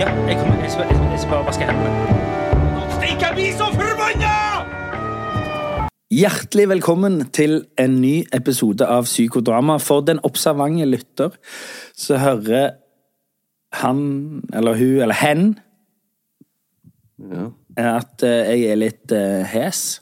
Ja, 0.00 0.06
jeg, 0.26 0.36
kommer, 0.40 0.60
jeg, 0.64 0.70
skal, 0.72 0.86
jeg, 0.88 0.96
skal- 0.96 1.10
jeg 1.12 1.20
skal 1.20 1.30
bare 1.34 1.46
vaske 1.46 1.66
hendene. 1.68 1.90
Stikk, 2.96 3.22
jeg 3.24 3.32
blir 3.36 3.50
så 3.58 3.66
forbanna! 3.74 4.34
Hjertelig 6.10 6.64
velkommen 6.72 7.18
til 7.36 7.58
en 7.78 7.98
ny 8.02 8.14
episode 8.34 8.86
av 8.90 9.04
Psykodrama. 9.06 9.76
For 9.82 10.02
den 10.06 10.22
observante 10.26 10.86
lytter 10.88 11.36
så 11.96 12.16
hører 12.22 12.72
han, 13.82 14.00
eller 14.56 14.78
hun, 14.80 14.94
eller 15.04 15.20
hen, 15.20 15.44
Ja. 17.20 17.50
at 17.76 18.22
eh, 18.24 18.48
jeg 18.56 18.70
er 18.72 18.80
litt 18.80 19.12
eh, 19.12 19.44
hes. 19.52 20.00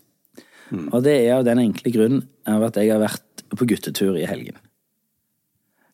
Og 0.92 1.02
det 1.02 1.16
er 1.26 1.40
av 1.40 1.44
den 1.48 1.58
enkle 1.64 1.90
grunn 1.92 2.20
av 2.46 2.62
at 2.68 2.78
jeg 2.78 2.92
har 2.92 3.02
vært 3.02 3.42
på 3.58 3.66
guttetur 3.66 4.14
i 4.20 4.26
helgen. 4.30 4.54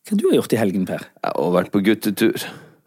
Hva 0.05 0.17
du 0.19 0.27
har 0.29 0.37
gjort 0.37 0.53
i 0.53 0.59
helgen, 0.61 0.85
Per? 0.85 1.01
Jeg 1.23 1.33
har 1.33 1.53
vært 1.57 1.71
på 1.73 1.81
guttetur. 1.81 2.45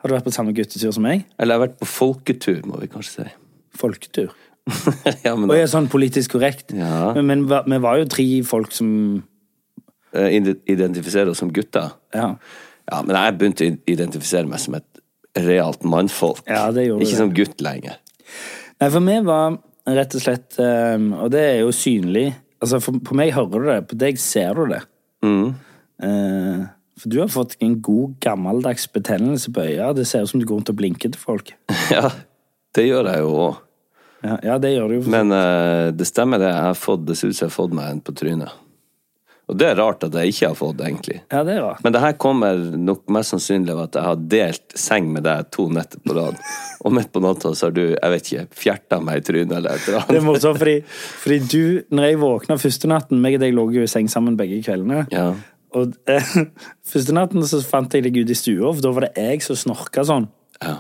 Har 0.09 0.15
du 0.15 0.21
vært 0.23 0.29
på 0.31 0.33
samme 0.33 0.55
guttetur 0.57 0.93
som 0.97 1.05
meg? 1.05 1.27
Eller 1.37 1.53
jeg 1.53 1.61
har 1.61 1.65
vært 1.67 1.81
på 1.83 1.87
folketur, 1.93 2.63
må 2.65 2.79
vi 2.81 2.87
kanskje 2.89 3.11
si. 3.13 3.33
Folketur. 3.77 4.31
ja, 5.27 5.35
men 5.37 5.45
Og 5.51 5.53
jeg 5.53 5.67
er 5.67 5.69
sånn 5.69 5.89
politisk 5.93 6.33
korrekt. 6.39 6.73
Ja. 6.73 7.11
Men, 7.19 7.45
men 7.45 7.75
vi 7.75 7.81
var 7.85 7.99
jo 8.01 8.07
tre 8.09 8.27
folk 8.49 8.73
som 8.73 8.89
Identifiserer 10.09 11.29
oss 11.29 11.43
som 11.43 11.51
gutter. 11.53 11.91
Ja. 12.17 12.31
Ja, 12.89 13.03
men 13.05 13.13
jeg 13.13 13.35
begynte 13.37 13.67
å 13.67 13.75
identifisere 13.93 14.49
meg 14.49 14.63
som 14.63 14.79
et 14.79 15.03
realt 15.45 15.85
mannfolk. 15.85 16.41
Ja, 16.49 16.71
det 16.73 16.87
gjorde 16.87 17.05
Ikke 17.05 17.13
det. 17.13 17.21
som 17.21 17.35
gutt 17.37 17.61
lenger. 17.61 17.99
Nei, 18.81 18.89
for 18.89 19.05
meg 19.05 19.29
var 19.29 19.59
rett 19.85 20.17
og 20.17 20.25
slett 20.25 20.57
eh, 20.63 20.97
Og 20.97 21.31
det 21.33 21.41
er 21.43 21.61
jo 21.63 21.71
synlig 21.75 22.27
Altså, 22.61 22.81
for, 22.85 22.97
på 23.05 23.17
meg 23.17 23.35
hører 23.37 23.61
du 23.61 23.69
det, 23.69 23.79
på 23.93 23.97
deg 24.01 24.17
ser 24.19 24.57
du 24.57 24.65
det. 24.73 24.81
Mm. 25.23 25.53
Eh, 26.03 26.65
for 26.99 27.13
du 27.13 27.21
har 27.23 27.31
fått 27.33 27.57
en 27.65 27.79
god, 27.83 28.19
gammeldags 28.25 28.89
betennelse 28.93 29.53
på 29.55 29.65
øya. 29.65 29.93
Det 29.97 30.07
ser 30.09 30.27
ut 30.27 30.33
som 30.33 30.43
du 30.43 30.47
går 30.49 30.61
rundt 30.61 30.73
og 30.73 30.79
blinker 30.81 31.15
til 31.15 31.21
folk. 31.21 31.55
Ja, 31.95 32.11
det 32.77 32.85
gjør 32.89 33.09
jeg 33.09 33.25
jo 33.25 33.35
òg. 33.47 33.61
Ja, 34.27 34.39
ja 34.45 34.57
det 34.63 34.75
gjør 34.75 34.91
du 34.91 34.97
jo. 34.99 35.03
Men 35.11 35.33
uh, 35.33 35.91
det 35.95 36.09
stemmer, 36.11 36.43
det. 36.43 36.51
Jeg 36.51 36.65
har 36.71 36.79
fått, 36.79 37.07
det 37.09 37.17
ser 37.19 37.31
ut 37.31 37.39
som 37.39 37.47
jeg 37.47 37.53
har 37.53 37.59
fått 37.59 37.77
meg 37.79 37.93
en 37.93 38.03
på 38.05 38.15
trynet. 38.19 38.65
Og 39.49 39.57
det 39.57 39.65
er 39.71 39.79
rart 39.81 40.03
at 40.05 40.13
jeg 40.13 40.35
ikke 40.35 40.49
har 40.51 40.57
fått, 40.59 40.81
egentlig. 40.85 41.23
Ja, 41.33 41.41
det 41.47 41.55
er 41.55 41.63
rart. 41.65 41.81
Men 41.85 41.95
det 41.95 42.03
her 42.03 42.17
kommer 42.21 42.59
nok 42.77 43.07
mest 43.15 43.33
sannsynlig 43.33 43.73
av 43.73 43.87
at 43.87 43.97
jeg 43.97 44.05
har 44.05 44.25
delt 44.35 44.75
seng 44.77 45.07
med 45.15 45.25
deg 45.25 45.49
to 45.55 45.71
netter 45.73 46.03
på 46.05 46.17
rad. 46.19 46.37
Og 46.85 46.93
midt 46.95 47.09
på 47.15 47.23
natta 47.25 47.55
så 47.57 47.71
har 47.71 47.77
du, 47.79 47.85
jeg 47.95 48.13
vet 48.13 48.29
ikke, 48.29 48.59
fjerta 48.65 48.99
meg 49.05 49.23
i 49.23 49.25
trynet 49.25 49.55
eller 49.57 49.79
et 49.79 49.87
eller 49.89 50.03
annet. 50.03 50.13
Det 50.13 50.21
er 50.21 50.27
morsomt, 50.27 50.61
fordi, 50.61 50.75
fordi 51.23 51.39
du, 51.49 51.63
når 51.97 52.11
jeg 52.11 52.21
våkna 52.27 52.59
første 52.61 52.93
natten 52.93 53.25
meg 53.25 53.39
og 53.39 53.47
deg 53.47 53.57
lå 53.57 53.65
jo 53.79 53.87
i 53.87 53.91
seng 53.91 54.13
sammen 54.13 54.37
begge 54.37 54.61
kveldene. 54.67 55.07
Ja. 55.15 55.31
Og 55.77 55.93
eh, 56.09 56.29
første 56.93 57.13
natten 57.17 57.45
så 57.47 57.61
fant 57.67 57.93
jeg 57.93 58.07
deg 58.07 58.17
ute 58.23 58.33
i 58.33 58.39
stua, 58.39 58.71
for 58.73 58.81
da 58.85 58.93
var 58.97 59.09
det 59.09 59.13
jeg 59.21 59.43
som 59.45 59.57
snorka 59.67 60.05
sånn. 60.09 60.29
ja. 60.63 60.79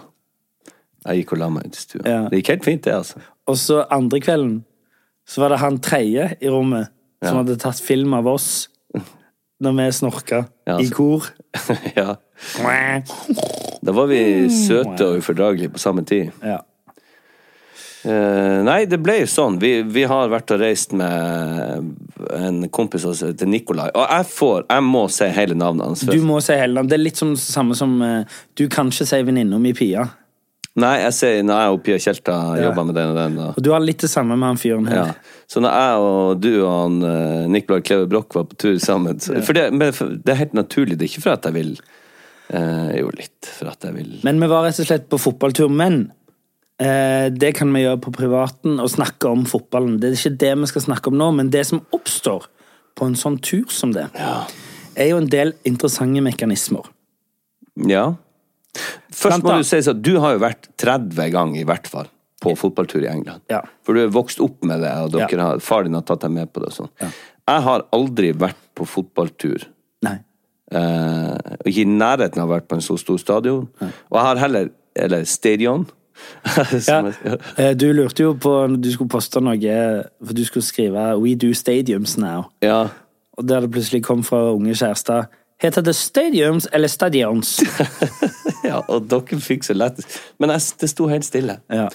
Jeg 1.09 1.21
gikk 1.23 1.31
og 1.37 1.39
la 1.41 1.47
meg 1.55 1.69
ut 1.71 1.77
i 1.77 1.81
stua. 1.81 2.01
Ja. 2.05 2.17
Det 2.29 2.41
gikk 2.41 2.49
helt 2.53 2.65
fint, 2.67 2.83
det, 2.85 2.93
altså. 2.93 3.21
Og 3.49 3.57
så 3.57 3.77
andre 3.95 4.19
kvelden 4.21 4.57
så 5.29 5.41
var 5.41 5.53
det 5.55 5.61
han 5.63 5.79
tredje 5.85 6.25
i 6.43 6.51
rommet 6.51 6.91
som 7.23 7.31
Ja. 7.31 7.43
hadde 7.43 7.57
tatt 7.63 7.79
film 7.81 8.13
av 8.19 8.27
oss 8.29 8.69
når 9.63 9.77
vi 9.79 9.87
snorka 9.95 10.41
Ja, 10.67 10.75
i 10.77 10.89
altså. 10.89 10.95
kor. 10.99 11.29
ja. 12.01 12.17
Da 13.83 13.95
var 13.95 14.11
vi 14.11 14.21
søte 14.53 15.07
og 15.07 15.23
ufordragelige 15.23 15.73
på 15.75 15.81
samme 15.83 16.05
tid. 16.05 16.33
Ja. 16.43 16.59
Eh, 18.07 18.59
nei, 18.63 18.85
det 18.87 19.01
ble 19.03 19.17
jo 19.23 19.31
sånn. 19.31 19.59
Vi, 19.63 19.73
vi 19.91 20.05
har 20.09 20.31
vært 20.31 20.53
og 20.55 20.61
reist 20.63 20.95
med 20.97 21.89
en 22.37 22.61
kompis 22.75 23.07
av 23.07 23.15
oss 23.15 23.25
som 23.25 23.51
Nikolai. 23.51 23.89
Og 23.91 24.05
jeg 24.05 24.29
får, 24.31 24.69
jeg 24.69 24.87
må 24.87 25.03
si 25.13 25.29
hele 25.35 25.59
navnet 25.59 25.89
hans. 25.89 26.07
Du 26.07 26.23
må 26.25 26.39
si 26.45 26.55
hele 26.55 26.77
navnet. 26.77 26.93
Det 26.93 26.99
er 26.99 27.05
litt 27.05 27.21
som 27.21 27.35
samme 27.39 27.77
som 27.79 27.99
uh, 28.03 28.39
Du 28.59 28.69
kan 28.71 28.93
ikke 28.93 29.09
si 29.09 29.21
venninna 29.27 29.59
mi 29.63 29.75
Pia. 29.77 30.07
Nei, 30.79 30.95
jeg 31.03 31.15
sier 31.17 31.41
når 31.43 31.59
jeg 31.59 31.75
og 31.75 31.81
Pia 31.83 31.99
Tjelta 31.99 32.35
jobber 32.61 32.87
med 32.87 32.99
den 33.01 33.11
og 33.11 33.19
den. 33.19 33.39
Og 33.51 33.63
du 33.67 33.73
har 33.75 33.83
litt 33.83 34.05
det 34.05 34.11
samme 34.13 34.37
med 34.39 34.53
han 34.53 34.61
fyren 34.61 34.87
her. 34.87 35.01
Ja. 35.01 35.39
Så 35.51 35.63
når 35.65 35.75
jeg 35.75 36.03
og 36.05 36.43
du 36.45 36.53
og 36.61 36.71
han, 36.71 36.99
uh, 37.03 37.47
Nikolai 37.51 37.83
Kleve 37.83 38.07
Broch 38.11 38.37
var 38.37 38.47
på 38.51 38.61
tur 38.63 38.79
sammen 38.83 39.19
så, 39.23 39.41
For, 39.43 39.59
det, 39.59 39.73
men 39.75 39.91
for 39.97 40.15
det 40.15 40.35
er 40.35 40.45
helt 40.45 40.55
naturlig. 40.55 41.01
Det 41.01 41.09
er 41.09 41.17
ikke 41.17 41.27
for 41.27 41.35
at 41.35 41.51
jeg 41.51 41.59
vil 41.59 41.75
eh, 42.55 42.95
Jo, 43.01 43.11
litt 43.17 43.49
for 43.49 43.73
at 43.73 43.89
jeg 43.89 43.97
vil 43.97 44.15
Men 44.27 44.39
vi 44.43 44.51
var 44.51 44.69
rett 44.69 44.79
og 44.79 44.89
slett 44.89 45.09
på 45.11 45.21
fotballtur. 45.21 45.73
Men 45.73 46.01
eh, 46.05 46.18
det 46.79 47.55
kan 47.59 47.73
vi 47.75 47.83
gjøre 47.83 48.01
på 48.01 48.13
privaten, 48.15 48.79
og 48.81 48.89
snakke 48.93 49.27
om 49.31 49.45
fotballen. 49.51 49.99
Det 50.01 50.13
er 50.13 50.17
ikke 50.19 50.39
det 50.39 50.53
vi 50.61 50.67
skal 50.71 50.83
snakke 50.83 51.11
om 51.11 51.19
nå, 51.19 51.31
men 51.35 51.51
det 51.51 51.65
som 51.67 51.81
oppstår 51.93 52.47
på 52.99 53.07
en 53.07 53.15
sånn 53.19 53.41
tur 53.43 53.67
som 53.71 53.93
det, 53.93 54.09
Ja. 54.15 54.47
er 54.97 55.09
jo 55.11 55.17
en 55.19 55.27
del 55.29 55.55
interessante 55.65 56.21
mekanismer. 56.23 56.87
ja. 57.77 58.15
Først 59.11 59.43
må 59.43 59.57
du 59.59 59.65
si 59.65 59.79
at 59.91 60.03
du 60.03 60.19
har 60.21 60.35
jo 60.37 60.39
vært 60.39 60.69
30 60.79 61.31
ganger 61.33 61.61
i 61.61 61.65
hvert 61.65 61.87
fall 61.89 62.07
på 62.41 62.53
fotballtur 62.55 63.03
i 63.03 63.09
England. 63.11 63.41
Ja. 63.51 63.63
For 63.83 63.95
du 63.95 64.03
er 64.05 64.09
vokst 64.15 64.39
opp 64.41 64.63
med 64.63 64.81
det, 64.81 64.93
og 64.93 65.19
Ja. 65.19 65.27
har, 65.43 65.59
far 65.59 65.83
din 65.83 65.95
har 65.95 66.03
tatt 66.03 66.21
deg 66.21 66.31
med 66.31 66.53
på 66.53 66.61
det. 66.61 66.69
og 66.69 66.73
sånn. 66.73 66.91
Jeg 67.01 67.63
har 67.63 67.83
aldri 67.93 68.33
vært 68.33 68.55
på 68.77 68.87
fotballtur. 68.87 69.65
Nei. 70.03 70.19
Eh, 70.71 71.39
ikke 71.67 71.81
i 71.81 71.85
nærheten 71.87 72.39
av 72.39 72.49
å 72.49 72.53
ha 72.53 72.61
vært 72.61 72.69
på 72.69 72.75
en 72.75 72.81
så 72.81 72.97
stor 72.99 73.17
stadion. 73.19 73.69
Og 73.81 74.13
jeg 74.13 74.23
har 74.23 74.37
heller 74.37 74.71
Eller 74.97 75.25
stadion. 75.25 75.87
Ja, 76.89 77.01
eh, 77.57 77.75
du 77.77 77.89
lurte 77.93 78.23
jo 78.23 78.35
på 78.41 78.53
når 78.69 78.81
du 78.83 78.91
skulle 78.93 79.13
poste 79.13 79.43
noe 79.43 79.75
For 80.25 80.37
du 80.37 80.45
skulle 80.45 80.67
skrive 80.67 81.11
'We 81.19 81.35
do 81.35 81.53
stadiums 81.55 82.17
now'. 82.19 82.49
ja. 82.63 82.89
Og 83.39 83.47
der 83.47 83.61
det 83.61 83.71
plutselig 83.71 84.03
kom 84.03 84.25
fra 84.27 84.51
unge 84.53 84.75
kjærester 84.75 85.29
Heter 85.63 85.83
det 85.83 85.95
stadiums 85.95 86.69
eller 86.73 86.89
stadions? 86.89 87.57
ja, 88.69 88.81
og 88.89 89.09
dere 89.11 89.39
fikk 89.43 89.67
så 89.67 89.75
lett 89.75 90.03
Men 90.39 90.51
jeg, 90.55 90.75
det 90.81 90.91
sto 90.91 91.09
helt 91.11 91.27
stille. 91.27 91.59
Ja. 91.71 91.89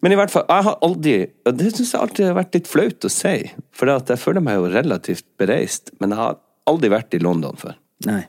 Men 0.00 0.14
i 0.14 0.18
hvert 0.18 0.30
fall, 0.30 0.46
jeg 0.48 0.66
har 0.68 0.78
aldri 0.86 1.14
Og 1.46 1.56
det 1.58 1.72
syns 1.74 1.94
jeg 1.94 2.00
alltid 2.00 2.28
har 2.30 2.38
vært 2.38 2.58
litt 2.58 2.70
flaut 2.70 3.06
å 3.06 3.12
si, 3.12 3.36
for 3.74 3.90
jeg 3.90 4.20
føler 4.20 4.44
meg 4.44 4.60
jo 4.60 4.70
relativt 4.70 5.26
bereist, 5.40 5.90
men 6.00 6.14
jeg 6.14 6.22
har 6.22 6.38
aldri 6.70 6.90
vært 6.92 7.16
i 7.16 7.22
London 7.22 7.58
før. 7.58 7.74
Nei. 8.06 8.22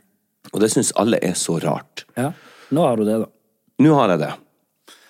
Og 0.51 0.59
det 0.63 0.71
syns 0.73 0.91
alle 0.99 1.19
er 1.23 1.35
så 1.37 1.59
rart. 1.61 2.05
Ja. 2.17 2.31
Nå 2.73 2.87
har 2.87 2.97
du 2.97 3.05
det, 3.05 3.19
da. 3.21 3.29
Nå 3.85 3.93
har 3.99 4.13
jeg 4.13 4.23
det. 4.23 4.31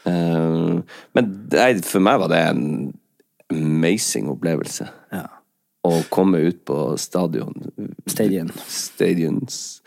Eh, 0.10 0.98
men 1.16 1.30
nei, 1.54 1.70
for 1.86 2.04
meg 2.04 2.22
var 2.24 2.32
det 2.32 2.42
en 2.50 2.66
amazing 3.52 4.32
opplevelse. 4.32 4.88
Ja. 5.14 5.28
Å 5.88 5.94
komme 6.14 6.44
ut 6.46 6.62
på 6.70 6.78
stadion. 7.02 7.56
Stadion. 8.10 8.52
Stadions. 8.70 9.82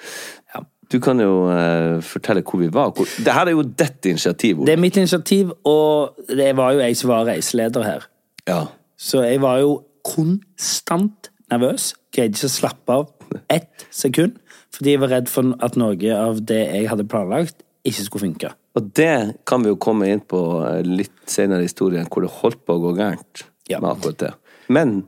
Du 0.93 1.01
kan 1.03 1.21
jo 1.21 1.47
uh, 1.49 2.01
fortelle 2.05 2.43
hvor 2.45 2.61
vi 2.61 2.69
var. 2.73 2.93
Hvor, 2.95 3.09
det 3.25 3.33
her 3.35 3.49
er 3.49 3.57
jo 3.57 3.65
ditt 3.65 4.07
initiativ. 4.11 4.59
Ole. 4.59 4.69
Det 4.69 4.75
er 4.75 4.83
mitt 4.83 4.99
initiativ, 5.01 5.53
og 5.65 6.19
det 6.29 6.53
var 6.59 6.75
jo 6.75 6.83
jeg 6.85 6.99
som 7.01 7.11
var 7.11 7.29
reiseleder 7.31 7.87
her. 7.87 8.09
Ja. 8.49 8.61
Så 9.01 9.23
jeg 9.25 9.41
var 9.43 9.63
jo 9.63 9.79
konstant 10.05 11.31
nervøs. 11.51 11.95
Greide 12.15 12.37
ikke 12.37 12.51
å 12.51 12.57
slappe 12.59 12.99
av 12.99 13.41
ett 13.51 13.87
sekund. 13.91 14.37
Fordi 14.75 14.95
jeg 14.95 15.03
var 15.03 15.13
redd 15.15 15.31
for 15.31 15.55
at 15.63 15.79
noe 15.79 16.19
av 16.19 16.43
det 16.47 16.61
jeg 16.61 16.91
hadde 16.91 17.07
planlagt, 17.09 17.63
ikke 17.87 18.07
skulle 18.07 18.29
funke. 18.29 18.53
Og 18.75 18.89
det 18.99 19.37
kan 19.47 19.63
vi 19.63 19.71
jo 19.71 19.77
komme 19.79 20.09
inn 20.11 20.21
på 20.21 20.39
eh, 20.67 20.81
litt 20.83 21.13
senere 21.31 21.63
i 21.63 21.69
historien, 21.69 22.07
hvor 22.11 22.25
det 22.27 22.33
holdt 22.41 22.65
på 22.67 22.75
å 22.79 22.83
gå 22.89 22.95
gærent 22.99 23.45
Ja. 23.71 23.79
med 23.81 23.91
akkurat 23.95 24.19
det. 24.19 24.33
Men 24.69 25.05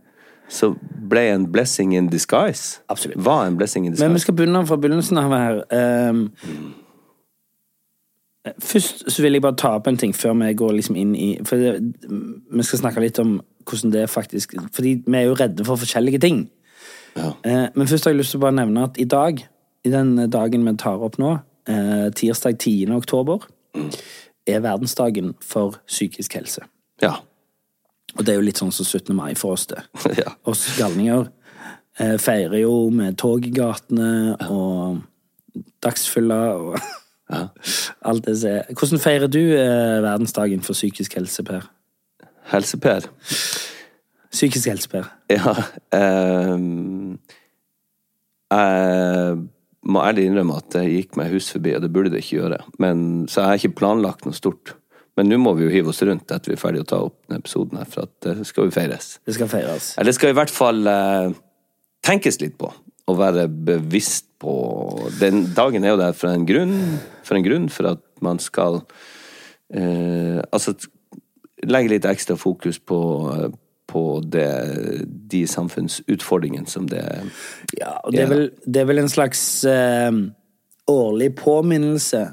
så 0.48 0.70
ble 0.78 1.24
en 1.32 1.46
blessing 1.50 1.92
in 1.96 2.06
disguise. 2.08 2.78
Absolutt. 2.88 3.18
Var 3.18 3.46
en 3.48 3.56
blessing 3.58 3.84
in 3.86 3.92
disguise. 3.92 4.06
Men 4.08 4.14
vi 4.14 4.22
skal 4.22 4.34
begynne 4.38 4.62
fra 4.68 4.76
begynnelsen 4.78 5.18
av 5.18 5.32
her. 5.34 5.58
Ehm, 5.74 6.20
først 8.62 9.02
så 9.10 9.22
vil 9.24 9.32
jeg 9.36 9.42
bare 9.42 9.58
ta 9.58 9.72
opp 9.76 9.88
en 9.90 9.96
ting 9.98 10.14
før 10.14 10.36
vi 10.38 10.52
går 10.54 10.76
liksom 10.78 10.96
inn 10.96 11.14
i 11.18 11.28
For 11.44 11.56
det, 11.58 11.72
vi 12.52 12.62
skal 12.62 12.78
snakke 12.84 13.02
litt 13.02 13.18
om 13.18 13.40
hvordan 13.66 13.90
det 13.96 14.04
faktisk 14.12 14.54
Fordi 14.70 14.92
vi 15.06 15.18
er 15.18 15.26
jo 15.26 15.34
redde 15.34 15.64
for 15.66 15.76
forskjellige 15.82 16.20
ting. 16.22 16.44
Ja. 17.16 17.32
Eh, 17.42 17.66
men 17.74 17.88
først 17.90 18.04
har 18.06 18.12
jeg 18.14 18.20
lyst 18.20 18.30
til 18.36 18.38
å 18.40 18.46
bare 18.46 18.58
nevne 18.60 18.84
at 18.86 18.98
i 19.00 19.04
dag, 19.08 19.42
i 19.84 19.90
den 19.90 20.14
dagen 20.30 20.64
vi 20.68 20.76
tar 20.78 21.02
opp 21.02 21.16
nå, 21.18 21.40
eh, 21.66 22.10
tirsdag 22.14 22.58
10. 22.60 22.92
oktober, 22.94 23.40
er 24.46 24.62
verdensdagen 24.64 25.34
for 25.42 25.80
psykisk 25.86 26.38
helse. 26.38 26.66
Ja. 27.02 27.16
Og 28.16 28.24
det 28.24 28.32
er 28.32 28.40
jo 28.40 28.46
litt 28.46 28.60
sånn 28.60 28.72
som 28.72 28.86
17. 28.86 29.14
mai 29.16 29.34
for 29.38 29.56
oss, 29.56 29.66
det. 29.70 29.82
ja. 30.22 30.36
Oss 30.48 30.68
galninger 30.78 31.26
eh, 31.98 32.16
feirer 32.22 32.62
jo 32.62 32.88
med 32.94 33.18
tog 33.20 33.46
i 33.46 33.52
gatene 33.54 34.36
og 34.48 35.02
dagsfylla 35.84 36.44
og 36.54 36.78
Ja. 37.26 37.48
Alt 38.06 38.26
det 38.26 38.36
som 38.38 38.50
er. 38.50 38.74
Hvordan 38.78 39.00
feirer 39.02 39.26
du 39.26 39.40
eh, 39.40 40.02
verdensdagen 40.02 40.60
for 40.62 40.78
psykisk 40.78 41.16
helse, 41.18 41.42
Per? 41.42 41.64
Helse-Per. 42.52 43.08
Psykisk 44.30 44.68
helse, 44.68 44.88
Per. 44.88 45.08
Ja 45.30 45.54
ehm, 45.98 47.18
Jeg 48.52 49.38
må 49.86 50.02
ærlig 50.02 50.26
innrømme 50.26 50.58
at 50.58 50.72
det 50.74 50.84
gikk 50.88 51.16
meg 51.18 51.32
hus 51.34 51.52
forbi, 51.54 51.74
og 51.76 51.84
det 51.84 51.92
burde 51.94 52.10
det 52.12 52.24
ikke 52.24 52.40
gjøre. 52.40 52.58
Men, 52.82 52.98
så 53.30 53.42
jeg 53.42 53.48
har 53.48 53.60
ikke 53.60 53.78
planlagt 53.82 54.26
noe 54.26 54.36
stort. 54.36 54.74
Men 55.16 55.30
nå 55.30 55.38
må 55.40 55.54
vi 55.56 55.64
jo 55.64 55.72
hive 55.72 55.92
oss 55.92 56.02
rundt 56.04 56.32
etter 56.32 56.52
vi 56.52 56.56
er 56.58 56.60
ferdig 56.60 56.82
å 56.82 56.88
ta 56.90 56.98
opp 57.06 57.16
denne 57.24 57.40
episoden, 57.40 57.78
her, 57.80 57.88
for 57.88 58.04
at 58.04 58.26
det 58.26 58.48
skal 58.48 58.68
jo 58.68 58.74
feires. 58.74 59.14
Det 59.24 59.36
skal 59.36 59.50
feires. 59.52 59.92
Eller 59.96 60.10
det 60.10 60.18
skal 60.18 60.34
i 60.34 60.36
hvert 60.36 60.52
fall 60.52 60.90
eh, 60.92 61.36
tenkes 62.04 62.40
litt 62.42 62.58
på, 62.60 62.68
og 63.06 63.20
være 63.20 63.46
bevisst 63.48 64.28
på 64.42 64.52
Den 65.16 65.46
dagen 65.56 65.86
er 65.86 65.94
jo 65.94 66.00
der 66.02 66.16
for 66.16 66.28
en 66.28 66.44
grunn, 66.48 66.74
for 67.24 67.38
en 67.38 67.46
grunn, 67.46 67.70
for 67.72 67.94
at 67.94 68.02
man 68.24 68.40
skal 68.42 68.82
eh, 69.72 70.42
Altså 70.50 70.74
legge 71.64 71.94
litt 71.94 72.04
ekstra 72.04 72.36
fokus 72.36 72.76
på, 72.76 72.98
eh, 73.32 73.54
på 73.86 74.20
det, 74.20 74.48
de 75.30 75.44
samfunnsutfordringene 75.46 76.68
som 76.70 76.88
det 76.90 77.04
Ja, 77.78 77.96
og 78.02 78.12
det 78.12 78.24
er 78.24 78.32
vel, 78.32 78.50
det 78.66 78.82
er 78.82 78.88
vel 78.88 79.02
en 79.02 79.12
slags 79.12 79.40
eh, 79.70 80.10
årlig 80.90 81.30
påminnelse 81.38 82.24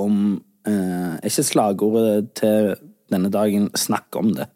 om 0.00 0.40
eh, 0.66 1.12
Er 1.20 1.28
ikke 1.28 1.46
slagordet 1.50 2.32
til 2.40 2.74
denne 3.12 3.30
dagen 3.30 3.70
'snakk 3.74 4.16
om 4.16 4.32
det'? 4.34 4.48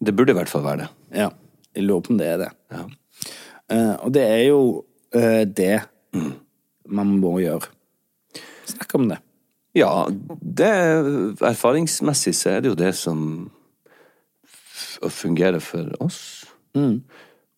Det 0.00 0.16
burde 0.16 0.32
i 0.32 0.38
hvert 0.38 0.48
fall 0.48 0.64
være 0.64 0.76
det. 0.76 0.88
Ja. 1.14 1.28
Jeg 1.76 1.84
lurer 1.84 2.00
på 2.00 2.12
om 2.12 2.18
det 2.18 2.26
er 2.26 2.38
det. 2.38 2.50
Ja. 2.72 2.84
Eh, 3.70 3.96
og 4.00 4.14
det 4.14 4.22
er 4.22 4.42
jo 4.48 4.84
eh, 5.14 5.44
det 5.44 5.82
man 6.88 7.18
må 7.20 7.38
gjøre. 7.38 7.68
Snakk 8.66 8.94
om 8.94 9.08
det. 9.10 9.18
Ja, 9.74 10.08
det, 10.42 10.70
erfaringsmessig 11.46 12.34
så 12.34 12.56
er 12.56 12.60
det 12.60 12.72
jo 12.72 12.78
det 12.78 12.94
som 12.98 13.50
f- 15.04 15.12
fungerer 15.22 15.58
for 15.64 15.88
oss. 16.00 16.20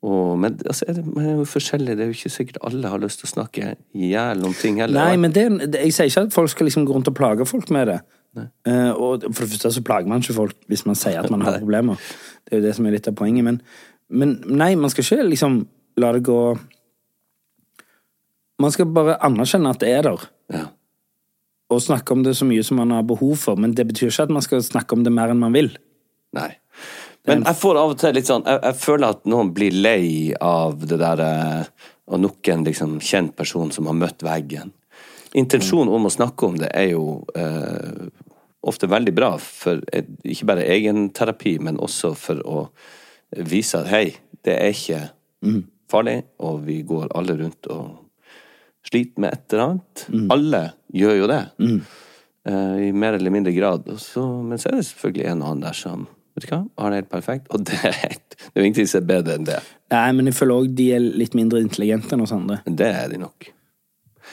Og, 0.02 0.38
men 0.38 0.56
altså, 0.66 0.84
er 0.88 0.96
det, 0.98 1.04
man 1.06 1.26
er 1.26 1.36
jo 1.38 1.44
forskjellig, 1.46 1.94
det 1.96 2.02
er 2.04 2.10
jo 2.10 2.16
ikke 2.16 2.32
sikkert 2.34 2.58
alle 2.66 2.88
har 2.90 2.98
lyst 3.02 3.20
til 3.22 3.28
å 3.28 3.32
snakke 3.36 3.74
i 3.94 4.08
hjel 4.10 4.42
om 4.48 4.54
ting 4.58 4.80
heller. 4.82 4.98
Nei, 4.98 5.20
men 5.20 5.34
det, 5.36 5.44
jeg 5.78 5.94
sier 5.94 6.10
ikke 6.10 6.24
at 6.26 6.34
folk 6.34 6.50
skal 6.50 6.66
liksom 6.66 6.88
gå 6.88 6.96
rundt 6.96 7.10
og 7.12 7.14
plage 7.18 7.46
folk 7.46 7.70
med 7.74 7.86
det. 7.92 8.00
Uh, 8.66 8.90
og 8.96 9.26
for 9.28 9.44
det 9.44 9.52
første 9.52 9.70
så 9.76 9.82
plager 9.84 10.08
man 10.08 10.22
ikke 10.24 10.34
folk 10.38 10.56
hvis 10.72 10.86
man 10.88 10.96
sier 10.96 11.20
at 11.20 11.30
man 11.30 11.44
har 11.44 11.58
problemer. 11.62 12.00
Det 12.42 12.56
er 12.56 12.62
jo 12.62 12.66
det 12.66 12.74
som 12.78 12.88
er 12.88 12.96
litt 12.96 13.06
av 13.10 13.14
poenget. 13.18 13.44
Men, 13.46 13.60
men 14.10 14.38
nei, 14.48 14.72
man 14.80 14.90
skal 14.90 15.04
ikke 15.04 15.28
liksom 15.28 15.58
la 16.00 16.14
det 16.16 16.22
gå 16.26 16.38
Man 18.62 18.72
skal 18.72 18.88
bare 18.94 19.18
anerkjenne 19.26 19.70
at 19.74 19.80
det 19.82 19.90
er 19.90 20.06
der. 20.06 20.24
Ja. 20.54 20.64
Og 21.72 21.80
snakke 21.82 22.14
om 22.14 22.22
det 22.22 22.34
så 22.38 22.46
mye 22.46 22.62
som 22.66 22.78
man 22.78 22.92
har 22.94 23.02
behov 23.08 23.36
for. 23.40 23.58
Men 23.58 23.72
det 23.74 23.86
betyr 23.88 24.10
ikke 24.10 24.26
at 24.28 24.34
man 24.34 24.44
skal 24.44 24.62
snakke 24.62 24.94
om 24.94 25.02
det 25.06 25.12
mer 25.14 25.32
enn 25.32 25.40
man 25.40 25.54
vil. 25.56 25.72
Nei. 26.36 26.50
Men 27.28 27.44
jeg 27.46 27.58
får 27.60 27.78
av 27.78 27.92
og 27.92 27.98
til 28.02 28.16
litt 28.16 28.26
sånn 28.26 28.42
Jeg, 28.48 28.58
jeg 28.64 28.76
føler 28.82 29.12
at 29.14 29.20
noen 29.30 29.52
blir 29.54 29.74
lei 29.76 30.32
av 30.42 30.80
det 30.90 30.98
der 30.98 31.20
Og 31.22 32.16
Av 32.16 32.22
nok 32.24 32.48
en 32.50 32.64
liksom 32.66 32.96
kjent 32.98 33.36
person 33.38 33.70
som 33.70 33.86
har 33.86 33.94
møtt 33.94 34.24
veggen. 34.26 34.72
Intensjonen 35.38 35.92
om 35.94 36.08
å 36.08 36.12
snakke 36.12 36.48
om 36.48 36.58
det 36.60 36.68
er 36.76 36.90
jo 36.90 37.22
eh, 37.38 38.08
ofte 38.68 38.90
veldig 38.90 39.14
bra 39.16 39.30
for 39.40 39.80
eh, 39.94 40.04
ikke 40.28 40.48
bare 40.50 40.66
egenterapi, 40.74 41.54
men 41.64 41.78
også 41.80 42.10
for 42.18 42.42
å 42.44 42.66
vise 43.48 43.80
at 43.80 43.88
hei, 43.88 44.04
det 44.44 44.58
er 44.58 44.74
ikke 44.74 45.00
farlig, 45.88 46.18
og 46.44 46.60
vi 46.66 46.82
går 46.84 47.08
alle 47.16 47.38
rundt 47.38 47.70
og 47.72 48.02
sliter 48.90 49.24
med 49.24 49.32
et 49.38 49.54
eller 49.54 49.64
annet. 49.70 50.04
Alle 50.36 50.62
gjør 50.92 51.16
jo 51.22 51.30
det. 51.32 51.40
eh, 52.50 52.76
I 52.88 52.92
mer 52.92 53.16
eller 53.16 53.32
mindre 53.32 53.54
grad. 53.56 53.88
Også, 53.88 54.26
men 54.42 54.60
så 54.60 54.68
er 54.68 54.82
det 54.82 54.88
selvfølgelig 54.90 55.30
en 55.32 55.42
og 55.46 55.48
annen 55.54 55.64
der 55.70 55.78
som 55.80 56.04
vet 56.36 56.46
du 56.46 56.50
hva, 56.52 56.60
har 56.80 56.92
det 56.92 57.02
helt 57.02 57.12
perfekt. 57.12 57.48
Og 57.52 57.64
det 57.68 57.78
er, 57.84 57.96
helt, 58.04 58.36
det 58.36 58.52
er 58.52 58.60
jo 58.62 58.68
ingenting 58.68 58.90
som 58.90 59.02
er 59.02 59.08
bedre 59.08 59.38
enn 59.38 59.48
det. 59.48 59.58
Nei, 59.92 60.06
men 60.16 60.30
jeg 60.30 60.38
føler 60.38 60.62
òg 60.62 60.76
de 60.78 60.88
er 60.96 61.02
litt 61.22 61.36
mindre 61.38 61.60
intelligente 61.62 62.16
enn 62.16 62.24
oss 62.24 62.34
andre. 62.34 62.60
Det 62.66 62.88
er 62.88 63.10
de 63.12 63.20
nok. 63.22 63.50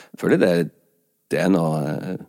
Jeg 0.00 0.22
føler 0.22 0.40
det, 0.40 0.52
det 1.32 1.42
er 1.42 1.50
noe 1.52 1.80
eh, 1.90 2.22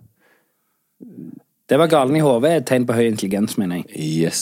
Det 1.69 1.79
var 1.79 1.91
galen 1.91 2.17
i 2.17 2.23
hodet 2.23 2.49
er 2.49 2.61
et 2.61 2.67
tegn 2.69 2.87
på 2.89 2.97
høy 2.97 3.05
intelligens, 3.07 3.55
mener 3.61 3.81
jeg. 3.81 4.01
Yes. 4.25 4.41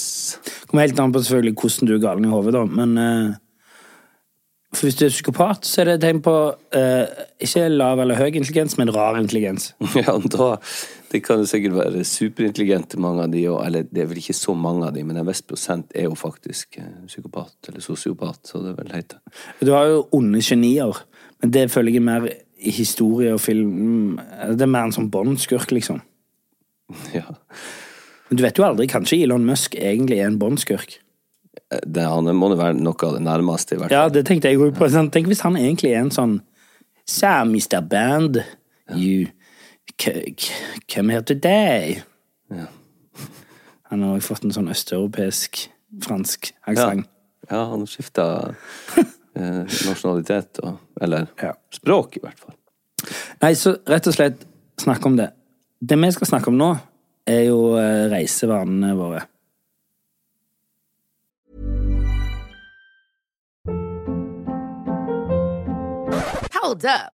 Kommer 0.68 0.88
helt 0.88 1.00
an 1.00 1.14
på 1.14 1.22
selvfølgelig 1.24 1.60
hvordan 1.62 1.92
du 1.92 1.96
er 1.96 2.04
galen 2.08 2.26
i 2.26 2.34
hodet, 2.34 2.56
da, 2.58 2.66
men 2.66 2.98
eh, 3.04 3.38
For 4.74 4.86
hvis 4.86 4.98
du 5.00 5.06
er 5.06 5.14
psykopat, 5.14 5.66
så 5.66 5.82
er 5.82 5.90
det 5.90 5.94
et 5.98 6.04
tegn 6.06 6.20
på 6.22 6.34
uh, 6.54 7.06
ikke 7.42 7.64
lav 7.74 8.00
eller 8.04 8.20
høy 8.20 8.28
intelligens, 8.28 8.78
men 8.78 8.92
rar 8.94 9.18
intelligens. 9.18 9.72
Ja, 9.98 10.14
da 10.22 10.50
Det 11.10 11.24
kan 11.26 11.42
jo 11.42 11.48
sikkert 11.50 11.74
være 11.74 12.04
superintelligente, 12.06 13.00
mange 13.02 13.24
av 13.26 13.32
de 13.34 13.42
òg. 13.50 13.64
Eller 13.66 13.88
det 13.90 14.04
er 14.04 14.10
vel 14.12 14.20
ikke 14.22 14.36
så 14.38 14.54
mange 14.58 14.86
av 14.86 14.94
de, 14.94 15.04
men 15.08 15.18
en 15.18 15.28
viss 15.30 15.42
prosent 15.46 15.90
er 15.98 16.06
jo 16.06 16.18
faktisk 16.18 16.78
eh, 16.82 16.92
psykopat 17.10 17.72
eller 17.72 17.84
sosiopat, 17.84 18.44
så 18.46 18.62
det 18.62 18.76
er 18.76 18.78
vel. 18.84 19.18
Du 19.66 19.74
har 19.74 19.90
jo 19.90 20.04
onde 20.16 20.44
genier, 20.46 21.02
men 21.42 21.54
det 21.56 21.70
føler 21.74 21.96
jeg 21.96 22.04
er 22.04 22.08
mer 22.12 22.30
i 22.60 22.74
historie 22.76 23.32
og 23.32 23.40
film 23.40 24.18
Det 24.20 24.66
er 24.66 24.68
mer 24.68 24.90
en 24.90 24.96
sånn 24.96 25.12
Bond-skurk, 25.14 25.72
liksom. 25.76 26.02
Ja. 27.18 27.26
Men 28.30 28.38
du 28.38 28.44
vet 28.46 28.60
jo 28.60 28.66
aldri, 28.68 28.86
kanskje 28.90 29.24
Elon 29.24 29.46
Musk 29.48 29.74
egentlig 29.74 30.20
er 30.20 30.30
en 30.30 30.38
Bond-skurk. 30.42 31.00
Det, 31.70 32.04
han 32.06 32.30
må 32.38 32.52
jo 32.54 32.60
være 32.60 32.78
noe 32.78 33.08
av 33.08 33.16
det 33.18 33.24
nærmeste, 33.26 33.74
i 33.74 33.80
hvert 33.82 33.90
fall. 33.90 33.98
Ja, 33.98 34.14
det 34.14 34.28
tenkte 34.30 34.52
jeg 34.52 34.62
òg 34.62 34.76
på. 34.78 34.90
Sånn, 34.94 35.10
Tenk 35.14 35.30
hvis 35.30 35.42
han 35.46 35.58
egentlig 35.58 35.96
er 35.96 36.04
en 36.04 36.14
sånn 36.14 36.38
So, 37.10 37.26
Mr. 37.50 37.82
Band, 37.82 38.44
you 38.94 39.32
Come 39.98 41.10
here 41.14 41.22
today. 41.24 42.02
Ja. 42.50 42.66
Han 43.90 44.02
har 44.04 44.16
også 44.20 44.34
fått 44.36 44.44
en 44.46 44.54
sånn 44.54 44.70
østeuropeisk, 44.72 45.64
fransk 46.06 46.52
Ja, 46.54 46.72
aksent. 46.74 47.08
ja 47.50 47.64
han 47.72 47.88
skifta 47.90 48.26
eh, 49.36 49.64
nasjonalitet 49.88 50.60
og 50.64 50.78
Eller 51.02 51.28
Ja. 51.42 51.54
språk, 51.74 52.18
i 52.18 52.20
hvert 52.24 52.40
fall. 52.40 52.56
Nei, 53.42 53.54
så 53.56 53.78
rett 53.88 54.08
og 54.08 54.14
slett 54.14 54.46
snakke 54.80 55.06
om 55.08 55.16
det. 55.18 55.30
Det 55.82 55.98
vi 55.98 56.12
skal 56.12 56.28
snakke 56.28 56.52
om 56.52 56.58
nå, 56.60 56.74
er 57.28 57.46
jo 57.48 57.76
eh, 57.80 58.10
reisevanene 58.12 58.94
våre. 59.00 59.22
Hold 66.62 66.86
up. 66.86 67.19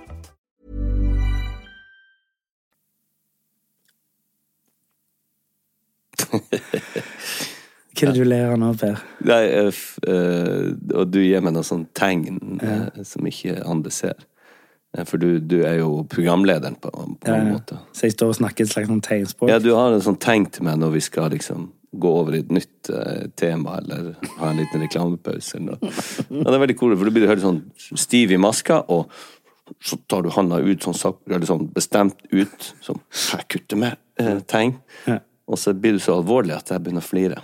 Hva 6.31 8.07
er 8.07 8.15
det 8.15 8.23
du 8.23 8.27
ler 8.27 8.53
av 8.53 8.59
nå, 8.59 8.71
Per? 8.79 8.99
Nei, 9.27 9.41
eh, 9.51 9.81
eh, 10.07 10.69
og 10.95 11.09
du 11.11 11.19
gir 11.21 11.43
meg 11.43 11.55
noen 11.57 11.67
sånn 11.67 11.87
tegn 11.97 12.59
eh, 12.63 13.01
som 13.07 13.27
ikke 13.27 13.59
andre 13.67 13.91
ser. 13.93 14.21
For 15.07 15.19
du, 15.21 15.37
du 15.39 15.61
er 15.63 15.77
jo 15.79 16.01
programlederen 16.11 16.75
på, 16.81 16.89
på 16.91 17.31
en 17.31 17.53
måte. 17.53 17.77
Så 17.95 18.09
jeg 18.09 18.15
står 18.17 18.33
og 18.33 18.39
snakker 18.41 18.65
et 18.65 18.73
slags 18.73 18.89
sånn 18.91 19.03
tegnspråk? 19.05 19.51
Ja, 19.51 19.59
du 19.63 19.69
har 19.71 19.93
en 19.93 20.03
sånn 20.03 20.19
tegn 20.19 20.49
til 20.51 20.67
meg 20.67 20.81
når 20.81 20.97
vi 20.97 21.03
skal 21.05 21.31
liksom 21.31 21.69
gå 21.91 22.11
over 22.21 22.35
i 22.35 22.41
et 22.43 22.51
nytt 22.51 22.89
uh, 22.91 23.27
tema, 23.39 23.77
eller 23.81 24.13
ha 24.39 24.49
en 24.49 24.59
liten 24.59 24.83
reklamepause. 24.83 25.59
Eller 25.59 25.75
noe. 25.75 25.93
Ja, 26.41 26.47
det 26.47 26.55
er 26.55 26.63
veldig 26.65 26.77
cool, 26.79 26.95
for 26.97 27.07
du 27.07 27.15
blir 27.15 27.31
helt 27.31 27.43
sånn 27.43 27.61
stiv 27.99 28.31
i 28.35 28.39
maska, 28.39 28.81
og 28.91 29.11
så 29.83 29.97
tar 30.11 30.25
du 30.25 30.31
handa 30.35 30.59
ut 30.63 30.83
sånn, 30.83 30.95
eller 31.29 31.47
sånn 31.47 31.67
bestemt 31.71 32.23
ut, 32.31 32.71
sånn 32.83 32.99
'Jeg 33.11 33.47
kutter 33.47 33.79
med 33.79 33.99
eh, 34.19 34.39
tegn. 34.43 34.75
Ja. 35.07 35.19
Og 35.51 35.59
så 35.59 35.73
blir 35.75 35.97
du 35.97 35.99
så 35.99 36.15
alvorlig 36.19 36.55
at 36.55 36.71
jeg 36.71 36.83
begynner 36.83 37.03
å 37.03 37.09
flire. 37.09 37.41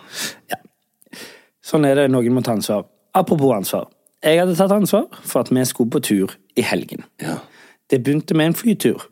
Sånn 1.68 1.86
er 1.88 2.00
det, 2.00 2.08
noen 2.14 2.36
må 2.36 2.44
ta 2.46 2.56
ansvar. 2.56 2.86
Apropos 3.18 3.52
ansvar. 3.56 3.90
Jeg 4.24 4.40
hadde 4.40 4.56
tatt 4.58 4.74
ansvar 4.74 5.08
for 5.28 5.44
at 5.44 5.52
vi 5.52 5.66
skulle 5.68 5.92
på 5.94 6.02
tur 6.08 6.34
i 6.58 6.64
helgen. 6.66 7.04
Ja. 7.22 7.38
Det 7.92 8.02
begynte 8.04 8.36
med 8.38 8.52
en 8.52 8.58
flytur. 8.58 9.04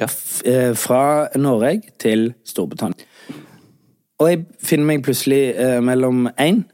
Ja. 0.00 0.08
Eh, 0.44 0.72
Fra 0.74 1.28
Norge 1.38 1.82
til 2.02 2.32
Storbritannia. 2.44 3.06
Og 4.18 4.30
jeg 4.30 4.44
finner 4.62 4.88
meg 4.88 5.04
plutselig 5.04 5.54
eh, 5.58 5.80
mellom 5.84 6.28
én, 6.40 6.64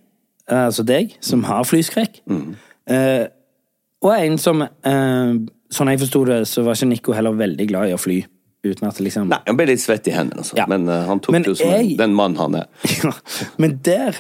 eh, 0.49 0.65
altså 0.67 0.85
deg, 0.87 1.17
som 1.25 1.45
har 1.49 1.65
flyskrekk, 1.65 2.21
eh, 2.87 3.27
og 4.01 4.13
en 4.17 4.39
som 4.39 4.63
eh, 4.63 5.41
Sånn 5.71 5.87
jeg 5.87 6.01
forsto 6.01 6.25
det, 6.27 6.37
så 6.51 6.65
var 6.67 6.75
ikke 6.75 6.87
Nico 6.91 7.13
heller 7.15 7.37
veldig 7.39 7.65
glad 7.71 7.93
i 7.93 7.93
å 7.95 7.99
fly. 8.01 8.17
Uten 8.65 8.89
at 8.91 8.99
liksom 9.01 9.29
Nei, 9.31 9.39
han 9.47 9.57
ble 9.57 9.67
litt 9.71 9.81
svett 9.81 10.09
i 10.11 10.13
hendene, 10.13 10.43
altså. 10.43 10.57
Ja. 10.59 10.67
men 10.69 10.83
uh, 10.89 11.07
han 11.09 11.21
tok 11.25 11.33
Men 11.33 11.43
det 11.47 11.55
jo 11.55 11.59
som 11.63 11.71
jeg- 11.73 11.95
den 11.99 12.13
mann 12.15 12.35
han 12.37 12.55
er. 12.61 12.67
Ja, 13.05 13.13
Men 13.59 13.79
der 13.87 14.19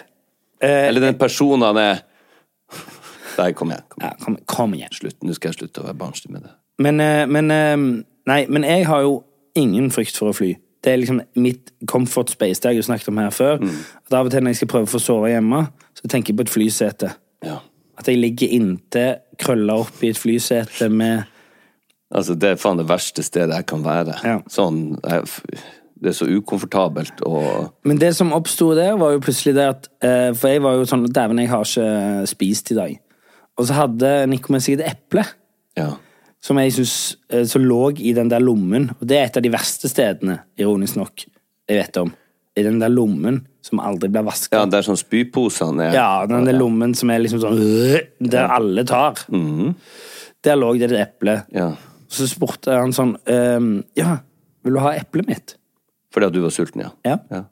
eh, 0.62 0.86
Eller 0.88 1.00
den 1.04 1.18
personen 1.20 1.62
han 1.66 1.76
er. 1.80 2.00
Nei, 3.40 3.52
kom 3.56 3.70
igjen. 3.72 3.84
Kom. 3.88 4.02
ja, 4.04 4.10
kom, 4.24 4.36
kom 4.46 4.74
igjen. 4.76 4.92
Slutt. 4.96 5.18
Nå 5.24 5.34
skal 5.36 5.52
jeg 5.52 5.60
slutte 5.62 5.82
å 5.82 5.86
være 5.90 5.98
barnslig 6.00 6.32
med 6.34 6.44
det. 6.46 6.54
Men, 6.80 7.00
eh, 7.04 7.26
men 7.28 7.50
eh, 7.54 7.76
Nei, 8.30 8.40
men 8.52 8.64
jeg 8.68 8.84
har 8.88 9.02
jo 9.06 9.14
ingen 9.58 9.88
frykt 9.92 10.16
for 10.20 10.30
å 10.30 10.36
fly. 10.36 10.54
Det 10.84 10.92
er 10.92 11.00
liksom 11.02 11.20
mitt 11.40 11.72
comfort 11.90 12.30
space. 12.32 12.60
Det 12.60 12.68
har 12.70 12.74
jeg 12.76 12.82
jo 12.84 12.88
snakket 12.88 13.08
om 13.12 13.18
her 13.20 13.32
før. 13.34 13.58
At 14.06 14.14
Av 14.16 14.28
og 14.28 14.32
til 14.32 14.44
når 14.44 14.54
jeg 14.54 14.60
skal 14.62 14.70
prøve 14.72 14.88
å 14.88 14.92
få 14.92 15.00
sove 15.02 15.32
hjemme, 15.32 15.64
så 15.98 16.08
tenker 16.08 16.32
jeg 16.32 16.38
på 16.40 16.46
et 16.46 16.52
flysete. 16.52 17.10
Ja. 17.44 17.58
At 18.00 18.08
jeg 18.08 18.20
ligger 18.20 18.52
inntil, 18.56 19.18
krølla 19.40 19.76
opp 19.82 20.00
i 20.04 20.12
et 20.14 20.20
flysete 20.20 20.88
med 20.92 21.26
Altså, 22.10 22.34
det 22.34 22.48
er 22.54 22.58
faen 22.58 22.80
det 22.80 22.88
verste 22.90 23.22
stedet 23.22 23.54
jeg 23.54 23.66
kan 23.70 23.84
være. 23.84 24.16
Ja. 24.26 24.38
Sånn 24.50 24.98
jeg, 25.04 25.28
Det 26.00 26.08
er 26.10 26.16
så 26.16 26.26
ukomfortabelt 26.26 27.20
og 27.28 27.74
Men 27.84 27.98
det 28.00 28.14
som 28.16 28.32
oppsto 28.32 28.70
der, 28.74 28.96
var 28.96 29.12
jo 29.12 29.20
plutselig 29.20 29.52
det 29.58 29.66
at 29.68 29.88
eh, 30.02 30.30
For 30.34 30.48
jeg 30.48 30.62
var 30.64 30.78
jo 30.78 30.86
sånn 30.88 31.04
Dæven, 31.06 31.38
jeg 31.42 31.50
har 31.52 31.66
ikke 31.66 32.26
spist 32.30 32.72
i 32.72 32.78
dag. 32.78 32.94
Og 33.60 33.66
så 33.68 33.76
hadde 33.76 34.12
Nico 34.32 34.52
med 34.54 34.64
seg 34.64 34.78
et 34.80 34.86
eple. 34.94 35.26
Ja. 35.76 35.90
Som 36.40 36.56
jeg 36.58 36.72
synes, 36.72 36.94
eh, 37.28 37.44
som 37.44 37.62
lå 37.68 37.90
i 38.00 38.14
den 38.16 38.30
der 38.32 38.40
lommen. 38.40 38.88
Og 38.98 39.04
det 39.06 39.18
er 39.18 39.28
et 39.28 39.36
av 39.36 39.44
de 39.44 39.52
verste 39.52 39.90
stedene, 39.92 40.38
ironisk 40.58 40.96
nok, 40.96 41.26
jeg 41.68 41.82
vet 41.82 42.00
om. 42.00 42.14
I 42.56 42.64
den 42.64 42.80
der 42.80 42.88
lommen 42.90 43.42
som 43.62 43.78
aldri 43.84 44.08
blir 44.10 44.24
vaska. 44.24 44.56
ja 44.56 44.64
der 44.72 44.82
sånn 44.82 44.96
spyposene 44.98 45.90
er 45.90 45.94
Ja, 45.94 46.24
den 46.26 46.48
der 46.48 46.56
lommen 46.56 46.94
som 46.96 47.12
er 47.12 47.20
liksom 47.20 47.42
sånn 47.44 47.60
øh, 47.60 48.00
Der 48.24 48.48
alle 48.56 48.82
tar. 48.88 49.20
Der 49.28 50.56
lå 50.56 50.72
det 50.80 50.88
et 50.90 50.96
eple. 51.04 51.36
Ja. 51.52 51.68
Så 52.10 52.26
spurte 52.30 52.74
han 52.74 52.92
sånn 52.96 53.14
ehm, 53.30 53.84
Ja, 53.98 54.16
vil 54.66 54.74
du 54.76 54.80
ha 54.82 54.94
eplet 54.98 55.28
mitt? 55.30 55.54
Fordi 56.10 56.26
at 56.26 56.34
du 56.34 56.40
var 56.42 56.50
sulten, 56.54 56.82
ja. 56.82 56.90
Ja. 57.06 57.18
ja. 57.30 57.44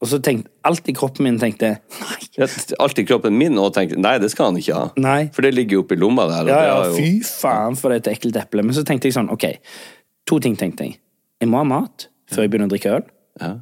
Og 0.00 0.08
så 0.10 0.18
tenkte 0.24 0.50
alt 0.68 0.88
i 0.88 0.94
kroppen 0.96 1.24
min 1.24 1.38
tenkte 1.40 1.70
nei. 1.80 2.16
Ja, 2.36 2.46
Alt 2.84 2.98
i 3.00 3.04
kroppen 3.08 3.36
min 3.38 3.56
òg 3.60 3.70
tenkte 3.76 3.96
nei, 4.00 4.16
det 4.20 4.28
skal 4.32 4.50
han 4.50 4.58
ikke 4.60 4.76
ha. 4.76 4.86
Nei. 5.00 5.28
For 5.36 5.44
det 5.44 5.54
ligger 5.56 5.78
jo 5.78 5.84
oppi 5.86 5.96
lomma 6.00 6.26
der. 6.28 6.50
Ja, 6.52 6.58
ja, 6.68 6.74
jo- 6.90 6.96
fy 6.98 7.22
faen 7.24 7.76
for 7.80 7.92
et 7.96 8.08
ekkelt 8.12 8.36
eple. 8.40 8.64
Men 8.64 8.76
så 8.76 8.84
tenkte 8.84 9.08
jeg 9.08 9.16
sånn, 9.16 9.30
ok, 9.32 9.46
to 10.28 10.38
ting 10.44 10.56
tenkte 10.60 10.84
jeg. 10.88 10.98
Jeg 11.40 11.48
må 11.52 11.60
ha 11.62 11.68
mat 11.68 12.08
før 12.32 12.44
jeg 12.44 12.52
begynner 12.52 12.68
å 12.68 12.74
drikke 12.74 12.92
øl. 12.98 13.06
Ja. 13.40 13.52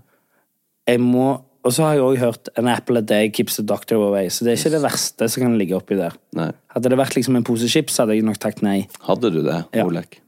Jeg 0.90 1.00
må, 1.02 1.28
og 1.64 1.72
så 1.72 1.86
har 1.86 1.94
jeg 1.96 2.02
også 2.04 2.20
hørt 2.20 2.48
an 2.60 2.68
apple 2.68 2.98
a 3.00 3.04
day 3.04 3.30
keeps 3.32 3.56
the 3.56 3.64
doctor 3.64 3.96
away, 4.04 4.28
så 4.28 4.44
det 4.44 4.52
er 4.54 4.58
ikke 4.60 4.74
det 4.76 4.82
verste 4.84 5.28
som 5.32 5.42
kan 5.46 5.54
ligge 5.60 5.76
oppi 5.78 5.96
der. 5.98 6.12
Nei. 6.36 6.50
Hadde 6.74 6.90
det 6.92 6.98
vært 7.00 7.16
liksom 7.16 7.38
en 7.38 7.46
pose 7.46 7.68
chips, 7.72 7.96
hadde 8.02 8.16
jeg 8.18 8.26
nok 8.26 8.36
takket 8.42 8.62
nei. 8.66 8.78
Hadde 9.08 9.30
du 9.32 9.40
det, 9.46 9.62
Ja. 9.72 9.86
Olek? 9.88 10.18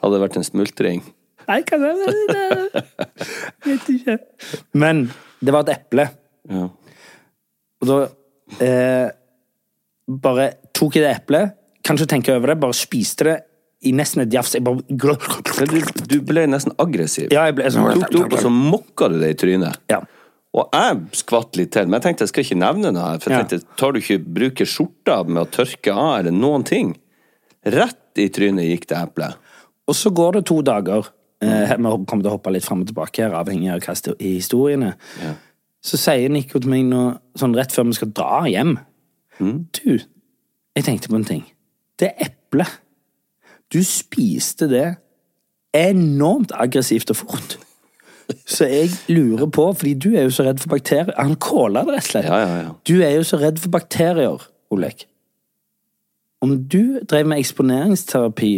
Hadde 0.00 0.16
det 0.16 0.22
vært 0.24 0.38
en 0.40 0.46
smultring? 0.48 1.02
Nei, 1.50 1.60
hva 1.66 1.78
er 1.90 2.14
det? 2.30 2.84
Vet 3.66 3.88
ikke. 3.92 4.16
Men 4.78 5.08
det 5.44 5.52
var 5.54 5.66
et 5.68 5.74
eple, 5.78 6.08
Ja. 6.48 6.68
og 7.80 7.88
da 7.90 7.98
eh, 8.64 9.10
bare 10.08 10.46
tok 10.76 10.96
jeg 10.96 11.04
det 11.04 11.12
eplet, 11.20 11.52
kanskje 11.86 12.06
tenke 12.08 12.32
over 12.34 12.52
det, 12.54 12.60
bare 12.62 12.76
spiste 12.76 13.24
det 13.28 13.36
i 13.88 13.92
nesten 13.96 14.22
et 14.24 14.32
jafs. 14.34 14.54
Jeg 14.56 14.64
bare 14.64 14.80
du, 14.84 15.80
du 16.08 16.16
ble 16.26 16.46
nesten 16.50 16.74
aggressiv. 16.78 17.30
Ja, 17.32 17.46
jeg 17.48 17.56
ble 17.56 17.70
sånn 17.72 17.86
Du 17.94 18.00
tok 18.02 18.10
det 18.12 18.22
opp, 18.24 18.32
og 18.36 18.42
så 18.44 18.50
mokka 18.52 19.08
du 19.12 19.18
det 19.22 19.30
i 19.34 19.38
trynet. 19.40 19.78
Ja. 19.92 20.00
Og 20.58 20.72
jeg 20.74 20.96
skvatt 21.20 21.54
litt 21.60 21.70
til, 21.76 21.86
men 21.86 22.00
jeg 22.00 22.08
tenkte 22.08 22.26
jeg 22.26 22.32
skal 22.32 22.44
ikke 22.46 22.58
nevne 22.58 22.90
noe 22.94 23.12
her. 23.12 23.20
For 23.22 23.30
jeg 23.30 23.38
Ja. 23.38 23.44
tenkte, 23.46 23.76
tar 23.78 23.92
du 23.92 24.00
ikke 24.00 24.18
bruke 24.18 24.66
skjorta 24.66 25.20
med 25.28 25.42
å 25.44 25.50
tørke 25.50 25.94
av, 25.94 26.18
eller 26.18 26.34
noen 26.34 26.64
ting? 26.64 26.96
Rett 27.64 28.18
i 28.18 28.28
trynet 28.28 28.66
gikk 28.66 28.86
det 28.88 28.98
eplet. 28.98 29.36
Og 29.86 29.94
så 29.94 30.10
går 30.10 30.32
det 30.32 30.46
to 30.46 30.60
dager. 30.62 31.06
Eh, 31.40 31.76
vi 31.76 31.82
kommer 31.82 32.22
til 32.22 32.30
å 32.30 32.36
hoppe 32.36 32.52
litt 32.52 32.64
fram 32.64 32.80
og 32.82 32.86
tilbake 32.88 33.22
her, 33.22 33.30
avhengig 33.30 33.70
av 33.72 33.80
hva 33.80 34.16
i 34.18 34.34
historiene. 34.38 34.94
Så 35.82 35.96
sier 35.96 36.28
Nico 36.28 36.58
til 36.58 36.68
meg 36.68 36.84
nå, 36.84 37.18
sånn 37.38 37.54
rett 37.56 37.72
før 37.72 37.86
vi 37.86 37.92
skal 37.92 38.08
dra 38.08 38.42
hjem 38.44 38.78
Du, 39.72 39.98
jeg 40.76 40.84
tenkte 40.84 41.08
på 41.08 41.16
en 41.16 41.24
ting. 41.24 41.44
Det 41.96 42.12
eplet. 42.20 42.68
Du 43.70 43.78
spiste 43.82 44.68
det 44.68 44.98
enormt 45.72 46.52
aggressivt 46.52 47.08
og 47.10 47.16
fort. 47.16 47.56
Så 48.46 48.66
jeg 48.70 48.90
lurer 49.08 49.46
på, 49.52 49.66
fordi 49.76 49.94
du 49.94 50.08
er 50.16 50.26
jo 50.28 50.32
så 50.34 50.44
redd 50.46 50.60
for 50.62 50.68
bakterier 50.74 51.14
Han 51.18 51.36
kåla 51.36 51.84
det 51.86 51.94
rett 51.96 52.04
og 52.06 52.10
slett. 52.12 52.28
Ja, 52.30 52.38
ja, 52.42 52.58
ja. 52.64 52.74
Du 52.86 52.94
er 53.02 53.14
jo 53.16 53.22
så 53.26 53.38
redd 53.40 53.58
for 53.62 53.72
bakterier, 53.74 54.46
Olek. 54.70 55.06
Om 56.42 56.54
du 56.72 57.00
drev 57.08 57.26
med 57.28 57.40
eksponeringsterapi 57.42 58.52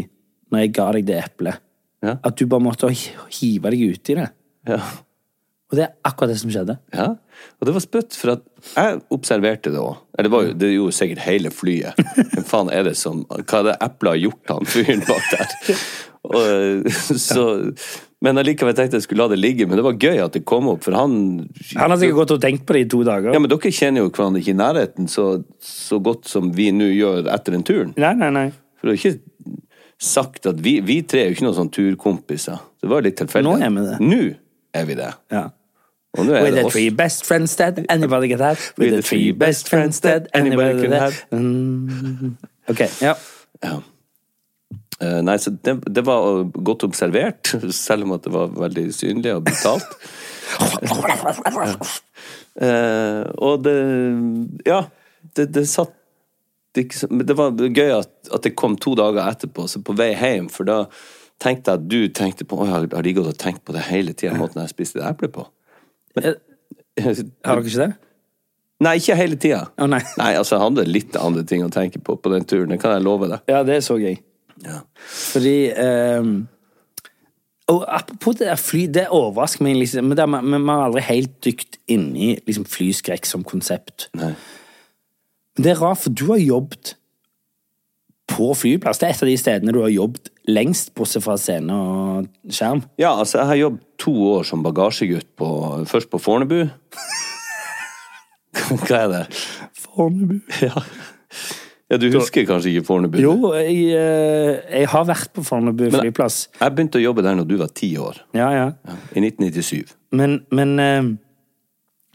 når 0.53 0.61
jeg 0.67 0.75
ga 0.77 0.91
deg 0.99 1.07
det 1.09 1.17
eplet, 1.25 1.59
Ja. 2.03 2.17
at 2.25 2.37
du 2.37 2.47
bare 2.51 2.61
måtte 2.65 2.89
hive 2.91 3.71
deg 3.71 3.81
uti 3.95 4.15
det 4.19 4.29
Ja. 4.69 4.79
Og 5.73 5.77
det 5.79 5.85
er 5.87 5.93
akkurat 6.05 6.29
det 6.29 6.39
som 6.43 6.51
skjedde. 6.53 6.79
ja. 6.93 7.15
Og 7.61 7.67
det 7.67 7.73
var 7.75 7.81
spøtt, 7.81 8.13
for 8.15 8.33
at 8.37 8.43
jeg 8.77 9.01
observerte 9.11 9.71
det 9.73 9.81
òg. 9.81 9.97
Det 10.21 10.31
var 10.31 10.43
jo, 10.45 10.53
det 10.53 10.69
gjorde 10.75 10.93
sikkert 10.93 11.19
hele 11.25 11.51
flyet. 11.51 11.95
Hvem 12.35 12.45
faen 12.45 12.69
er 12.71 12.83
det 12.85 12.93
som 12.97 13.25
Hva 13.25 13.59
er 13.63 13.63
det 13.71 13.77
eplet 13.81 14.11
har 14.13 14.21
gjort 14.21 14.53
han 14.53 14.67
fyren 14.69 15.01
bak 15.09 15.31
der? 15.33 15.79
Og, 16.33 16.89
så, 17.29 17.45
men 18.23 18.41
allikevel 18.41 18.75
tenkte 18.79 18.99
jeg 19.01 19.07
skulle 19.07 19.25
la 19.25 19.33
det 19.35 19.41
ligge. 19.41 19.67
Men 19.69 19.81
det 19.81 19.85
var 19.87 19.99
gøy 20.01 20.21
at 20.25 20.37
det 20.37 20.45
kom 20.49 20.69
opp, 20.73 20.85
for 20.87 20.97
han 20.97 21.15
Han 21.77 21.91
har 21.95 21.99
sikkert 22.01 22.21
gått 22.23 22.35
og 22.37 22.43
tenkt 22.45 22.67
på 22.69 22.77
det 22.77 22.85
i 22.87 22.91
to 22.95 23.03
dager. 23.07 23.35
Ja, 23.35 23.41
men 23.43 23.51
dere 23.53 23.73
kjenner 23.75 24.05
jo 24.07 24.11
hverandre 24.13 24.43
ikke 24.43 24.55
i 24.55 24.61
nærheten 24.63 25.11
så, 25.11 25.27
så 25.63 26.01
godt 26.03 26.29
som 26.31 26.53
vi 26.57 26.71
nå 26.75 26.91
gjør 26.93 27.29
etter 27.35 27.59
en 27.59 27.67
tur. 27.67 27.89
Nei, 27.97 28.15
nei, 28.19 28.31
nei. 28.35 28.47
For 28.81 28.91
det 28.91 28.97
er 28.97 29.01
ikke 29.03 29.19
sagt 30.03 30.47
at 30.51 30.59
vi, 30.65 30.81
vi 30.83 31.01
tre 31.07 31.21
er 31.23 31.29
jo 31.31 31.37
ikke 31.37 31.45
noen 31.47 31.59
sånn 31.61 31.73
turkompiser. 31.75 32.63
Det 32.83 32.89
var 32.91 33.05
litt 33.07 33.21
tilfeldig. 33.21 33.51
Nå 33.53 33.59
er 33.63 33.75
vi 33.77 33.85
det. 33.87 33.99
Nå 34.03 34.23
er 34.81 34.89
vi 34.89 34.97
det. 34.99 35.11
Ja. 35.31 35.45
Og 36.19 36.27
nå 36.29 36.35
er 36.37 36.43
With 36.45 36.53
det 36.57 36.61
the 36.61 36.67
oss. 36.67 36.75
three 36.75 36.91
best 36.91 37.25
friends 37.25 37.55
that 37.57 37.79
anybody 37.89 38.29
can 38.29 38.43
have. 38.45 38.61
With 38.77 38.91
the 38.93 39.03
three 39.03 39.31
best 39.33 39.71
friends 39.71 40.01
that 40.05 40.27
anybody 40.37 40.83
can 40.83 40.93
have. 40.93 41.23
Mm. 41.33 42.35
Ok, 42.69 42.83
ja. 43.01 43.15
Ja. 43.63 43.79
Eh, 45.01 45.21
nei, 45.25 45.39
så 45.41 45.51
det, 45.51 45.79
det 45.87 46.05
var 46.07 46.45
godt 46.53 46.85
observert, 46.89 47.55
selv 47.87 48.07
om 48.07 48.17
at 48.19 48.27
det 48.27 48.35
var 48.35 48.53
veldig 48.67 48.87
synlig 48.95 49.33
og 49.37 49.47
brutalt. 49.49 49.97
uh, 52.61 53.25
og 53.47 53.63
det 53.65 53.79
Ja, 54.69 54.83
det, 55.37 55.49
det 55.55 55.65
satt 55.71 55.95
men 57.09 57.27
Det 57.29 57.37
var 57.37 57.53
gøy 57.53 57.91
at, 57.99 58.13
at 58.33 58.45
det 58.47 58.55
kom 58.57 58.79
to 58.81 58.95
dager 58.97 59.27
etterpå, 59.27 59.67
så 59.69 59.83
på 59.85 59.93
vei 59.97 60.15
hjem, 60.17 60.49
for 60.53 60.65
da 60.69 60.79
tenkte 61.43 61.75
jeg 61.75 61.81
at 61.81 61.89
du 61.91 61.99
tenkte 62.17 62.47
på 62.49 62.57
Å, 62.63 62.69
har 62.71 62.87
de 62.89 63.13
gått 63.13 63.29
og 63.29 63.37
tenkt 63.41 63.61
på 63.69 63.75
det 63.77 63.85
hele 63.91 64.15
tida, 64.17 64.33
måten 64.41 64.63
jeg 64.63 64.73
spiste 64.73 65.01
det 65.01 65.05
eplet 65.11 65.35
på? 65.35 65.45
Eh, 66.17 66.39
Har 67.03 67.61
dere 67.61 67.69
ikke 67.69 67.83
det? 67.83 67.91
Nei, 68.83 68.97
ikke 68.99 69.15
hele 69.21 69.37
tida. 69.39 69.67
Oh, 69.79 69.87
nei. 69.87 70.01
Nei, 70.19 70.33
altså, 70.35 70.57
jeg 70.57 70.65
hadde 70.65 70.89
litt 70.89 71.17
andre 71.21 71.45
ting 71.47 71.63
å 71.63 71.71
tenke 71.73 72.01
på 72.03 72.17
på 72.19 72.33
den 72.33 72.49
turen, 72.49 72.73
det 72.73 72.81
kan 72.83 72.97
jeg 72.97 73.05
love 73.05 73.29
deg. 73.31 73.45
Ja, 73.53 73.61
det 73.69 73.83
så 73.87 74.01
jeg. 74.01 74.23
Ja. 74.63 74.79
Fordi 75.33 75.57
um, 76.21 76.33
Og 77.73 77.85
apropos 77.89 78.37
det 78.39 78.47
der 78.47 78.57
fly, 78.61 78.85
det 78.95 79.09
overrasker 79.11 79.63
meg 79.67 79.77
liksom 79.81 80.05
Men 80.11 80.17
det, 80.19 80.23
er- 80.23 80.43
men 80.43 80.61
man 80.63 80.77
har 80.79 80.85
aldri 80.91 81.03
helt 81.07 81.37
dykt 81.45 81.79
inn 81.91 82.11
i 82.17 82.33
liksom, 82.47 82.65
flyskrekk 82.69 83.27
som 83.27 83.43
konsept. 83.45 84.09
Nei. 84.19 84.33
Men 85.57 85.65
det 85.67 85.73
er 85.75 85.81
rart, 85.83 85.99
for 86.05 86.11
du 86.15 86.27
har 86.31 86.39
jobbet 86.43 86.95
på 88.33 88.53
flyplass. 88.57 88.99
Det 89.03 89.09
er 89.09 89.13
et 89.17 89.23
av 89.27 89.29
de 89.29 89.37
stedene 89.37 89.73
du 89.75 89.81
har 89.83 89.91
jobbet 89.93 90.31
lengst, 90.49 90.95
bortsett 90.97 91.25
fra 91.27 91.35
scene 91.37 91.75
og 91.75 92.29
skjerm. 92.49 92.81
Ja, 92.99 93.11
altså, 93.19 93.39
jeg 93.43 93.51
har 93.51 93.59
jobbet 93.61 93.83
to 94.01 94.15
år 94.31 94.47
som 94.49 94.63
bagasjegutt 94.65 95.29
på 95.39 95.51
Først 95.91 96.09
på 96.11 96.19
Fornebu. 96.23 96.63
Hva 98.87 98.99
er 99.05 99.09
det? 99.13 99.23
Fornebu. 99.85 100.39
Ja. 100.63 100.81
Ja, 101.93 101.99
du 102.01 102.07
husker 102.15 102.47
kanskje 102.49 102.73
ikke 102.73 102.87
Fornebu? 102.89 103.19
Jo, 103.21 103.35
jeg, 103.59 103.93
eh, 103.93 104.79
jeg 104.81 104.89
har 104.89 105.05
vært 105.09 105.35
på 105.37 105.45
Fornebu 105.45 105.91
flyplass. 105.93 106.47
Jeg 106.57 106.73
begynte 106.73 107.01
å 107.01 107.05
jobbe 107.05 107.25
der 107.27 107.37
når 107.37 107.51
du 107.51 107.59
var 107.61 107.73
ti 107.77 107.91
år. 108.01 108.23
Ja, 108.37 108.49
ja. 108.57 108.97
I 109.13 109.21
1997. 109.21 109.93
Men, 110.17 110.39
men 110.57 110.75
eh, 110.81 111.13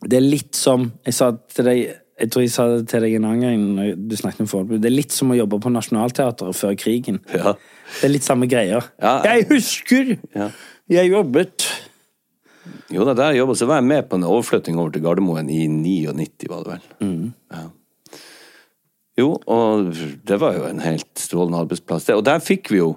det 0.08 0.20
er 0.20 0.26
litt 0.26 0.58
som 0.58 0.92
Jeg 1.08 1.16
sa 1.18 1.32
til 1.50 1.66
deg 1.66 1.80
Jeg 2.22 2.30
tror 2.30 2.44
jeg 2.44 2.52
sa 2.54 2.68
det 2.70 2.84
til 2.92 3.02
deg 3.02 3.16
en 3.18 3.26
annen 3.30 3.42
gang 3.46 3.64
når 3.78 3.96
du 4.10 4.16
snakket 4.18 4.46
om 4.46 4.50
Fornebu. 4.50 4.80
Det 4.82 4.90
er 4.90 4.98
litt 4.98 5.14
som 5.14 5.34
å 5.34 5.38
jobbe 5.38 5.62
på 5.62 5.72
Nationaltheatret 5.74 6.58
før 6.58 6.74
krigen. 6.78 7.22
Ja. 7.30 7.54
Det 8.00 8.10
er 8.10 8.14
litt 8.16 8.26
samme 8.26 8.50
greier. 8.50 8.90
Ja, 8.98 9.20
jeg 9.30 9.46
husker! 9.52 10.16
Ja. 10.34 10.50
Jeg 10.90 11.12
jobbet 11.12 11.68
Jo 12.94 13.04
da, 13.06 13.14
der 13.14 13.36
jeg 13.36 13.44
jobbet, 13.44 13.60
så 13.60 13.68
var 13.70 13.82
jeg 13.82 13.90
med 13.92 14.08
på 14.10 14.18
en 14.18 14.26
overflytting 14.26 14.80
over 14.80 14.96
til 14.96 15.04
Gardermoen 15.04 15.50
i 15.52 15.66
99, 15.70 16.48
var 16.50 16.64
det 16.64 16.74
vel. 16.74 16.88
Mm. 17.04 17.28
Ja. 17.54 17.66
Jo, 19.18 19.32
og 19.50 19.92
det 20.30 20.38
var 20.42 20.54
jo 20.60 20.68
en 20.70 20.80
helt 20.84 21.08
strålende 21.18 21.64
arbeidsplass. 21.64 22.06
Og 22.14 22.24
der 22.28 22.40
fikk 22.44 22.70
vi 22.70 22.78
jo 22.84 22.92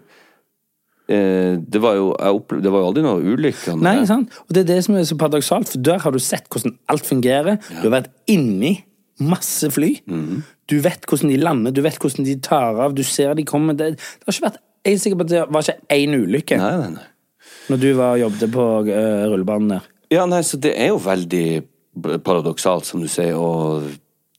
eh, 1.08 1.56
det, 1.56 1.80
var 1.82 1.96
jo, 1.96 2.10
jeg 2.18 2.36
opple- 2.40 2.60
det 2.64 2.72
var 2.74 2.82
jo 2.84 2.90
aldri 2.90 3.04
noe 3.06 3.34
ulykker. 3.34 3.78
Nei, 3.80 3.96
sant? 4.08 4.34
Og 4.46 4.54
det 4.56 4.64
er 4.66 4.68
det 4.74 4.78
som 4.86 4.98
er 5.00 5.06
så 5.08 5.16
paradoksalt, 5.20 5.72
for 5.72 5.84
der 5.90 6.02
har 6.04 6.12
du 6.14 6.20
sett 6.22 6.48
hvordan 6.52 6.76
alt 6.92 7.08
fungerer. 7.08 7.56
Du 7.80 7.86
har 7.88 7.94
vært 8.02 8.10
inni 8.30 8.76
masse 9.20 9.68
fly. 9.74 9.94
Mhm. 10.08 10.42
Du 10.70 10.76
vet 10.84 11.02
hvordan 11.08 11.32
de 11.32 11.38
lander, 11.42 11.72
du 11.74 11.80
vet 11.82 11.96
hvordan 11.98 12.24
de 12.28 12.36
tar 12.46 12.76
av, 12.78 12.92
du 12.94 13.02
ser 13.02 13.32
de 13.34 13.42
kommer. 13.48 13.74
Det, 13.74 13.88
det 13.98 14.28
har 14.28 14.36
ikke 14.36 14.44
vært, 14.46 14.60
jeg 14.86 14.94
er 14.94 15.00
sikker 15.02 15.18
på 15.18 15.26
at 15.26 15.32
det 15.32 15.40
var 15.52 15.64
ikke 15.66 15.96
én 15.96 16.14
ulykke 16.16 16.56
Nei, 16.60 16.68
nei, 16.80 16.92
nei. 16.94 17.08
når 17.72 17.80
du 17.82 17.88
var 17.98 18.14
jobbet 18.20 18.52
på 18.54 18.68
eh, 18.86 19.24
rullebanen 19.32 19.74
der. 19.74 19.88
Ja, 20.14 20.28
nei, 20.30 20.38
så 20.46 20.56
det 20.62 20.76
er 20.80 20.92
jo 20.92 21.00
veldig 21.02 21.42
paradoksalt, 22.24 22.86
som 22.86 23.02
du 23.02 23.08
sier, 23.10 23.34
og 23.36 23.88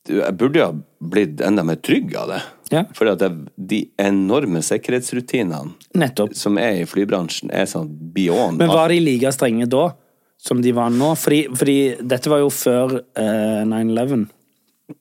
jeg 0.10 0.34
burde 0.38 0.60
jo 0.60 0.66
ha 0.66 0.74
blitt 1.12 1.42
enda 1.46 1.64
mer 1.68 1.78
trygg 1.84 2.16
av 2.18 2.32
det. 2.34 2.42
Ja. 2.72 2.86
At 3.12 3.24
de 3.56 3.82
enorme 4.00 4.62
sikkerhetsrutinene 4.64 5.74
Nettopp. 6.00 6.36
som 6.40 6.58
er 6.58 6.82
i 6.82 6.86
flybransjen, 6.88 7.52
er 7.52 7.68
sånn 7.68 7.90
beyond 8.16 8.62
Men 8.62 8.72
var 8.72 8.90
de 8.94 9.02
like 9.04 9.32
strenge 9.36 9.68
da 9.70 9.90
som 10.42 10.62
de 10.64 10.72
var 10.74 10.90
nå? 10.90 11.12
Fordi, 11.20 11.42
fordi 11.54 11.80
dette 12.02 12.32
var 12.32 12.42
jo 12.42 12.50
før 12.54 12.96
eh, 13.20 13.62
9-11. 13.68 14.24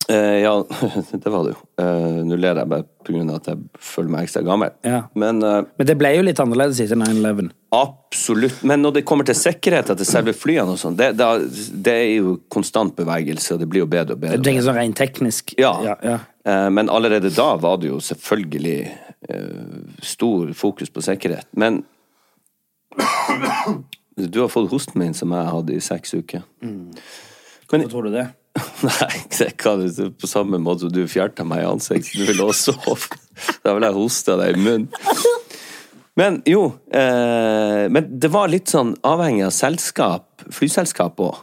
Eh, 0.08 0.38
ja, 0.42 0.64
det 1.12 1.30
var 1.30 1.44
det 1.44 1.52
jo. 1.54 1.60
Eh, 1.80 2.20
Nå 2.26 2.36
ler 2.40 2.58
jeg 2.60 2.70
bare 2.70 2.84
av 2.84 3.34
at 3.36 3.48
jeg 3.50 3.58
føler 3.82 4.12
meg 4.12 4.26
ekstra 4.26 4.42
gammel. 4.46 4.72
Ja. 4.86 5.02
Men 5.18 5.42
eh, 5.46 5.62
Men 5.80 5.88
det 5.88 5.96
ble 6.00 6.12
jo 6.16 6.24
litt 6.26 6.40
annerledes 6.42 6.80
etter 6.84 6.98
9-11. 7.00 7.50
absolutt. 7.74 8.62
Men 8.66 8.82
når 8.84 8.98
det 8.98 9.04
kommer 9.08 9.26
til 9.28 9.38
sikkerheten 9.38 9.98
til 10.00 10.08
selve 10.08 10.34
flyene 10.36 10.74
og 10.74 10.80
sånn, 10.80 10.96
det, 10.98 11.12
det, 11.18 11.28
det 11.86 11.94
er 11.94 12.10
jo 12.20 12.36
konstant 12.52 12.96
bevegelse, 12.98 13.54
og 13.54 13.62
det 13.62 13.70
blir 13.70 13.84
jo 13.84 13.90
bedre 13.90 14.16
og 14.16 14.22
bedre. 14.24 14.38
Jeg 14.38 14.46
tenker 14.48 14.66
sånn 14.66 14.78
rent 14.80 14.98
teknisk. 15.00 15.54
Ja. 15.60 15.72
ja, 15.86 15.96
ja. 16.04 16.18
Eh, 16.44 16.68
Men 16.74 16.92
allerede 16.92 17.32
da 17.34 17.54
var 17.62 17.80
det 17.82 17.92
jo 17.92 18.00
selvfølgelig 18.04 18.76
eh, 19.30 19.78
stor 20.02 20.52
fokus 20.58 20.92
på 20.92 21.04
sikkerhet. 21.06 21.48
Men 21.56 21.82
du 24.16 24.42
har 24.42 24.52
fått 24.52 24.70
hosten 24.72 25.00
min, 25.00 25.14
som 25.16 25.32
jeg 25.34 25.54
hadde 25.54 25.76
i 25.76 25.82
seks 25.84 26.14
uker. 26.18 26.44
Hvorfor 27.70 27.90
tror 27.92 28.08
du 28.08 28.14
det? 28.18 28.28
Nei, 28.82 29.12
det 29.38 29.50
kan 29.60 29.82
du 29.82 30.10
på 30.10 30.28
samme 30.30 30.58
måte 30.62 30.86
som 30.86 30.94
du 30.94 31.04
fjerta 31.08 31.46
meg 31.46 31.62
i 31.62 31.68
ansiktet. 31.70 32.16
Du 32.18 32.26
ville 32.26 32.46
også 32.46 32.74
sove. 32.74 33.20
Da 33.64 33.74
ville 33.76 33.90
jeg 33.90 33.96
hosta 33.96 34.36
deg 34.40 34.56
i 34.56 34.64
munnen. 34.64 34.88
Men 36.18 36.40
jo, 36.48 36.66
eh, 36.92 37.86
men 37.88 38.08
det 38.20 38.28
var 38.34 38.50
litt 38.50 38.68
sånn 38.68 38.96
avhengig 39.06 39.46
av 39.46 39.54
selskap, 39.56 40.26
flyselskap 40.52 41.22
òg. 41.22 41.38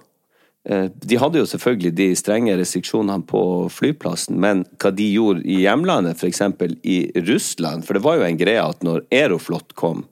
Eh, 0.67 0.89
de 0.91 1.17
hadde 1.17 1.39
jo 1.39 1.47
selvfølgelig 1.47 1.93
de 1.95 2.09
strenge 2.19 2.57
restriksjonene 2.59 3.23
på 3.29 3.41
flyplassen, 3.71 4.35
men 4.43 4.65
hva 4.81 4.91
de 4.93 5.07
gjorde 5.15 5.45
i 5.47 5.61
hjemlandet, 5.63 6.19
f.eks. 6.19 6.43
i 6.83 6.97
Russland 7.23 7.87
For 7.87 7.95
det 7.95 8.03
var 8.03 8.19
jo 8.19 8.27
en 8.27 8.39
greie 8.39 8.61
at 8.61 8.83
når 8.83 9.05
Aeroflot 9.07 9.73
kom, 9.79 10.03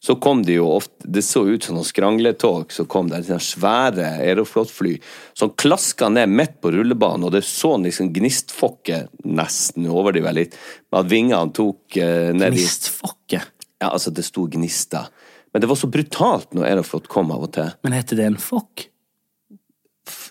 så 0.00 0.14
kom 0.22 0.44
det 0.46 0.54
jo 0.60 0.68
ofte 0.70 1.08
Det 1.10 1.24
så 1.26 1.42
ut 1.48 1.64
som 1.64 1.74
noen 1.74 1.86
skrangletog, 1.86 2.72
så 2.72 2.84
kom 2.86 3.08
det 3.10 3.24
sånne 3.26 3.42
svære 3.42 4.10
Aeroflot-fly 4.22 4.94
som 5.36 5.50
klaska 5.58 6.10
ned 6.12 6.30
midt 6.30 6.60
på 6.62 6.70
rullebanen, 6.74 7.26
og 7.26 7.34
det 7.34 7.42
så 7.46 7.74
liksom 7.82 8.12
gnistfokke, 8.14 9.06
nesten, 9.26 9.88
over 9.90 10.14
de 10.14 10.22
vel 10.22 10.38
litt, 10.42 10.54
med 10.92 11.00
at 11.02 11.10
vingene 11.10 11.54
tok 11.54 11.98
eh, 11.98 12.30
ned 12.34 12.54
i 12.54 12.62
Gnistfokke. 12.62 13.42
Ja, 13.78 13.90
altså, 13.90 14.10
det 14.14 14.26
sto 14.26 14.46
gnister. 14.50 15.10
Men 15.52 15.62
det 15.62 15.70
var 15.70 15.78
så 15.80 15.90
brutalt 15.90 16.54
når 16.54 16.68
Aeroflot 16.68 17.10
kom 17.10 17.32
av 17.34 17.48
og 17.48 17.52
til. 17.56 17.74
Men 17.86 17.98
heter 17.98 18.18
det 18.18 18.30
en 18.30 18.40
fokk? 18.42 18.88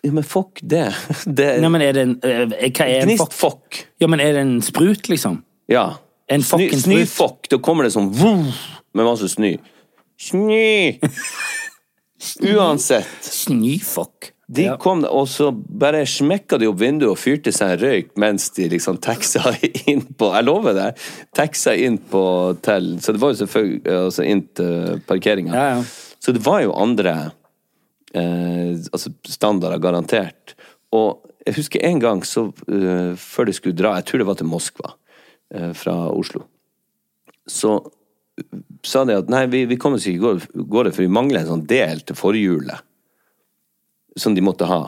Ja, 0.01 0.12
men 0.12 0.23
fuck 0.23 0.60
det. 0.62 0.88
det 1.25 1.51
Nei, 1.62 1.69
men 1.73 1.84
er 1.84 1.95
det 1.95 2.03
en 2.08 2.17
eh, 2.25 2.71
Hva 2.71 2.88
er 2.88 3.03
en 3.03 3.13
fokk? 3.17 3.27
Gnistfokk. 3.27 3.80
Ja, 4.01 4.10
men 4.12 4.23
er 4.23 4.36
det 4.38 4.43
en 4.45 4.58
sprut, 4.65 5.10
liksom? 5.12 5.41
Ja. 5.71 5.88
En 6.32 6.43
sprut. 6.43 6.75
Snyfokk, 6.84 7.47
Da 7.51 7.60
kommer 7.63 7.88
det 7.88 7.93
sånn 7.95 8.10
vuh, 8.15 8.63
med 8.97 9.05
masse 9.07 9.29
snø. 9.31 9.53
Snø! 10.17 10.97
Uansett. 12.57 13.07
Snøfokk. 13.21 14.33
De 14.49 14.63
Ja. 14.63 14.77
kom, 14.79 15.03
og 15.03 15.27
så 15.27 15.49
bare 15.51 16.05
smekka 16.07 16.57
de 16.57 16.69
opp 16.69 16.79
vinduet 16.79 17.12
og 17.12 17.17
fyrte 17.19 17.51
seg 17.51 17.73
en 17.73 17.81
røyk 17.81 18.13
mens 18.15 18.49
de 18.55 18.69
liksom 18.71 18.97
taxa 19.03 19.51
inn 19.91 20.05
på 20.15 20.29
Jeg 20.33 20.45
lover 20.47 20.73
deg! 20.73 21.01
Taxa 21.36 21.73
inn 21.75 21.97
på 21.99 22.21
til 22.63 22.93
Så 23.03 23.12
det 23.12 23.19
var 23.21 23.33
jo 23.33 23.41
selvfølgelig 23.41 23.97
altså 24.05 24.23
inn 24.23 24.45
til 24.55 25.01
parkeringa. 25.10 25.51
Ja, 25.51 25.67
ja. 25.75 25.83
Så 26.23 26.31
det 26.31 26.45
var 26.45 26.62
jo 26.63 26.71
andre 26.79 27.31
eh, 28.15 28.79
altså 28.91 29.12
standarder, 29.27 29.83
garantert. 29.83 30.55
Og 30.95 31.27
jeg 31.45 31.55
husker 31.60 31.83
en 31.83 31.99
gang 31.99 32.23
så 32.27 32.47
uh, 32.71 33.13
før 33.15 33.47
de 33.47 33.53
skulle 33.55 33.75
dra, 33.75 33.93
jeg 33.99 34.05
tror 34.07 34.19
det 34.23 34.27
var 34.27 34.39
til 34.39 34.47
Moskva 34.51 34.89
uh, 35.55 35.71
fra 35.75 35.93
Oslo, 36.12 36.41
så 37.47 37.77
sa 38.86 39.06
de 39.06 39.17
at 39.17 39.32
nei, 39.32 39.45
vi, 39.52 39.65
vi 39.65 39.78
kommer 39.82 40.02
ikke 40.02 40.21
gå 40.21 40.65
gå 40.69 40.84
det, 40.84 40.93
for 40.95 41.06
vi 41.06 41.12
mangler 41.12 41.41
en 41.41 41.52
sånn 41.56 41.65
del 41.69 42.04
til 42.06 42.17
forhjulet 42.17 42.86
som 44.17 44.36
de 44.36 44.41
måtte 44.41 44.65
ha. 44.69 44.82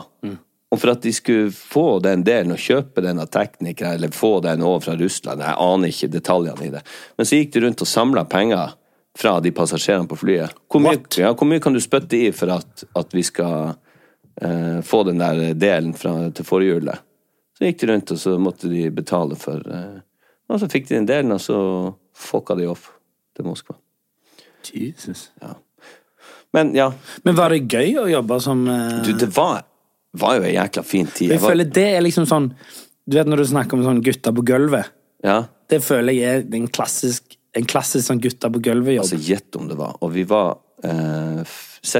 Og 0.70 0.78
for 0.78 0.92
at 0.92 1.02
de 1.02 1.10
skulle 1.14 1.50
få 1.54 1.98
den 2.02 2.22
delen 2.26 2.54
og 2.54 2.62
kjøpe 2.62 3.02
den 3.02 3.18
av 3.22 3.30
teknikere, 3.34 3.96
eller 3.98 4.14
få 4.14 4.36
den 4.44 4.62
over 4.62 4.84
fra 4.84 4.94
Russland, 4.98 5.42
jeg 5.42 5.58
aner 5.66 5.90
ikke 5.90 6.10
detaljene 6.12 6.66
i 6.66 6.72
det, 6.74 6.82
men 7.18 7.26
så 7.26 7.40
gikk 7.40 7.54
de 7.54 7.64
rundt 7.64 7.82
og 7.82 7.90
samla 7.90 8.24
penger 8.30 8.76
fra 9.18 9.36
de 9.42 9.50
passasjerene 9.54 10.06
på 10.10 10.18
flyet. 10.20 10.54
Hvor 10.70 10.82
mye, 10.84 11.00
ja, 11.18 11.32
hvor 11.34 11.48
mye 11.50 11.62
kan 11.62 11.74
du 11.74 11.80
spytte 11.82 12.18
i 12.18 12.30
for 12.34 12.52
at, 12.54 12.84
at 12.96 13.14
vi 13.14 13.24
skal 13.26 13.72
eh, 14.42 14.78
få 14.86 15.02
den 15.08 15.18
der 15.18 15.56
delen 15.58 15.90
fra, 15.98 16.14
til 16.30 16.46
forhjulet? 16.46 17.02
Så 17.58 17.66
gikk 17.66 17.82
de 17.82 17.90
rundt, 17.90 18.14
og 18.14 18.22
så 18.22 18.36
måtte 18.38 18.70
de 18.70 18.86
betale 18.94 19.36
for 19.38 19.66
eh, 19.66 19.98
Og 20.50 20.62
så 20.62 20.70
fikk 20.70 20.88
de 20.88 20.96
den 20.96 21.10
delen, 21.10 21.34
og 21.34 21.42
så 21.42 21.58
fucka 22.14 22.54
de 22.58 22.70
off 22.70 22.88
til 23.40 23.50
Moskva. 23.50 23.76
Jesus. 24.70 25.30
Men 26.52 26.74
ja, 26.76 26.90
Men 27.24 27.36
var 27.38 27.54
det 27.54 27.64
gøy 27.70 27.96
å 28.02 28.06
jobbe 28.10 28.40
som 28.42 28.62
uh... 28.68 29.00
du, 29.06 29.12
det 29.16 29.30
var, 29.36 29.62
var 30.18 30.38
jo 30.38 30.46
ei 30.48 30.54
jækla 30.56 30.82
fin 30.84 31.06
tid. 31.08 31.30
Jeg 31.32 31.40
var- 31.42 31.54
føler 31.54 31.70
det 31.70 31.86
er 31.96 32.02
liksom 32.04 32.26
sånn 32.28 32.50
Du 33.06 33.16
vet 33.16 33.30
når 33.30 33.42
du 33.42 33.46
snakker 33.50 33.78
om 33.78 33.84
sånn 33.86 34.02
gutter 34.04 34.34
på 34.36 34.44
gulvet? 34.46 34.90
Ja, 35.24 35.44
Det 35.70 35.80
føler 35.84 36.14
jeg 36.16 36.42
er 36.44 36.56
en 36.56 36.68
klassisk, 36.68 37.36
en 37.56 37.66
klassisk 37.68 38.06
sånn 38.06 38.20
gutter 38.22 38.52
på 38.52 38.60
gulvet-jobb. 38.62 39.04
altså 39.04 39.18
gjett 39.18 39.56
om 39.58 39.66
det 39.68 39.76
var. 39.78 39.96
Og 40.04 40.12
vi 40.14 40.22
var 40.28 40.58
eh, 40.84 41.40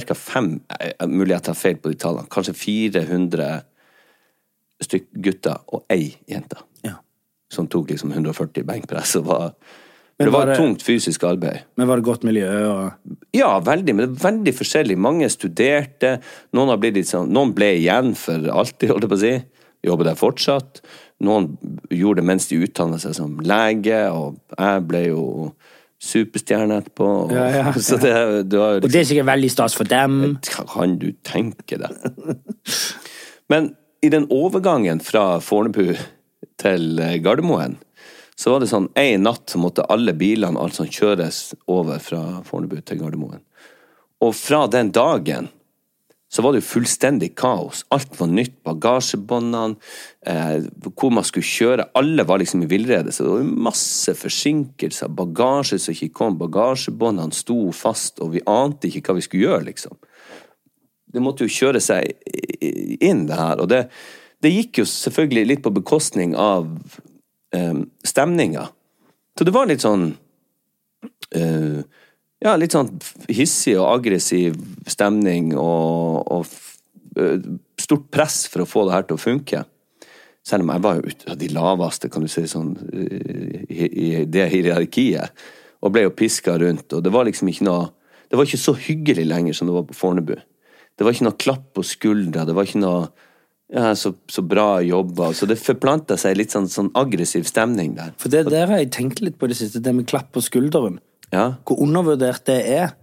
ca. 0.07 0.15
fem 0.17 0.53
eh, 0.79 1.07
Mulig 1.09 1.35
jeg 1.35 1.45
tar 1.49 1.59
feil 1.59 1.77
på 1.83 1.91
de 1.93 1.99
tallene. 2.01 2.31
Kanskje 2.31 2.55
400 2.57 3.51
stykk 4.81 5.09
gutter 5.27 5.59
og 5.75 5.85
ei 5.93 6.15
jente. 6.31 6.61
Ja. 6.87 6.97
Som 7.53 7.69
tok 7.69 7.91
liksom 7.93 8.13
140 8.15 8.65
benkpress. 8.69 9.17
Og 9.21 9.27
var, 9.29 9.51
Men 10.21 10.29
det 10.29 10.33
var 10.35 10.45
var 10.45 10.51
det- 10.53 10.59
tungt 10.61 10.83
fysisk 10.85 11.23
arbeid. 11.25 11.63
Men 11.81 11.89
var 11.89 11.97
det 11.97 12.05
godt 12.05 12.25
miljø 12.29 12.49
og 12.69 13.17
Ja, 13.33 13.55
veldig, 13.65 13.95
men 13.97 14.03
det 14.05 14.19
er 14.19 14.31
veldig 14.31 14.53
forskjellig. 14.55 14.97
Mange 15.01 15.29
studerte, 15.33 16.21
noen, 16.53 16.77
sånn, 17.09 17.31
noen 17.33 17.55
ble 17.57 17.71
igjen 17.81 18.15
for 18.15 18.37
alltid, 18.53 18.91
holdt 18.93 19.07
jeg 19.07 19.11
på 19.11 19.17
å 19.17 19.23
si. 19.25 19.43
Jobber 19.87 20.05
der 20.11 20.19
fortsatt. 20.21 20.83
Noen 21.25 21.57
gjorde 21.91 22.21
det 22.21 22.25
mens 22.29 22.49
de 22.49 22.59
utdannet 22.67 23.01
seg 23.01 23.15
som 23.17 23.39
lege, 23.41 24.11
og 24.13 24.37
jeg 24.59 24.87
ble 24.89 25.03
jo 25.09 25.25
superstjerne 26.01 26.83
etterpå. 26.83 27.09
Og, 27.25 27.33
Ja, 27.33 27.47
ja, 27.49 27.73
Så 27.89 27.97
det, 28.01 28.15
du 28.51 28.59
har 28.61 28.77
jo 28.79 28.85
Og 28.85 28.91
det 28.93 29.01
er 29.03 29.09
sikkert 29.09 29.29
veldig 29.33 29.51
stas 29.51 29.75
for 29.77 29.85
dem. 29.85 30.39
kan 30.45 30.99
du 30.99 31.13
tenke 31.25 31.79
deg? 31.81 32.37
Men 33.49 33.75
i 34.03 34.09
den 34.13 34.27
overgangen 34.33 35.01
fra 35.05 35.39
Fornebu 35.45 35.97
til 36.61 37.01
Gardermoen, 37.25 37.77
så 38.41 38.55
var 38.55 38.63
det 38.63 38.71
sånn 38.71 38.89
en 38.97 39.27
natt 39.27 39.55
måtte 39.61 39.85
alle 39.93 40.15
bilene 40.17 40.61
alt 40.61 40.79
sånn 40.79 40.89
kjøres 40.89 41.51
over 41.69 42.01
fra 42.01 42.41
Fornebu 42.47 42.79
til 42.81 43.03
Gardermoen. 43.03 43.43
Og 44.25 44.33
fra 44.37 44.67
den 44.73 44.93
dagen 44.97 45.51
så 46.31 46.45
var 46.45 46.55
det 46.55 46.61
jo 46.61 46.69
fullstendig 46.69 47.33
kaos. 47.37 47.83
Alt 47.91 48.15
var 48.21 48.29
nytt. 48.31 48.61
Bagasjebåndene, 48.63 49.77
eh, 50.31 50.69
hvor 50.95 51.11
man 51.11 51.27
skulle 51.27 51.49
kjøre. 51.49 51.89
Alle 51.99 52.23
var 52.23 52.39
liksom 52.39 52.63
i 52.63 52.69
villrede. 52.71 53.11
Så 53.11 53.25
det 53.27 53.33
var 53.33 53.65
masse 53.67 54.15
forsinkelser. 54.15 55.11
Bagasje 55.11 55.81
som 55.83 55.97
ikke 55.97 56.15
kom. 56.21 56.39
Bagasjebåndene 56.39 57.35
sto 57.35 57.73
fast, 57.75 58.23
og 58.23 58.37
vi 58.37 58.45
ante 58.47 58.87
ikke 58.87 59.11
hva 59.11 59.19
vi 59.19 59.27
skulle 59.27 59.49
gjøre, 59.49 59.67
liksom 59.73 59.99
det 61.13 61.23
måtte 61.23 61.47
jo 61.47 61.53
kjøre 61.53 61.81
seg 61.83 62.13
inn, 63.03 63.25
det 63.29 63.39
her. 63.39 63.63
Og 63.63 63.71
det, 63.71 63.85
det 64.45 64.53
gikk 64.55 64.83
jo 64.83 64.89
selvfølgelig 64.89 65.47
litt 65.49 65.65
på 65.65 65.75
bekostning 65.75 66.37
av 66.39 66.69
um, 67.57 67.85
stemninga. 68.07 68.69
Så 69.39 69.47
det 69.47 69.55
var 69.55 69.69
litt 69.71 69.81
sånn 69.85 70.11
eh, 71.33 71.81
Ja, 72.41 72.55
litt 72.61 72.75
sånn 72.75 72.91
hissig 73.29 73.77
og 73.79 73.87
aggressiv 73.87 74.57
stemning 74.89 75.55
og, 75.57 76.27
og 76.29 77.21
eh, 77.21 77.41
stort 77.81 78.11
press 78.13 78.43
for 78.53 78.65
å 78.65 78.69
få 78.69 78.87
det 78.89 78.97
her 78.97 79.07
til 79.09 79.17
å 79.17 79.23
funke. 79.23 79.63
Selv 80.47 80.65
om 80.65 80.73
jeg 80.73 80.85
var 80.85 80.99
jo 80.99 81.13
ute 81.13 81.33
av 81.33 81.39
de 81.41 81.49
laveste, 81.53 82.09
kan 82.13 82.25
du 82.25 82.31
si, 82.33 82.47
sånn, 82.49 82.75
eh, 82.93 83.65
i, 83.69 83.89
i 83.89 84.11
det 84.25 84.47
hierarkiet. 84.53 85.45
Og 85.81 85.93
ble 85.95 86.07
jo 86.07 86.15
piska 86.17 86.59
rundt. 86.61 86.93
Og 86.97 87.05
det 87.05 87.13
var 87.13 87.29
liksom 87.29 87.49
ikke 87.49 87.69
noe 87.69 87.89
Det 88.31 88.39
var 88.39 88.47
ikke 88.47 88.63
så 88.63 88.77
hyggelig 88.79 89.25
lenger 89.27 89.57
som 89.59 89.67
det 89.67 89.73
var 89.75 89.89
på 89.89 89.97
Fornebu. 89.99 90.37
Det 90.95 91.03
var 91.03 91.17
ikke 91.17 91.25
noe 91.27 91.41
klapp 91.41 91.65
på 91.75 91.83
skuldra. 91.83 92.45
Det 92.47 92.55
var 92.55 92.69
ikke 92.69 92.83
noe 92.85 93.09
ja, 93.73 93.93
så, 93.95 94.13
så 94.31 94.43
bra 94.43 94.81
jobba. 94.83 95.31
Så 95.37 95.47
det 95.47 95.59
forplanta 95.63 96.17
seg 96.19 96.37
litt 96.39 96.55
sånn, 96.55 96.69
sånn 96.71 96.91
aggressiv 96.99 97.45
stemning 97.49 97.95
der. 97.99 98.15
For 98.19 98.33
det 98.33 98.45
der 98.51 98.67
har 98.71 98.81
jeg 98.83 98.91
tenkt 98.97 99.21
litt 99.23 99.39
på 99.39 99.49
det 99.51 99.59
siste, 99.61 99.83
det 99.85 99.93
med 99.95 100.09
klapp 100.11 100.33
på 100.35 100.43
skulderen. 100.43 100.99
Ja. 101.31 101.53
Hvor 101.69 101.83
undervurdert 101.85 102.43
det 102.51 102.59
er. 102.75 102.97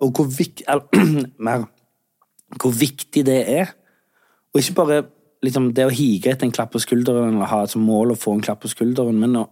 Og 0.00 0.16
hvor, 0.16 0.30
vik 0.32 0.62
mer, 1.48 1.66
hvor 2.60 2.72
viktig 2.72 3.24
det 3.28 3.42
er. 3.58 3.74
Og 4.54 4.62
ikke 4.62 4.78
bare 4.78 5.02
liksom, 5.44 5.70
det 5.76 5.84
å 5.86 5.92
hige 5.92 6.32
etter 6.32 6.48
en 6.48 6.54
klapp 6.56 6.72
på 6.72 6.80
skulderen 6.82 7.36
eller 7.36 7.50
ha 7.52 7.62
som 7.68 7.84
mål 7.84 8.14
å 8.14 8.18
få 8.18 8.38
en 8.38 8.44
klapp 8.44 8.62
på 8.64 8.70
skulderen, 8.72 9.18
men 9.20 9.36
å 9.42 9.44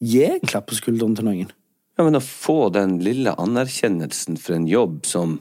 gi 0.00 0.24
en 0.28 0.44
klapp 0.48 0.68
på 0.70 0.78
skulderen 0.78 1.16
til 1.18 1.26
noen. 1.28 1.50
ja, 1.98 2.04
men 2.06 2.16
å 2.16 2.22
få 2.24 2.68
den 2.72 2.96
lille 3.04 3.32
anerkjennelsen 3.42 4.38
for 4.40 4.56
en 4.56 4.68
jobb 4.70 5.04
som 5.06 5.38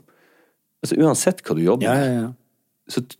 Altså 0.83 0.93
uansett 1.01 1.39
hva 1.41 1.55
du 1.57 1.61
jobber 1.63 1.87
med, 1.89 2.03
ja, 2.05 2.17
ja. 2.21 2.27
så 2.93 3.01
t- 3.01 3.17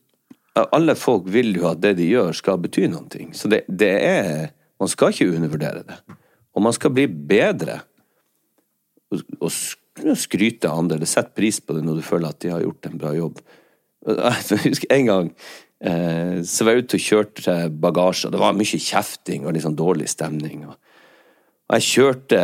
alle 0.75 0.95
folk 0.97 1.27
vil 1.31 1.53
jo 1.57 1.67
at 1.71 1.81
det 1.83 1.95
de 1.99 2.07
gjør, 2.09 2.33
skal 2.35 2.61
bety 2.61 2.87
ting. 3.11 3.33
Så 3.33 3.49
det, 3.51 3.65
det 3.67 3.93
er 4.03 4.53
Man 4.79 4.89
skal 4.89 5.09
ikke 5.09 5.33
undervurdere 5.33 5.81
det. 5.87 5.95
Og 6.53 6.61
man 6.61 6.73
skal 6.73 6.91
bli 6.93 7.07
bedre. 7.07 7.79
Og, 9.09 9.51
skryte 10.13 10.69
av 10.69 10.77
andre. 10.77 10.97
eller 10.97 11.09
Sette 11.09 11.33
pris 11.33 11.57
på 11.59 11.73
det 11.73 11.81
når 11.81 11.95
du 11.97 12.05
føler 12.05 12.29
at 12.29 12.39
de 12.43 12.51
har 12.53 12.61
gjort 12.61 12.85
en 12.85 12.99
bra 13.01 13.13
jobb. 13.17 13.39
Jeg 14.05 14.59
husker 14.67 14.93
en 14.93 15.09
gang 15.09 15.31
så 15.77 16.65
var 16.65 16.73
jeg 16.73 16.87
ute 16.87 16.97
og 16.97 17.03
kjørte 17.05 17.55
bagasje, 17.69 18.25
og 18.25 18.31
det 18.33 18.39
var 18.41 18.55
mye 18.57 18.79
kjefting 18.81 19.43
og 19.45 19.53
litt 19.53 19.61
sånn 19.61 19.75
dårlig 19.77 20.07
stemning. 20.09 20.63
og 20.65 20.73
jeg 21.67 21.83
kjørte 21.83 22.39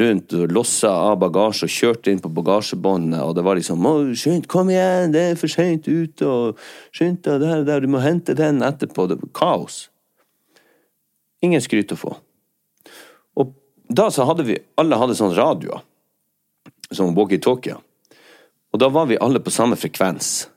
rundt 0.00 0.32
og 0.34 0.50
lossa 0.50 0.90
av 0.90 1.20
bagasje 1.22 1.68
og 1.68 1.70
kjørte 1.70 2.10
inn 2.10 2.22
på 2.22 2.30
bagasjebåndet, 2.34 3.20
og 3.22 3.36
det 3.36 3.44
var 3.46 3.54
liksom 3.54 3.86
«Å, 3.86 3.92
'Skynd, 4.10 4.48
kom 4.50 4.72
igjen, 4.72 5.12
det 5.14 5.22
er 5.22 5.38
for 5.38 5.46
seint 5.46 5.86
ute', 5.86 6.26
og 6.26 6.58
'Skynd 6.90 7.22
deg 7.22 7.40
der, 7.40 7.62
der, 7.62 7.80
du 7.80 7.86
må 7.86 8.02
hente 8.02 8.34
den 8.34 8.66
etterpå'. 8.66 9.06
Det 9.08 9.20
var 9.20 9.30
kaos. 9.30 9.88
Ingen 11.40 11.62
skryt 11.62 11.94
å 11.94 12.00
få. 12.00 12.16
Og 13.38 13.54
da 13.86 14.08
så 14.10 14.26
hadde 14.26 14.46
vi 14.48 14.58
Alle 14.80 14.98
hadde 14.98 15.14
sånn 15.14 15.36
radioer. 15.36 15.84
Som 16.90 17.14
walkietalkier. 17.14 17.78
Og 18.74 18.80
da 18.80 18.88
var 18.88 19.06
vi 19.06 19.20
alle 19.22 19.38
på 19.38 19.54
samme 19.54 19.78
frekvens. 19.78 20.48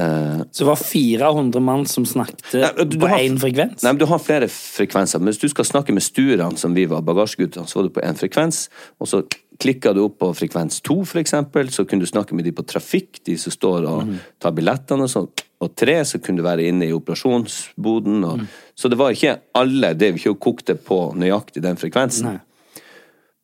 Eh, 0.00 0.42
Så 0.50 0.64
det 0.64 0.68
var 0.68 0.76
400 0.76 1.60
mann 1.60 1.86
som 1.86 2.06
snakket 2.06 2.54
Nei, 2.54 2.72
du- 2.76 2.84
du 2.84 2.98
på 2.98 3.08
én 3.08 3.38
frekvens. 3.38 3.82
Nei, 3.82 3.92
men 3.92 3.98
Du 3.98 4.06
har 4.06 4.18
flere 4.18 4.48
frekvenser. 4.48 5.18
Men 5.18 5.32
hvis 5.32 5.40
du 5.40 5.48
skal 5.48 5.64
snakke 5.64 5.92
med 5.92 6.02
sturene, 6.02 6.56
som 6.56 6.74
vi 6.74 6.86
var 6.86 7.02
bagasjeguttene, 7.02 7.66
så 7.66 7.76
var 7.76 7.82
du 7.82 7.90
på 7.90 8.02
én 8.02 8.16
frekvens. 8.16 8.68
Og 9.00 9.08
så 9.08 9.22
klikka 9.58 9.92
du 9.94 10.04
opp 10.04 10.18
på 10.18 10.32
frekvens 10.34 10.80
to, 10.82 11.02
eksempel. 11.02 11.70
Så 11.70 11.86
kunne 11.86 12.00
du 12.00 12.06
snakke 12.06 12.32
med 12.32 12.44
de 12.44 12.52
på 12.52 12.66
trafikk, 12.66 13.22
de 13.24 13.36
som 13.36 13.52
står 13.52 13.86
og 13.86 14.06
mm. 14.06 14.18
tar 14.40 14.52
billettene 14.52 15.02
og 15.02 15.10
sånn. 15.10 15.28
Og 15.60 15.76
tre, 15.76 16.04
så 16.04 16.18
kunne 16.18 16.38
du 16.38 16.42
være 16.42 16.66
inne 16.66 16.88
i 16.88 16.92
operasjonsboden. 16.92 18.24
Og... 18.24 18.38
mm. 18.38 18.48
Så 18.74 18.88
det 18.88 18.96
var 18.96 19.10
ikke 19.10 19.40
alle 19.54 19.94
det 19.94 20.14
vi 20.14 20.18
ikke 20.20 20.38
kokte 20.40 20.74
på 20.74 21.14
nøyaktig 21.14 21.62
den 21.62 21.76
frekvensen. 21.76 22.24
Nei. 22.24 22.40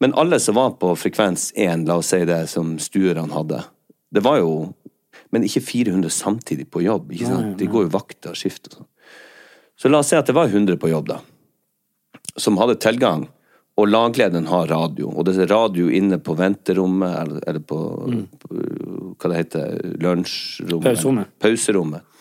Men 0.01 0.15
alle 0.15 0.39
som 0.41 0.55
var 0.55 0.71
på 0.71 0.97
frekvens 0.97 1.53
én, 1.57 1.87
la 1.87 1.97
oss 1.97 2.07
si 2.07 2.25
det, 2.25 2.49
som 2.49 2.79
stuerne 2.79 3.33
hadde, 3.33 3.63
det 4.13 4.23
var 4.25 4.39
jo 4.39 4.75
Men 5.37 5.45
ikke 5.45 5.61
400 5.61 6.13
samtidig 6.17 6.71
på 6.73 6.81
jobb. 6.87 7.13
ikke 7.13 7.29
sant? 7.29 7.57
De 7.61 7.69
går 7.69 7.87
jo 7.87 7.93
vakter 7.93 8.33
og 8.33 8.41
skift 8.41 8.71
og 8.71 8.81
sånn. 8.81 8.91
Så 9.77 9.91
la 9.93 10.01
oss 10.01 10.09
si 10.09 10.17
at 10.17 10.25
det 10.25 10.33
var 10.33 10.49
100 10.49 10.79
på 10.81 10.89
jobb, 10.89 11.11
da. 11.11 11.19
Som 12.41 12.57
hadde 12.57 12.79
tilgang. 12.81 13.27
Og 13.77 13.91
laglederen 13.91 14.49
har 14.49 14.71
radio. 14.73 15.11
Og 15.13 15.27
det 15.29 15.35
er 15.37 15.51
radio 15.53 15.91
inne 15.93 16.17
på 16.17 16.33
venterommet, 16.39 17.13
eller, 17.21 17.43
eller 17.45 17.61
på, 17.61 17.81
på 18.41 18.63
Hva 19.21 19.33
det 19.33 19.41
heter 19.43 19.75
Lunsjrommet? 20.01 20.87
Pauserommet. 20.87 21.35
Pauserommet. 21.45 22.15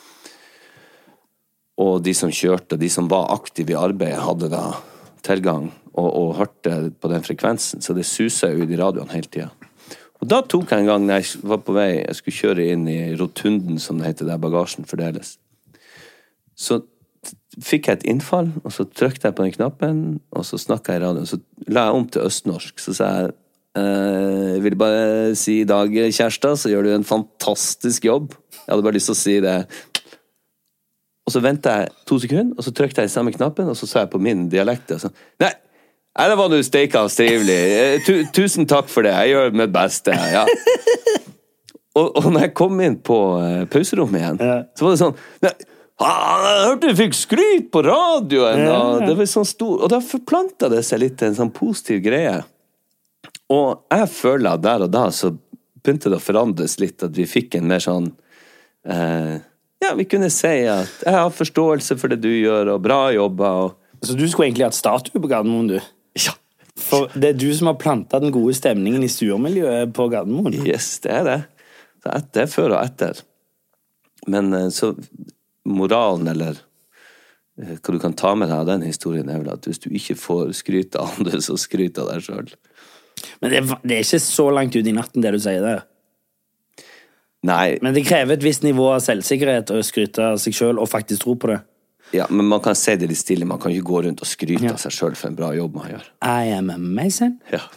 Og 1.80 2.04
de 2.04 2.12
som 2.16 2.32
kjørte, 2.32 2.80
de 2.80 2.90
som 2.92 3.08
var 3.12 3.32
aktive 3.36 3.72
i 3.72 3.80
arbeidet, 3.80 4.20
hadde 4.24 4.52
da 4.52 4.66
tilgang 5.24 5.70
og, 5.96 6.10
og 6.10 6.36
hørte 6.42 6.76
på 7.00 7.12
den 7.12 7.24
frekvensen. 7.24 7.84
Så 7.84 7.96
det 7.96 8.04
susa 8.08 8.52
jo 8.52 8.64
i 8.64 8.70
de 8.70 8.80
radioene 8.80 9.16
hele 9.16 9.32
tida. 9.32 9.50
Og 10.26 10.30
da 10.32 10.40
tok 10.42 10.72
jeg 10.74 10.82
en 10.82 10.88
gang 10.90 11.04
når 11.06 11.20
jeg 11.22 11.44
var 11.46 11.60
på 11.62 11.74
vei, 11.76 12.00
jeg 12.00 12.18
skulle 12.18 12.40
kjøre 12.40 12.64
inn 12.74 12.88
i 12.90 13.14
rotunden, 13.14 13.78
som 13.78 14.00
det 14.02 14.08
heter, 14.08 14.26
der 14.26 14.42
bagasjen 14.42 14.88
fordeles. 14.90 15.36
Så 16.58 16.80
fikk 17.62 17.92
jeg 17.92 18.00
et 18.00 18.06
innfall, 18.10 18.50
og 18.64 18.74
så 18.74 18.88
trykte 18.90 19.30
jeg 19.30 19.36
på 19.38 19.46
den 19.46 19.54
knappen, 19.54 20.00
og 20.34 20.48
så 20.50 20.58
snakka 20.58 20.96
jeg 20.96 21.04
i 21.04 21.04
radioen. 21.04 21.30
Så 21.30 21.38
la 21.70 21.84
jeg 21.86 22.00
om 22.00 22.08
til 22.10 22.26
østnorsk. 22.26 22.82
Så 22.82 22.96
sa 22.98 23.12
jeg 23.20 23.36
eh, 23.78 24.56
jeg 24.56 24.64
vil 24.66 24.78
bare 24.82 25.36
si 25.38 25.60
i 25.62 25.68
dag, 25.70 25.94
Kjærstad, 25.94 26.58
så 26.58 26.74
gjør 26.74 26.88
du 26.88 26.96
en 26.96 27.06
fantastisk 27.06 28.10
jobb. 28.10 28.34
Jeg 28.56 28.72
hadde 28.72 28.88
bare 28.88 28.98
lyst 28.98 29.12
til 29.12 29.18
å 29.18 29.20
si 29.22 29.36
det. 29.46 29.60
Og 31.30 31.36
så 31.38 31.44
venta 31.46 31.84
jeg 31.84 31.94
to 32.10 32.18
sekunder, 32.26 32.58
og 32.58 32.66
så 32.66 32.74
trykte 32.74 33.06
jeg 33.06 33.14
i 33.14 33.14
samme 33.14 33.36
knappen, 33.38 33.70
og 33.70 33.78
så 33.78 33.86
sa 33.90 34.08
jeg 34.08 34.14
på 34.18 34.26
min 34.26 34.48
dialekt 34.50 34.98
og 34.98 35.06
sånn 35.06 35.16
Nei, 35.46 35.54
nei, 36.18 36.28
det 36.32 36.38
var 36.40 36.50
du 36.52 36.58
steika 36.64 37.06
trivelig. 37.12 37.60
Eh, 37.82 38.00
Tu, 38.06 38.14
tusen 38.36 38.66
takk 38.70 38.88
for 38.92 39.04
det. 39.08 39.14
Jeg 39.14 39.34
gjør 39.36 39.56
mitt 39.62 39.74
beste. 39.76 40.16
Ja. 40.16 40.46
Og, 41.96 42.10
og 42.20 42.26
når 42.34 42.42
jeg 42.50 42.54
kom 42.60 42.80
inn 42.84 42.98
på 43.08 43.18
eh, 43.40 43.64
pauserommet 43.72 44.20
igjen, 44.20 44.40
Ja. 44.44 44.56
så 44.76 44.84
var 44.88 44.96
det 44.96 45.00
sånn 45.04 45.16
Nei, 45.96 46.10
jeg 46.44 46.64
hørte 46.68 46.90
du 46.92 46.98
fikk 47.00 47.14
skryt 47.16 47.70
på 47.72 47.80
radioen! 47.86 48.66
Ja, 48.66 48.74
Og, 48.84 48.98
ja. 49.00 49.06
det 49.08 49.14
var 49.16 49.30
sånn 49.32 49.48
stor, 49.48 49.78
og 49.86 49.92
da 49.94 50.02
forplanta 50.04 50.68
det 50.74 50.82
seg 50.84 51.00
litt 51.06 51.16
til 51.22 51.30
en 51.30 51.38
sånn 51.38 51.54
positiv 51.56 52.02
greie. 52.04 52.42
Og 53.48 53.86
jeg 53.96 54.10
føler 54.12 54.58
at 54.58 54.66
der 54.66 54.84
og 54.84 54.92
da 54.92 55.06
så 55.16 55.32
begynte 55.86 56.12
det 56.12 56.20
å 56.20 56.26
forandres 56.26 56.76
litt, 56.84 57.00
at 57.08 57.16
vi 57.16 57.24
fikk 57.32 57.56
en 57.62 57.72
mer 57.72 57.80
sånn 57.86 58.10
eh, 58.92 59.38
Ja, 59.86 59.94
vi 59.96 60.04
kunne 60.12 60.28
si 60.34 60.52
at 60.68 61.00
jeg 61.06 61.16
har 61.16 61.32
forståelse 61.32 61.96
for 62.02 62.12
det 62.12 62.20
du 62.26 62.32
gjør, 62.34 62.74
og 62.76 62.84
bra 62.84 63.00
jobber. 63.16 63.64
og 63.70 64.04
Så 64.04 64.20
du 64.20 64.28
skulle 64.28 64.50
egentlig 64.50 64.68
hatt 64.68 64.76
statue 64.76 65.16
på 65.24 65.32
Gardermoen, 65.32 65.78
du? 65.78 65.80
For 66.86 67.10
det 67.18 67.32
er 67.32 67.40
du 67.40 67.48
som 67.58 67.72
har 67.72 67.80
planta 67.82 68.20
den 68.22 68.34
gode 68.36 68.54
stemningen 68.58 69.04
i 69.06 69.10
stuermiljøet 69.12 69.94
på 69.96 70.08
Gardermoen. 70.12 70.54
yes, 70.68 71.00
det 71.06 71.14
er 71.20 71.26
det. 71.30 71.40
Det 72.06 72.44
er 72.44 72.52
før 72.52 72.76
og 72.76 72.82
etter. 72.84 73.24
Men 74.30 74.54
eh, 74.54 74.70
så 74.74 74.94
moralen, 75.66 76.30
eller 76.30 76.60
eh, 77.62 77.76
hva 77.80 77.96
du 77.96 78.00
kan 78.02 78.14
ta 78.18 78.36
med 78.38 78.52
deg 78.52 78.62
av 78.62 78.70
den 78.70 78.86
historien, 78.86 79.30
er 79.30 79.42
vel 79.42 79.54
at 79.56 79.66
hvis 79.66 79.82
du 79.82 79.90
ikke 79.90 80.18
får 80.20 80.54
skryte 80.62 81.02
av 81.02 81.18
andre, 81.18 81.42
så 81.42 81.58
skryt 81.58 81.98
av 82.02 82.14
deg 82.14 82.26
sjøl. 82.28 82.54
Men 83.42 83.52
det 83.52 83.62
er, 83.62 83.76
det 83.82 83.98
er 83.98 84.06
ikke 84.06 84.22
så 84.22 84.50
langt 84.54 84.78
ut 84.78 84.86
i 84.86 84.96
natten, 84.96 85.24
det 85.26 85.34
du 85.34 85.42
sier 85.42 85.66
der. 85.66 85.86
Nei, 87.46 87.78
Men 87.82 87.94
det 87.94 88.08
krever 88.08 88.34
et 88.34 88.46
visst 88.46 88.64
nivå 88.66 88.88
av 88.96 89.04
selvsikkerhet 89.06 89.70
å 89.74 89.82
skryte 89.86 90.32
av 90.34 90.40
seg 90.42 90.56
sjøl 90.58 90.80
og 90.82 90.90
faktisk 90.90 91.26
tro 91.26 91.36
på 91.38 91.52
det. 91.52 91.60
Ja, 92.14 92.28
men 92.30 92.46
man 92.46 92.60
kan 92.64 92.76
si 92.78 92.94
det 92.96 93.08
litt 93.10 93.18
stille. 93.18 93.46
Man 93.46 93.60
kan 93.60 93.72
ikke 93.74 93.88
gå 93.90 94.04
rundt 94.06 94.22
og 94.22 94.28
skryte 94.30 94.64
Ja. 94.64 94.72
av 94.76 94.80
seg 94.80 94.92
sjøl 94.94 95.16
for 95.16 95.28
en 95.32 95.36
bra 95.36 95.50
jobb 95.56 95.76
man 95.76 95.90
gjør. 95.96 96.04
I 96.22 96.52
am 96.58 96.70
amazing. 96.70 97.40
Ja. 97.52 97.60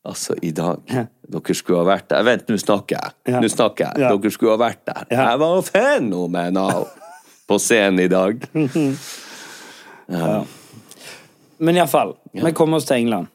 Altså, 0.00 0.32
i 0.42 0.48
dag 0.50 0.80
Ja. 0.88 1.02
Dere 1.28 1.54
skulle 1.54 1.78
ha 1.82 1.84
vært 1.84 2.06
der. 2.08 2.22
Vent, 2.24 2.46
nå 2.48 2.56
snakker 2.58 2.96
jeg. 2.96 3.12
Ja. 3.28 3.40
Nå 3.44 3.48
snakker 3.52 3.84
jeg. 3.84 4.00
Ja. 4.00 4.08
Dere 4.16 4.30
skulle 4.32 4.54
ha 4.56 4.60
vært 4.62 4.80
der. 4.88 5.02
Ja. 5.10 5.26
Jeg 5.30 5.38
var 5.42 5.60
fenomenal 5.62 6.86
på 7.48 7.58
scenen 7.60 8.00
i 8.00 8.08
dag. 8.08 8.40
Men 11.60 11.76
iallfall, 11.76 12.14
vi 12.32 12.52
kommer 12.56 12.76
oss 12.80 12.86
til 12.88 12.96
England. 12.96 13.26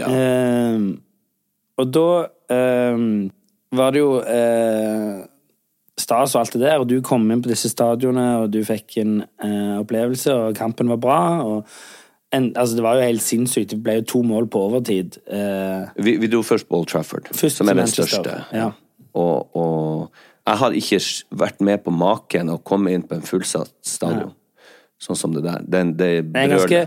Ja. 0.00 0.06
Ehm, 0.08 1.02
og 1.78 1.90
da 1.92 2.06
ehm, 2.50 3.28
var 3.76 3.92
det 3.92 4.00
jo 4.00 4.14
eh, 4.24 5.20
stas 6.02 6.34
og 6.36 6.42
alt 6.42 6.54
det 6.56 6.62
der, 6.64 6.82
og 6.82 6.88
du 6.90 6.96
kom 7.04 7.24
inn 7.32 7.42
på 7.44 7.50
disse 7.52 7.70
stadionene, 7.72 8.44
og 8.44 8.52
du 8.54 8.60
fikk 8.66 8.98
en 9.02 9.20
eh, 9.22 9.74
opplevelse, 9.80 10.34
og 10.34 10.56
kampen 10.58 10.90
var 10.92 11.00
bra. 11.02 11.20
og 11.46 11.66
en, 12.32 12.50
altså 12.56 12.76
Det 12.78 12.84
var 12.84 12.96
jo 12.96 13.06
helt 13.06 13.22
sinnssykt. 13.22 13.70
Det 13.74 13.82
ble 13.84 13.98
jo 14.00 14.04
to 14.14 14.22
mål 14.24 14.46
på 14.48 14.60
overtid. 14.70 15.18
Eh, 15.28 15.88
Vi, 16.00 16.16
vi 16.22 16.30
dro 16.32 16.40
først 16.42 16.68
på 16.68 16.78
Old 16.80 16.88
Trafford, 16.88 17.28
Først 17.36 17.60
som 17.60 17.68
er 17.68 17.74
den 17.82 17.90
største. 17.92 18.38
ja. 18.52 18.70
Og, 19.12 19.50
og 19.56 20.12
jeg 20.48 20.56
har 20.58 20.72
ikke 20.78 20.98
vært 21.36 21.60
med 21.60 21.82
på 21.84 21.92
maken 21.92 22.48
å 22.48 22.56
komme 22.64 22.94
inn 22.96 23.02
på 23.04 23.14
en 23.18 23.22
fullsatt 23.26 23.68
stadion. 23.84 24.32
Sånn 25.02 25.18
som 25.18 25.34
det 25.34 25.42
der. 25.44 25.60
Den, 25.68 25.92
det 25.98 26.08
det 26.32 26.40
er 26.46 26.48
ganske, 26.54 26.80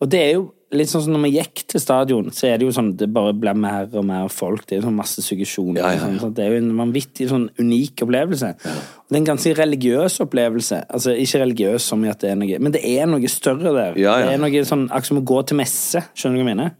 og 0.00 0.10
det 0.10 0.20
er 0.24 0.32
jo 0.34 0.48
litt 0.74 0.90
sånn 0.90 1.04
som 1.06 1.14
når 1.14 1.22
vi 1.24 1.30
gikk 1.38 1.62
til 1.72 1.80
stadion, 1.80 2.28
så 2.34 2.48
er 2.50 2.58
det 2.60 2.66
jo 2.66 2.72
sånn 2.76 2.90
det 3.00 3.08
bare 3.12 3.32
blir 3.36 3.56
mer 3.56 3.88
og 3.96 4.04
mer 4.04 4.28
folk. 4.32 4.66
Det 4.66 4.76
er 4.76 4.82
jo 4.82 4.88
sånn 4.88 4.98
masse 4.98 5.24
suggesjon. 5.24 5.78
Ja, 5.78 5.86
ja, 5.86 5.94
ja. 5.96 6.02
Sånn, 6.02 6.18
sånn, 6.20 6.34
det 6.36 6.44
er 6.44 6.52
jo 6.52 6.60
en 6.60 6.70
vanvittig 6.80 7.28
sånn 7.30 7.46
unik 7.60 8.04
opplevelse. 8.04 8.52
Og 8.68 9.08
det 9.08 9.16
er 9.16 9.20
en 9.22 9.30
ganske 9.30 9.54
religiøs 9.56 10.18
opplevelse. 10.26 10.82
Altså 10.98 11.16
ikke 11.16 11.42
religiøs 11.44 11.88
som 11.92 12.04
i 12.04 12.12
at 12.12 12.20
det 12.24 12.34
er 12.34 12.40
noe 12.40 12.60
Men 12.60 12.76
det 12.76 12.84
er 12.84 13.08
noe 13.08 13.32
større 13.32 13.72
der. 13.72 13.96
Det 13.96 14.34
er 14.34 14.42
noe 14.42 14.64
sånn 14.68 14.88
akkurat 14.90 15.12
som 15.12 15.22
å 15.22 15.26
gå 15.32 15.42
til 15.48 15.60
messe. 15.62 16.04
Skjønner 16.12 16.36
du 16.36 16.44
hva 16.44 16.44
jeg 16.44 16.52
mener? 16.52 16.76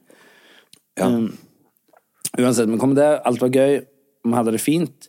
Ja. 0.98 1.12
Uansett, 2.38 2.68
vi 2.68 2.80
kom 2.80 2.92
der, 2.98 3.22
alt 3.26 3.40
var 3.40 3.54
gøy, 3.54 3.80
vi 4.28 4.36
hadde 4.36 4.52
det 4.52 4.62
fint. 4.62 5.08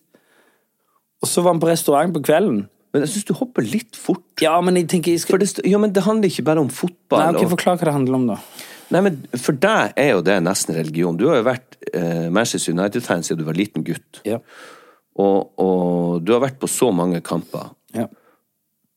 Og 1.19 1.27
så 1.27 1.43
var 1.43 1.57
vi 1.57 1.65
på 1.65 1.73
restaurant 1.73 2.15
på 2.15 2.23
kvelden. 2.23 2.63
Men 2.93 3.03
jeg 3.05 3.11
syns 3.13 3.27
du 3.29 3.33
hopper 3.37 3.61
litt 3.65 3.95
fort. 3.99 4.23
Ja, 4.41 4.55
men 4.65 4.75
jeg 4.79 4.87
tenker 4.89 5.13
jeg 5.13 5.21
skal... 5.21 5.37
Det, 5.43 5.49
ja, 5.69 5.77
men 5.77 5.91
det 5.93 6.01
handler 6.07 6.31
ikke 6.31 6.45
bare 6.47 6.63
om 6.63 6.71
fotball. 6.73 7.21
Nei, 7.21 7.35
ok, 7.37 7.43
og- 7.45 7.51
Forklar 7.53 7.77
hva 7.77 7.85
det 7.89 7.93
handler 7.93 8.17
om, 8.17 8.27
da. 8.31 8.37
Nei, 8.89 9.01
men 9.05 9.19
For 9.37 9.53
deg 9.53 9.93
er 10.01 10.07
jo 10.15 10.23
det 10.25 10.39
nesten 10.41 10.73
religion. 10.79 11.17
Du 11.19 11.27
har 11.29 11.37
jo 11.37 11.45
vært 11.45 11.77
eh, 11.93 12.27
Manchester 12.33 12.73
United-fan 12.73 13.21
siden 13.27 13.43
du 13.43 13.45
var 13.45 13.57
liten 13.59 13.85
gutt. 13.85 14.23
Ja. 14.25 14.39
Og, 15.19 15.51
og 15.61 16.23
du 16.25 16.31
har 16.33 16.41
vært 16.47 16.57
på 16.61 16.69
så 16.71 16.89
mange 16.95 17.21
kamper. 17.21 17.69
Ja. 17.93 18.07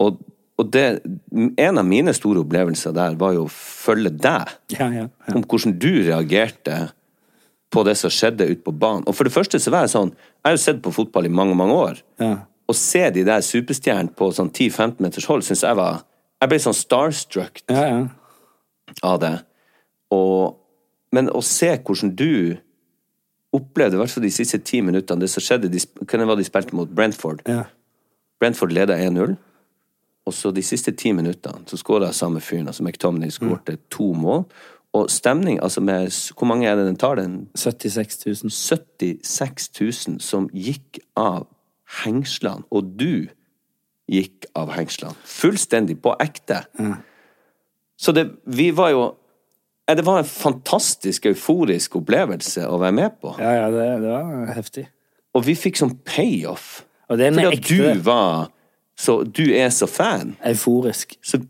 Og, 0.00 0.22
og 0.56 0.70
det, 0.72 0.86
en 1.60 1.80
av 1.82 1.84
mine 1.84 2.14
store 2.16 2.40
opplevelser 2.46 2.94
der 2.96 3.18
var 3.20 3.34
jo 3.36 3.44
å 3.44 3.52
følge 3.52 4.14
deg. 4.16 4.54
Ja, 4.78 4.88
ja, 4.88 5.04
ja. 5.10 5.34
Om 5.36 5.44
hvordan 5.44 5.76
du 5.82 5.90
reagerte 6.06 6.78
på 7.72 7.84
det 7.88 7.94
som 8.00 8.12
skjedde 8.12 8.48
ute 8.48 8.64
på 8.64 8.72
banen. 8.76 9.04
Og 9.08 9.16
for 9.16 9.28
det 9.28 9.32
første 9.36 9.60
så 9.60 9.72
var 9.72 9.84
jeg 9.86 9.92
sånn 9.94 10.10
Jeg 10.12 10.44
har 10.48 10.56
jo 10.56 10.60
sett 10.64 10.80
på 10.84 10.92
fotball 10.92 11.28
i 11.28 11.32
mange, 11.32 11.54
mange 11.58 11.76
år. 11.76 12.00
Ja. 12.20 12.32
Å 12.72 12.76
se 12.78 13.04
de 13.12 13.24
der 13.28 13.44
superstjernene 13.44 14.14
på 14.16 14.30
sånn 14.32 14.50
10-15 14.50 15.04
meters 15.04 15.28
hold, 15.28 15.44
syns 15.46 15.64
jeg 15.66 15.78
var 15.78 16.02
Jeg 16.42 16.50
ble 16.50 16.58
sånn 16.64 16.74
starstruck 16.74 17.60
ja, 17.70 17.84
ja. 17.86 18.00
av 19.06 19.20
det. 19.22 19.36
Og, 20.14 20.56
men 21.14 21.28
å 21.30 21.42
se 21.44 21.70
hvordan 21.76 22.14
du 22.18 22.56
opplevde, 23.52 23.98
i 23.98 24.00
hvert 24.00 24.10
fall 24.10 24.24
de 24.24 24.32
siste 24.32 24.58
ti 24.64 24.80
minuttene, 24.82 25.22
det 25.22 25.30
som 25.30 25.44
skjedde 25.44 25.70
de, 25.70 25.80
Hvem 26.02 26.26
var 26.26 26.40
de 26.40 26.48
spilte 26.48 26.76
mot? 26.76 26.90
Brentford. 26.90 27.44
ja. 27.46 27.66
Brentford 28.42 28.72
leda 28.74 28.96
1-0. 28.98 29.36
Og 30.26 30.34
så 30.34 30.50
de 30.54 30.62
siste 30.66 30.92
ti 30.98 31.12
minuttene 31.14 31.62
så 31.70 31.78
skåra 31.78 32.12
samme 32.14 32.40
fyren, 32.42 32.66
altså 32.70 32.82
McTomney, 32.82 33.30
skårte 33.30 33.76
to 33.90 34.12
mål. 34.18 34.44
Og 34.92 35.10
stemning, 35.10 35.60
altså 35.62 35.80
med 35.80 36.10
Hvor 36.34 36.46
mange 36.46 36.68
er 36.68 36.76
det 36.76 36.86
den 36.86 36.96
tar? 36.96 37.14
Den 37.16 37.48
76 37.54 38.26
000. 38.26 38.50
76 38.50 39.70
000 39.80 40.20
som 40.20 40.48
gikk 40.52 40.98
av 41.16 41.46
hengslene, 42.02 42.64
og 42.72 42.92
du 42.98 43.28
gikk 44.12 44.46
av 44.58 44.72
hengslene. 44.76 45.14
Fullstendig 45.28 45.98
på 46.02 46.14
ekte. 46.20 46.62
Så 48.02 48.12
det, 48.16 48.26
vi 48.44 48.70
var 48.74 48.90
jo 48.94 49.02
Det 49.92 50.04
var 50.06 50.18
en 50.22 50.24
fantastisk 50.28 51.26
euforisk 51.28 51.96
opplevelse 51.98 52.64
å 52.70 52.78
være 52.80 52.94
med 52.96 53.16
på. 53.20 53.34
Ja, 53.42 53.50
ja, 53.58 53.70
det, 53.74 53.86
det 54.00 54.12
var 54.14 54.52
heftig. 54.56 54.84
Og 55.36 55.44
vi 55.44 55.54
fikk 55.58 55.76
sånn 55.80 55.96
payoff. 56.06 56.84
Fordi 57.10 57.26
at 57.28 57.56
ekte- 57.58 57.76
du 57.76 58.00
var 58.06 58.48
så 58.96 59.18
Du 59.26 59.42
er 59.52 59.68
så 59.74 59.88
fan. 59.90 60.36
Euforisk. 60.46 61.16
Så 61.22 61.40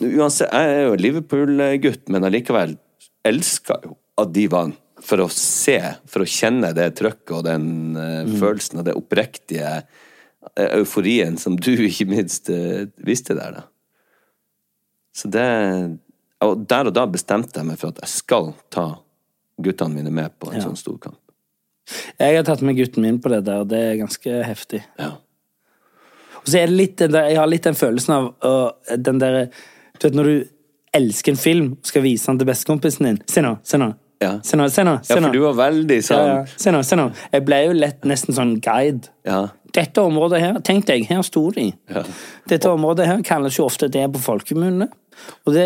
uansett, 0.00 0.48
jeg 0.50 0.74
er 0.78 0.86
jo 0.88 0.94
Liverpool-gutt, 0.98 2.08
men 2.08 2.24
allikevel 2.24 2.76
elska 3.28 3.76
jo 3.84 3.96
at 4.18 4.32
de 4.32 4.46
vant. 4.48 4.78
For 5.04 5.20
å 5.20 5.28
se, 5.32 5.78
for 6.08 6.24
å 6.24 6.28
kjenne 6.28 6.72
det 6.76 6.94
trøkket 6.98 7.34
og 7.36 7.44
den 7.44 7.66
eh, 8.00 8.30
følelsen 8.40 8.80
og 8.80 8.86
det 8.88 8.94
oppriktige 8.96 9.72
uh, 9.82 10.68
euforien 10.78 11.36
som 11.40 11.58
du 11.60 11.72
ikke 11.88 12.06
minst 12.08 12.48
uh, 12.52 12.86
visste 13.04 13.36
der, 13.36 13.60
da. 13.60 13.66
Så 15.14 15.28
det 15.30 15.44
Og 16.44 16.64
der 16.68 16.88
og 16.90 16.94
da 16.96 17.04
bestemte 17.06 17.60
jeg 17.60 17.68
meg 17.68 17.78
for 17.80 17.92
at 17.92 18.00
jeg 18.02 18.10
skal 18.10 18.50
ta 18.72 18.86
guttene 19.62 19.94
mine 20.00 20.10
med 20.12 20.32
på 20.40 20.50
en 20.50 20.58
Ja. 20.58 20.64
sånn 20.66 20.76
stor 20.76 20.96
kamp. 20.98 21.20
Jeg 22.18 22.36
har 22.36 22.44
tatt 22.44 22.62
med 22.64 22.76
gutten 22.76 23.04
min 23.04 23.20
på 23.20 23.28
det 23.30 23.44
der, 23.44 23.60
og 23.62 23.68
det 23.68 23.78
er 23.78 24.00
ganske 24.00 24.40
heftig. 24.44 24.82
Ja. 24.98 25.12
Og 26.40 26.48
så 26.48 26.58
er 26.60 26.66
det 26.68 26.76
litt 26.76 26.96
den 26.98 27.12
der, 27.12 27.28
Jeg 27.30 27.38
har 27.38 27.46
litt 27.46 27.64
den 27.64 27.74
følelsen 27.78 28.14
av 28.14 28.34
og, 28.44 28.96
den 28.96 29.20
derre 29.20 29.50
Du 29.98 30.08
vet 30.08 30.16
når 30.16 30.24
du 30.24 30.48
elsker 30.94 31.32
en 31.32 31.40
film 31.40 31.70
og 31.78 31.86
skal 31.88 32.02
vise 32.04 32.26
den 32.26 32.38
til 32.40 32.48
bestekompisen 32.48 33.06
din 33.08 33.20
Se 33.30 33.42
nå, 33.44 33.58
se 33.64 33.78
nå. 33.80 33.92
Ja. 34.22 34.38
Se 34.46 34.56
nå, 34.56 34.68
se 34.72 34.84
nå. 34.86 34.98
Se 35.04 35.16
ja, 35.16 35.20
nå. 35.20 35.28
for 35.28 35.36
du 35.36 35.42
var 35.44 35.58
veldig 35.58 35.98
sånn 36.06 36.28
ja. 36.30 36.38
Se 36.60 36.72
nå, 36.72 36.80
se 36.86 36.98
nå. 36.98 37.10
Jeg 37.32 37.44
ble 37.46 37.60
jo 37.66 37.76
lett 37.76 38.06
nesten 38.08 38.36
sånn 38.36 38.56
guide. 38.64 39.12
ja. 39.26 39.46
Dette 39.74 40.04
området 40.06 40.38
her, 40.38 40.58
tenk 40.62 40.84
deg, 40.86 41.02
her 41.08 41.22
sto 41.26 41.48
de. 41.50 41.64
Ja. 41.90 42.04
Dette 42.46 42.70
området 42.70 43.08
her 43.08 43.22
kalles 43.26 43.56
jo 43.58 43.64
ofte 43.66 43.88
det 43.90 44.04
på 44.14 44.20
folkemunne. 44.22 44.86
Og 45.46 45.54
det 45.56 45.64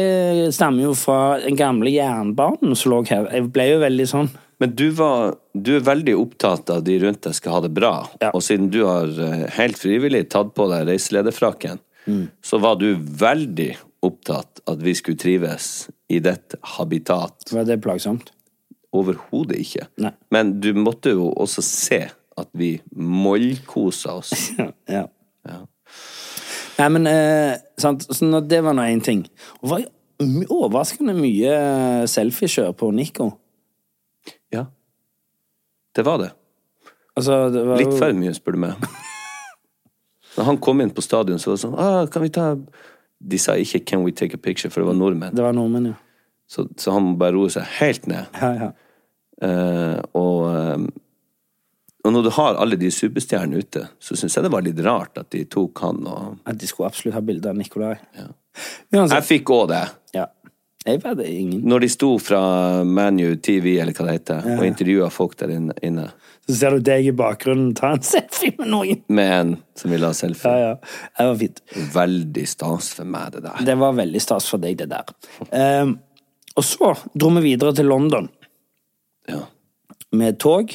stammer 0.57 0.87
jo 0.87 0.95
fra 0.97 1.37
den 1.43 1.59
gamle 1.59 1.93
jernbanen 1.93 2.73
som 2.77 2.95
lå 2.95 3.03
her. 3.11 3.29
Jeg 3.35 3.51
ble 3.53 3.67
jo 3.69 3.83
veldig 3.83 4.07
sånn 4.09 4.31
Men 4.65 4.73
du, 4.77 4.87
var, 4.97 5.37
du 5.53 5.75
er 5.77 5.85
veldig 5.85 6.15
opptatt 6.19 6.73
av 6.73 6.81
de 6.87 6.97
rundt 7.05 7.21
deg 7.29 7.37
skal 7.37 7.59
ha 7.59 7.61
det 7.67 7.73
bra. 7.77 7.93
Ja. 8.23 8.33
Og 8.33 8.41
siden 8.45 8.73
du 8.73 8.81
har 8.87 9.13
eh, 9.13 9.45
helt 9.59 9.77
frivillig 9.79 10.25
tatt 10.33 10.55
på 10.57 10.71
deg 10.73 10.89
reiselederfrakken, 10.89 11.85
så 12.41 12.59
var 12.59 12.81
du 12.81 12.95
veldig 12.97 13.75
opptatt 14.01 14.63
at 14.65 14.81
vi 14.81 14.95
skulle 14.97 15.21
trives 15.21 15.89
i 16.09 16.21
ditt 16.25 16.57
habitat. 16.79 17.51
Var 17.53 17.69
det 17.69 17.81
plagsomt? 17.85 18.33
Overhodet 18.97 19.59
ikke. 19.61 19.87
Nei. 20.01 20.13
Men 20.33 20.55
du 20.61 20.71
måtte 20.77 21.13
jo 21.13 21.29
også 21.37 21.63
se 21.65 22.01
at 22.39 22.49
vi 22.57 22.79
mollkosa 22.97 24.19
oss. 24.21 24.33
Ja. 24.89 25.05
ja. 25.49 25.59
Nei, 26.79 26.89
men 26.95 27.07
eh, 27.11 27.57
sant? 27.81 28.05
Så 28.15 28.41
det 28.47 28.61
var 28.65 28.77
nå 28.79 28.85
én 28.87 29.03
ting. 29.05 29.25
Det 29.61 29.71
var 29.71 29.85
overraskende 30.55 31.15
mye 31.19 31.53
selfiekjør 32.11 32.73
på 32.79 32.91
Nico. 32.95 33.33
ja. 34.55 34.67
Det 35.97 36.05
var 36.07 36.19
det. 36.23 36.31
Altså, 37.19 37.49
det 37.51 37.65
var 37.67 37.81
Litt 37.81 37.95
for 37.99 38.15
mye, 38.15 38.35
spør 38.37 38.55
du 38.55 38.61
meg. 38.63 38.89
Når 40.39 40.47
han 40.53 40.59
kom 40.63 40.81
inn 40.85 40.93
på 40.95 41.03
stadion, 41.03 41.41
så 41.43 41.51
var 41.51 41.57
det 41.57 41.63
sånn 41.65 41.79
ah, 41.83 42.05
Kan 42.07 42.23
vi 42.23 42.29
ta 42.31 42.45
De 43.19 43.39
sa 43.43 43.57
ikke 43.59 43.81
'Can 43.83 44.05
we 44.05 44.13
take 44.15 44.37
a 44.37 44.39
picture', 44.39 44.71
for 44.71 44.85
det 44.85 44.87
var 44.87 44.95
nordmenn. 44.95 45.35
Det 45.35 45.43
var 45.43 45.57
nordmenn, 45.57 45.87
ja. 45.91 45.97
Så, 46.49 46.65
så 46.81 46.95
han 46.97 47.05
må 47.11 47.19
bare 47.21 47.37
roe 47.37 47.51
seg 47.53 47.67
helt 47.79 48.07
ned. 48.11 48.27
ja, 48.41 48.53
ja. 48.67 48.71
Uh, 49.39 50.01
og, 50.19 50.41
eh, 50.51 50.87
og 52.03 52.11
når 52.15 52.25
du 52.27 52.31
har 52.35 52.57
alle 52.59 52.75
de 52.81 52.89
superstjernene 52.91 53.61
ute, 53.63 53.85
så 54.03 54.17
syns 54.19 54.35
jeg 54.35 54.43
det 54.47 54.51
var 54.51 54.65
litt 54.67 54.81
rart 54.83 55.21
at 55.21 55.29
de 55.31 55.45
tok 55.47 55.79
han 55.85 56.01
og 56.11 56.41
At 56.49 56.59
de 56.59 56.67
skulle 56.67 56.89
absolutt 56.91 57.15
ha 57.15 57.23
bilde 57.23 57.47
av 57.53 57.55
Nikolai. 57.59 57.93
Jeg 58.91 59.23
fikk 59.29 59.53
òg 59.55 59.69
det. 59.71 59.85
Ja. 60.17 60.25
Jeg 60.89 61.03
var 61.05 61.15
det 61.19 61.27
ingen. 61.29 61.61
Når 61.69 61.85
de 61.85 61.89
sto 61.93 62.09
fra 62.23 62.41
Manu 62.87 63.37
TV, 63.45 63.75
eller 63.83 63.93
hva 63.93 64.07
det 64.09 64.17
heter, 64.17 64.47
og 64.57 64.65
intervjua 64.65 65.09
folk 65.13 65.37
der 65.39 65.51
inne, 65.53 66.07
Så 66.49 66.55
ser 66.57 66.79
du 66.79 66.81
deg 66.87 67.07
i 67.11 67.13
bakgrunnen 67.13 67.75
ta 67.77 67.91
en 67.93 68.03
selfie 68.15 68.55
med 68.59 68.71
noen. 68.73 69.03
med 69.13 69.33
en 69.39 69.55
som 69.77 69.93
ville 69.93 70.07
ha 70.09 70.17
selfie. 70.17 70.55
ja. 70.65 70.75
Det 71.19 71.27
var 71.29 71.39
fint. 71.43 71.63
Veldig 71.95 72.47
stas 72.49 72.91
for 72.97 73.05
meg, 73.05 73.33
det 73.37 73.45
der. 73.45 73.65
Det 73.69 73.79
var 73.79 73.93
veldig 73.99 74.23
stas 74.23 74.49
for 74.49 74.63
deg, 74.65 74.79
det 74.81 74.89
der. 74.95 75.13
Ehm, 75.53 75.99
og 76.59 76.65
så 76.67 76.91
dro 77.15 77.31
vi 77.39 77.45
videre 77.53 77.73
til 77.79 77.87
London 77.91 78.29
Ja. 79.29 79.45
med 80.13 80.39
tog. 80.43 80.73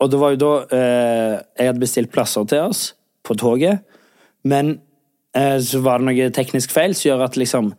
Og 0.00 0.10
det 0.10 0.18
var 0.20 0.34
jo 0.34 0.40
da 0.40 0.52
eh, 0.74 1.34
jeg 1.58 1.68
hadde 1.70 1.82
bestilt 1.82 2.10
plasser 2.12 2.44
til 2.50 2.64
oss 2.66 2.86
på 3.24 3.36
toget, 3.40 3.80
men 4.44 4.78
eh, 5.36 5.58
så 5.62 5.80
var 5.84 5.98
det 6.02 6.08
noe 6.08 6.30
teknisk 6.34 6.72
feil 6.74 6.94
som 6.96 7.08
gjør 7.12 7.24
at 7.28 7.36
liksom 7.40 7.72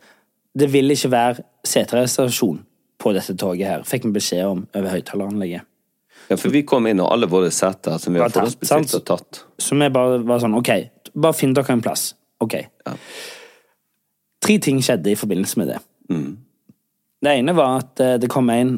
Det 0.55 0.69
vil 0.71 0.87
ikke 0.93 1.09
være 1.11 1.43
setereservasjon 1.67 2.61
på 3.03 3.11
dette 3.13 3.33
toget 3.35 3.67
her, 3.67 3.81
fikk 3.83 4.05
vi 4.07 4.11
beskjed 4.15 4.45
om 4.47 4.61
over 4.73 4.93
høyttaleranlegget. 4.93 5.65
ja, 6.29 6.35
for 6.39 6.49
vi 6.49 6.61
kom 6.63 6.87
inn, 6.87 7.01
og 7.03 7.11
alle 7.11 7.27
våre 7.27 7.49
seter 7.51 7.97
som 7.99 8.13
vi 8.15 8.21
har 8.23 8.29
forhåndsbestilt, 8.31 8.89
sant? 8.89 8.93
var 8.93 9.17
tatt. 9.17 9.41
Så 9.59 9.75
vi 9.75 9.89
bare 9.91 10.21
var 10.23 10.39
sånn, 10.39 10.55
ok, 10.55 10.71
bare 11.13 11.35
finn 11.35 11.53
dere 11.53 11.75
en 11.75 11.81
plass. 11.83 12.13
Ok. 12.39 12.55
Tre 14.45 14.57
ting 14.63 14.79
skjedde 14.81 15.11
i 15.11 15.19
forbindelse 15.19 15.59
med 15.59 15.73
det. 15.73 15.79
Det 17.25 17.31
ene 17.39 17.55
var 17.57 17.79
at 17.81 18.01
eh, 18.05 18.15
det 18.21 18.29
kom 18.31 18.49
en 18.53 18.75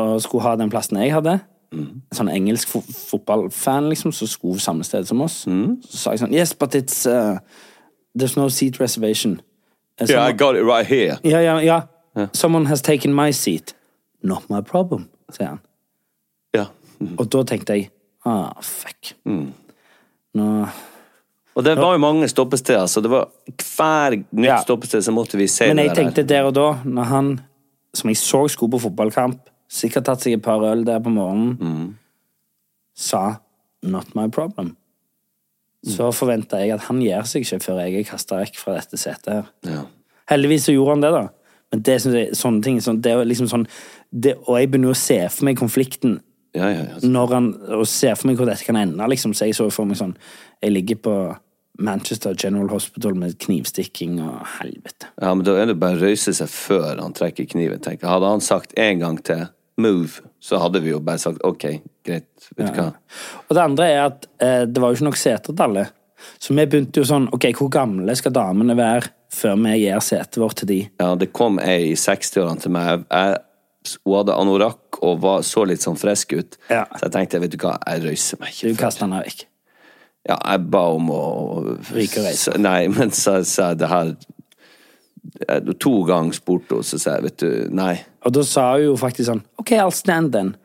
og 0.00 0.20
skulle 0.22 0.44
ha 0.46 0.54
den 0.56 0.70
plassen 0.72 0.96
jeg 1.02 1.10
hadde. 1.12 1.40
En 1.74 2.16
sånn 2.16 2.30
engelsk 2.32 2.70
fo 2.70 2.80
fotballfan 2.82 3.88
liksom, 3.90 4.12
som 4.16 4.28
skulle 4.30 4.62
samme 4.62 4.86
sted 4.86 5.04
som 5.06 5.20
oss. 5.26 5.42
Så 5.44 5.98
sa 6.00 6.14
jeg 6.14 6.22
sånn, 6.22 6.32
yes, 6.34 6.54
but 6.58 6.74
it's 6.78 7.02
uh, 7.10 7.36
There's 8.16 8.36
no 8.38 8.48
seat 8.50 8.80
reservation. 8.80 9.36
Someone, 10.00 10.14
Yeah, 10.16 10.26
I 10.30 10.32
got 10.32 10.56
it 10.56 10.64
right 10.64 10.86
here. 10.86 11.18
ja, 11.22 11.38
ja, 11.44 11.58
ja. 12.16 12.26
Someone 12.32 12.66
has 12.66 12.82
taken 12.82 13.12
my 13.14 13.30
seat. 13.30 13.74
Not 14.22 14.48
my 14.50 14.62
problem, 14.62 15.08
sier 15.30 15.46
han. 15.52 15.60
Ja. 16.56 16.64
Og 17.18 17.28
da 17.30 17.42
tenkte 17.46 17.76
jeg, 17.76 17.90
ah, 18.26 18.50
fuck. 18.62 19.12
Nå... 20.34 20.46
Og 21.54 21.64
det 21.66 21.76
var 21.76 21.92
jo 21.96 22.00
mange 22.02 22.28
stoppesteder, 22.30 22.86
så 22.86 23.00
det 23.02 23.10
var 23.10 23.28
hver 23.76 24.16
nytt 24.30 24.46
Ja. 24.48 24.58
stoppested 24.62 25.02
så 25.04 25.12
måtte 25.12 25.36
vi 25.38 25.46
se 25.50 25.66
Men 25.68 25.76
det 25.76 25.84
jeg 25.84 25.94
der. 25.94 26.02
tenkte 26.02 26.22
der 26.30 26.46
og 26.48 26.54
da, 26.54 26.66
når 26.84 27.02
han 27.10 27.30
som 27.94 28.10
jeg 28.10 28.16
så 28.20 28.44
skulle 28.48 28.70
på 28.76 28.82
fotballkamp, 28.86 29.40
sikkert 29.70 30.04
tatt 30.08 30.22
seg 30.24 30.36
et 30.38 30.42
par 30.42 30.62
øl 30.66 30.84
der 30.86 30.98
på 31.02 31.10
morgenen, 31.14 31.96
sa 32.96 33.40
'not 33.82 34.14
my 34.14 34.28
problem', 34.28 34.76
så 35.86 36.10
forventa 36.12 36.58
jeg 36.60 36.70
at 36.74 36.80
han 36.80 37.00
gir 37.00 37.22
seg 37.24 37.42
ikke 37.42 37.60
før 37.64 37.80
jeg 37.86 37.94
er 38.00 38.10
kasta 38.10 38.36
vekk 38.36 38.56
fra 38.58 38.74
dette 38.74 38.98
setet 38.98 39.32
her. 39.32 39.44
Ja. 39.64 39.82
Heldigvis 40.28 40.64
så 40.68 40.72
gjorde 40.72 40.90
han 40.90 41.00
det, 41.00 41.12
da. 41.12 41.28
Men 41.72 41.82
det 41.82 42.00
synes 42.02 42.14
jeg, 42.14 42.34
sånne 42.34 42.62
ting 42.62 42.80
sånn, 42.80 43.00
det 43.00 43.12
er 43.12 43.24
liksom 43.24 43.46
sånn 43.48 43.66
det, 44.12 44.34
Og 44.48 44.58
jeg 44.58 44.70
begynner 44.70 44.90
å 44.90 44.96
se 44.98 45.28
for 45.28 45.44
meg 45.44 45.56
konflikten 45.56 46.20
Ja, 46.54 46.66
ja, 46.66 46.82
ja. 46.82 46.96
når 47.08 47.26
han, 47.32 47.62
og 47.78 47.86
ser 47.86 48.16
for 48.16 48.26
meg 48.26 48.36
hvor 48.36 48.46
dette 48.46 48.64
kan 48.64 48.76
ende. 48.76 49.06
liksom, 49.08 49.32
Så 49.34 49.46
jeg 49.46 49.54
så 49.54 49.70
for 49.70 49.84
meg 49.84 49.96
sånn 49.96 50.16
Jeg 50.62 50.72
ligger 50.72 50.96
på 50.96 51.14
Manchester 51.80 52.34
General 52.38 52.68
Hospital 52.72 53.14
med 53.18 53.38
knivstikking 53.40 54.18
og 54.22 54.42
helvete. 54.58 55.08
Ja, 55.20 55.32
men 55.34 55.44
da 55.46 55.56
er 55.60 55.70
det 55.70 55.78
bare 55.80 55.96
å 55.98 56.02
røyse 56.04 56.34
seg 56.36 56.50
før 56.52 57.00
han 57.00 57.16
trekker 57.16 57.48
kniven. 57.48 57.80
tenker 57.80 58.06
jeg. 58.06 58.12
Hadde 58.12 58.32
han 58.34 58.44
sagt 58.44 58.76
en 58.78 59.00
gang 59.00 59.22
til 59.24 59.46
'move', 59.80 60.20
så 60.40 60.58
hadde 60.60 60.82
vi 60.84 60.90
jo 60.90 61.00
bare 61.00 61.18
sagt 61.18 61.40
'ok, 61.44 61.80
greit', 62.04 62.50
vet 62.56 62.74
du 62.74 62.80
hva. 62.82 62.92
Og 63.48 63.56
det 63.56 63.62
andre 63.62 63.88
er 63.88 64.02
at 64.04 64.26
eh, 64.40 64.66
det 64.66 64.80
var 64.82 64.90
jo 64.90 65.00
ikke 65.00 65.08
nok 65.08 65.16
seter 65.16 65.52
til 65.54 65.62
alle. 65.62 65.86
Så 66.38 66.54
vi 66.54 66.66
begynte 66.66 67.00
jo 67.00 67.04
sånn 67.08 67.28
Ok, 67.32 67.46
hvor 67.56 67.70
gamle 67.72 68.16
skal 68.16 68.32
damene 68.36 68.76
være 68.76 69.08
før 69.32 69.56
vi 69.56 69.78
gir 69.78 70.00
setet 70.04 70.36
vårt 70.36 70.56
til 70.60 70.68
de? 70.68 70.80
Ja, 71.00 71.14
det 71.14 71.32
kom 71.32 71.58
ei 71.62 71.92
i 71.92 71.94
60-årene 71.94 72.60
til 72.60 72.70
meg. 72.74 73.06
Jeg, 73.10 73.38
hun 74.04 74.16
hadde 74.18 74.36
anorakk 74.36 74.98
og 75.06 75.20
var, 75.22 75.40
så 75.46 75.64
litt 75.64 75.80
sånn 75.80 75.96
frisk 75.96 76.34
ut. 76.36 76.58
Ja. 76.68 76.84
Så 76.98 77.06
jeg 77.06 77.14
tenkte, 77.14 77.40
vet 77.40 77.54
du 77.54 77.58
hva, 77.62 77.78
jeg 77.86 78.04
røyser 78.04 78.40
meg 78.42 78.52
ikke. 78.52 78.74
før. 78.74 78.80
kaster 78.82 79.06
den 79.06 79.16
vekk. 79.16 79.46
Ja, 80.28 80.36
jeg 80.52 80.66
ba 80.70 80.82
om 80.94 81.08
å 81.14 81.20
Ryke 81.94 82.20
og 82.20 82.26
reise. 82.28 82.56
Nei, 82.60 82.88
men 82.92 83.10
så 83.16 83.38
sa 83.48 83.70
jeg 83.72 83.78
det 83.78 83.88
her 83.88 84.14
jeg- 85.48 85.78
To 85.80 86.04
ganger 86.04 86.32
spurte 86.36 86.74
hun, 86.76 86.82
så 86.84 86.98
sa 87.00 87.14
jeg, 87.16 87.22
vet 87.22 87.36
du, 87.38 87.68
nei. 87.72 88.00
Og 88.26 88.32
da 88.32 88.42
sa 88.44 88.72
hun 88.74 88.82
jo 88.84 88.96
faktisk 89.00 89.30
sånn 89.30 89.42
OK, 89.58 89.70
I'll 89.78 89.90
stand 89.94 90.32
then. 90.32 90.56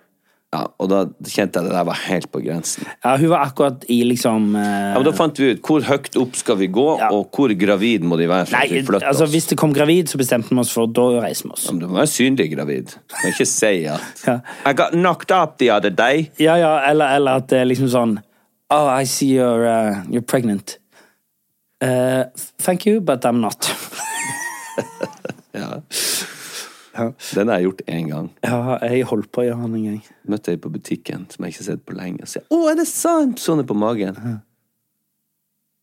Ja, 0.53 0.61
og 0.79 0.87
da 0.87 0.99
kjente 1.27 1.59
jeg 1.59 1.65
det 1.67 1.71
der 1.73 1.83
var 1.83 1.97
helt 2.05 2.29
på 2.31 2.39
grensen. 2.43 2.85
Ja, 3.03 3.17
hun 3.17 3.27
var 3.29 3.41
akkurat 3.49 3.83
i 3.91 3.97
liksom 4.07 4.53
uh... 4.55 4.61
Ja, 4.61 4.93
men 4.95 5.03
Da 5.03 5.11
fant 5.11 5.39
vi 5.41 5.49
ut 5.51 5.61
hvor 5.67 5.81
høyt 5.83 6.15
opp 6.21 6.35
skal 6.39 6.55
vi 6.61 6.67
gå, 6.71 6.85
Ja. 7.01 7.09
og 7.11 7.31
hvor 7.35 7.51
gravid 7.59 8.03
må 8.07 8.15
de 8.17 8.27
være 8.29 8.45
for 8.47 8.55
at 8.55 8.69
Nei, 8.69 8.77
vi 8.79 8.83
flytter 8.87 9.07
altså 9.09 9.23
oss. 9.25 9.31
hvis 9.33 9.47
det 9.51 9.57
kom 9.59 9.73
gravid, 9.75 10.07
så 10.07 10.17
bestemte 10.21 10.49
vi 10.55 10.59
oss 10.63 10.71
for 10.71 10.87
da 10.87 11.07
reiser 11.25 11.49
vi 11.49 11.51
oss. 11.57 11.65
Ja, 11.65 11.71
men 11.73 11.79
du 11.81 11.87
må 11.87 11.97
være 11.99 12.11
synlig 12.13 12.47
gravid. 12.55 12.85
Du 12.95 13.15
kan 13.17 13.31
ikke 13.33 13.47
si 13.51 13.73
at 13.85 14.01
Ja. 14.27 14.37
I 14.65 14.73
got 14.73 14.91
knocked 14.95 15.31
up 15.31 15.57
the 15.57 15.69
other 15.71 15.89
day. 15.91 16.29
Ja, 16.39 16.55
ja, 16.55 16.77
eller, 16.89 17.15
eller 17.17 17.41
at 17.43 17.47
det 17.51 17.59
er 17.59 17.65
liksom 17.65 17.91
sånn 17.91 18.15
Oh, 18.77 18.87
I 18.87 19.05
see 19.05 19.27
you're, 19.27 19.65
uh, 19.65 20.03
you're 20.09 20.21
pregnant. 20.21 20.79
Uh, 21.79 22.25
thank 22.57 22.85
you, 22.85 22.99
but 22.99 23.25
I'm 23.25 23.39
not. 23.41 23.71
Ja. 25.55 25.81
Den 27.35 27.47
har 27.47 27.59
jeg 27.59 27.63
gjort 27.63 27.81
én 27.87 28.09
gang. 28.09 28.25
Ja, 28.43 28.75
jeg 28.83 29.05
holdt 29.07 29.29
på 29.31 29.39
å 29.39 29.45
gjøre 29.45 29.67
den 29.67 29.77
en 29.77 29.85
gang. 29.87 30.01
Møtte 30.27 30.51
ei 30.51 30.59
på 30.59 30.71
butikken 30.71 31.23
som 31.31 31.45
jeg 31.45 31.53
ikke 31.53 31.61
har 31.61 31.67
sett 31.69 31.85
på 31.87 31.95
lenge. 31.95 32.23
Og 32.23 32.31
sa 32.31 32.41
'Å, 32.43 32.59
er 32.71 32.75
det 32.75 32.87
sant?' 32.87 33.39
Sånn 33.39 33.59
er 33.63 33.67
på 33.67 33.77
magen. 33.79 34.15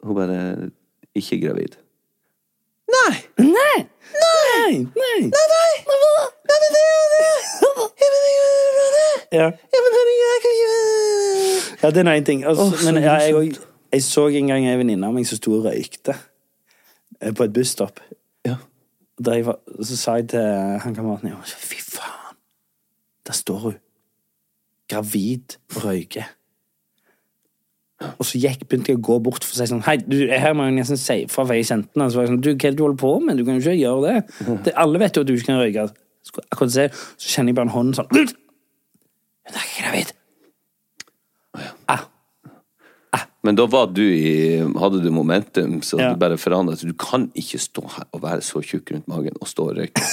Hun 0.04 0.14
bare 0.16 0.70
'Ikke 1.16 1.40
gravid'. 1.40 1.76
Nei! 2.92 3.16
Nei! 3.38 3.78
Nei! 4.22 4.74
Nei! 5.00 5.22
Ja. 9.32 9.50
ja, 11.82 11.90
det 11.90 11.96
er 12.02 12.04
nå 12.04 12.12
én 12.18 12.24
ting. 12.24 12.42
Altså, 12.44 12.66
men 12.92 13.02
jeg, 13.02 13.34
og- 13.34 13.66
jeg 13.92 14.02
så 14.04 14.26
en 14.28 14.46
gang 14.50 14.66
ei 14.68 14.76
venninne 14.76 15.06
av 15.08 15.14
meg 15.16 15.26
som 15.26 15.38
sto 15.40 15.54
og 15.56 15.64
røykte 15.64 16.14
eh, 17.20 17.32
på 17.32 17.46
et 17.46 17.52
busstopp. 17.56 18.00
Ja. 18.44 18.56
Der 19.24 19.38
jeg 19.38 19.46
var, 19.46 19.58
så 19.82 19.96
sa 19.96 20.18
jeg 20.20 20.28
til 20.34 20.44
han 20.84 20.94
kameraten 20.94 21.30
min 21.30 21.40
Fy 21.48 21.80
faen! 21.80 22.36
Der 23.26 23.32
står 23.32 23.58
hun. 23.58 23.76
Gravid 24.90 25.56
og 25.76 25.84
røyker. 25.86 26.28
Og 28.18 28.26
så 28.26 28.38
gikk, 28.42 28.66
begynte 28.68 28.92
jeg 28.92 28.98
å 29.00 29.04
gå 29.06 29.18
bort 29.22 29.44
for 29.44 29.54
å 29.54 29.58
si 29.60 29.66
sånn 29.70 29.82
Hei, 29.86 29.96
du, 30.02 30.16
her 30.30 30.54
må 30.56 30.66
jeg 30.68 30.76
nesten 30.80 30.98
si 31.00 31.18
fra, 31.30 31.44
vei 31.48 31.60
kjentene. 31.66 32.08
Så 32.10 32.18
var 32.18 32.26
jeg 32.26 32.32
sånn, 32.32 32.40
du, 32.44 32.50
hva 32.52 32.56
er 32.68 32.70
det 32.72 32.78
du 32.78 32.84
holder 32.86 33.00
på 33.02 33.12
med? 33.24 33.36
Du 33.40 33.44
kan 33.46 33.58
jo 33.58 33.62
ikke 33.64 33.78
gjøre 33.78 34.02
det. 34.08 34.16
det 34.68 34.74
alle 34.84 35.02
vet 35.02 35.16
jo 35.16 35.24
at 35.24 35.30
du 35.30 35.34
ikke 35.36 35.50
kan 35.52 35.60
røyke. 35.62 35.88
Så, 36.22 36.36
akkurat 36.54 36.74
se, 36.74 36.88
så 37.18 37.32
kjenner 37.36 37.50
jeg 37.52 37.58
bare 37.58 37.68
en 37.70 37.74
hånd 37.76 37.96
sånn 37.98 38.10
Hun 38.14 38.26
er 39.58 39.64
ikke 39.66 39.82
gravid. 39.82 40.12
Ah, 41.90 42.04
Men 43.42 43.56
da 43.58 43.66
var 43.66 43.88
du 43.92 44.04
i 44.06 44.60
Hadde 44.78 45.00
du 45.02 45.10
momentum, 45.12 45.80
så 45.82 45.98
Ja. 46.00 46.12
du 46.12 46.20
bare 46.22 46.38
forandret 46.38 46.80
Du 46.86 46.94
kan 46.94 47.26
ikke 47.34 47.58
stå 47.60 47.82
her 47.96 48.06
og 48.12 48.22
være 48.22 48.40
så 48.46 48.62
tjukk 48.62 48.92
rundt 48.94 49.08
magen 49.10 49.34
og 49.40 49.48
stå 49.50 49.66
og 49.70 49.76
røyke. 49.80 50.04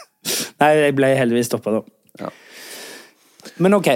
Nei, 0.60 0.70
jeg 0.80 0.96
ble 0.96 1.12
heldigvis 1.16 1.46
stoppa 1.52 1.76
da. 1.76 1.82
Ja. 2.20 2.30
Men 3.58 3.74
ok. 3.78 3.86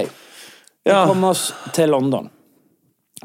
Vi 0.85 0.91
Ja. 0.93 1.05
kom 1.09 1.23
oss 1.23 1.51
til 1.73 1.89
London. 1.89 2.29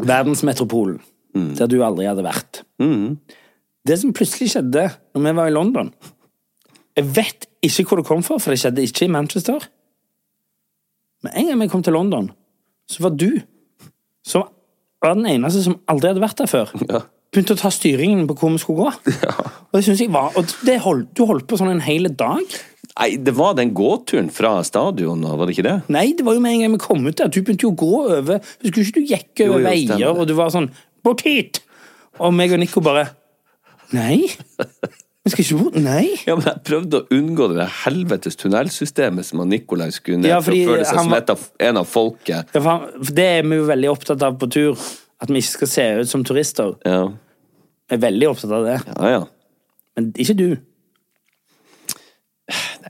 Verdensmetropolen. 0.06 1.00
Der 1.34 1.68
du 1.70 1.78
aldri 1.86 2.08
hadde 2.08 2.24
vært. 2.26 2.62
Det 2.80 3.96
som 4.00 4.14
plutselig 4.16 4.50
skjedde 4.54 4.88
når 5.14 5.22
vi 5.24 5.32
var 5.38 5.48
i 5.48 5.54
London 5.54 5.92
Jeg 6.98 7.06
vet 7.16 7.46
ikke 7.64 7.84
hvor 7.86 8.00
det 8.00 8.08
kom 8.08 8.24
fra, 8.26 8.38
for 8.42 8.52
det 8.52 8.60
skjedde 8.60 8.82
ikke 8.84 9.06
i 9.06 9.12
Manchester. 9.12 9.62
Men 11.24 11.36
en 11.36 11.50
gang 11.50 11.62
vi 11.62 11.70
kom 11.72 11.84
til 11.84 11.94
London, 11.96 12.30
så 12.90 13.04
var 13.04 13.14
du 13.14 13.40
som 14.26 14.48
var 15.00 15.16
den 15.16 15.28
eneste 15.30 15.62
som 15.64 15.78
aldri 15.88 16.10
hadde 16.10 16.24
vært 16.24 16.42
der 16.42 16.50
før. 16.50 16.76
Ja. 16.90 17.04
Begynte 17.30 17.54
å 17.54 17.60
ta 17.60 17.70
styringen 17.70 18.24
på 18.26 18.34
hvor 18.40 18.50
vi 18.50 18.58
skulle 18.58 18.88
gå. 18.88 19.12
Og 19.70 19.76
det 19.86 20.06
var 20.10 20.34
Og 20.34 20.50
det 20.66 20.80
hold, 20.82 21.04
du 21.14 21.22
holdt 21.28 21.46
på 21.46 21.60
sånn 21.60 21.70
en 21.70 21.84
hel 21.84 22.10
dag. 22.18 22.42
Nei, 22.98 23.16
det 23.16 23.32
var 23.38 23.54
den 23.54 23.70
gåturen 23.76 24.30
fra 24.34 24.56
stadion, 24.66 25.22
var 25.22 25.46
det 25.46 25.54
ikke 25.56 25.66
det? 25.68 25.76
Nei, 25.94 26.12
det 26.18 26.24
var 26.26 26.34
jo 26.34 26.40
med 26.44 26.52
en 26.56 26.60
gang 26.64 26.72
vi 26.74 26.78
kom 26.82 27.06
ut 27.06 27.16
der. 27.16 27.28
Du 27.32 27.40
begynte 27.40 27.62
jo 27.68 27.70
å 27.72 27.78
gå 27.78 27.90
over 28.18 28.40
Husker 28.64 28.82
ikke 28.82 28.94
du 28.98 29.06
gikk 29.14 29.42
over 29.46 29.60
Jo, 29.60 29.62
jo, 29.62 29.68
veier, 29.68 30.10
og 30.18 30.26
du 30.28 30.34
var 30.34 30.50
sånn 30.50 30.70
Bort 31.06 31.22
hit! 31.24 31.62
Og 32.20 32.34
meg 32.36 32.52
og 32.52 32.58
Nico 32.60 32.82
bare 32.84 33.06
Nei. 33.96 34.26
Vi 35.24 35.30
skal 35.32 35.44
ikke 35.44 35.58
bort 35.62 35.78
Nei. 35.80 36.04
Ja, 36.26 36.34
men 36.36 36.44
Jeg 36.50 36.62
prøvde 36.66 37.00
å 37.00 37.06
unngå 37.16 37.48
det 37.52 37.58
der 37.62 37.72
helvetes 37.84 38.36
tunnelsystemet 38.40 39.26
som 39.28 39.42
Nikolai 39.48 39.90
skulle 39.94 40.20
ned 40.22 40.30
Ja, 40.34 40.40
for 40.44 40.52
å 40.56 40.60
føle 40.70 40.84
seg 40.84 41.00
som 41.00 41.10
var- 41.14 41.46
en 41.70 41.80
av 41.80 41.88
folket. 41.88 42.52
Ja, 42.54 42.60
for 42.60 42.68
han- 42.70 43.04
for 43.04 43.12
det 43.16 43.26
er 43.38 43.42
vi 43.48 43.56
jo 43.60 43.66
veldig 43.70 43.90
opptatt 43.94 44.22
av 44.26 44.38
på 44.38 44.50
tur. 44.50 44.78
At 45.20 45.28
vi 45.28 45.38
ikke 45.42 45.52
skal 45.56 45.68
se 45.68 45.84
ut 46.00 46.08
som 46.08 46.24
turister. 46.24 46.76
Ja, 46.84 47.12
Jeg 47.90 47.98
er 47.98 48.04
veldig 48.10 48.28
opptatt 48.30 48.52
av 48.52 48.64
det. 48.64 48.76
ja. 48.86 49.08
ja. 49.10 49.24
Men 49.96 50.12
ikke 50.12 50.36
du. 50.36 50.56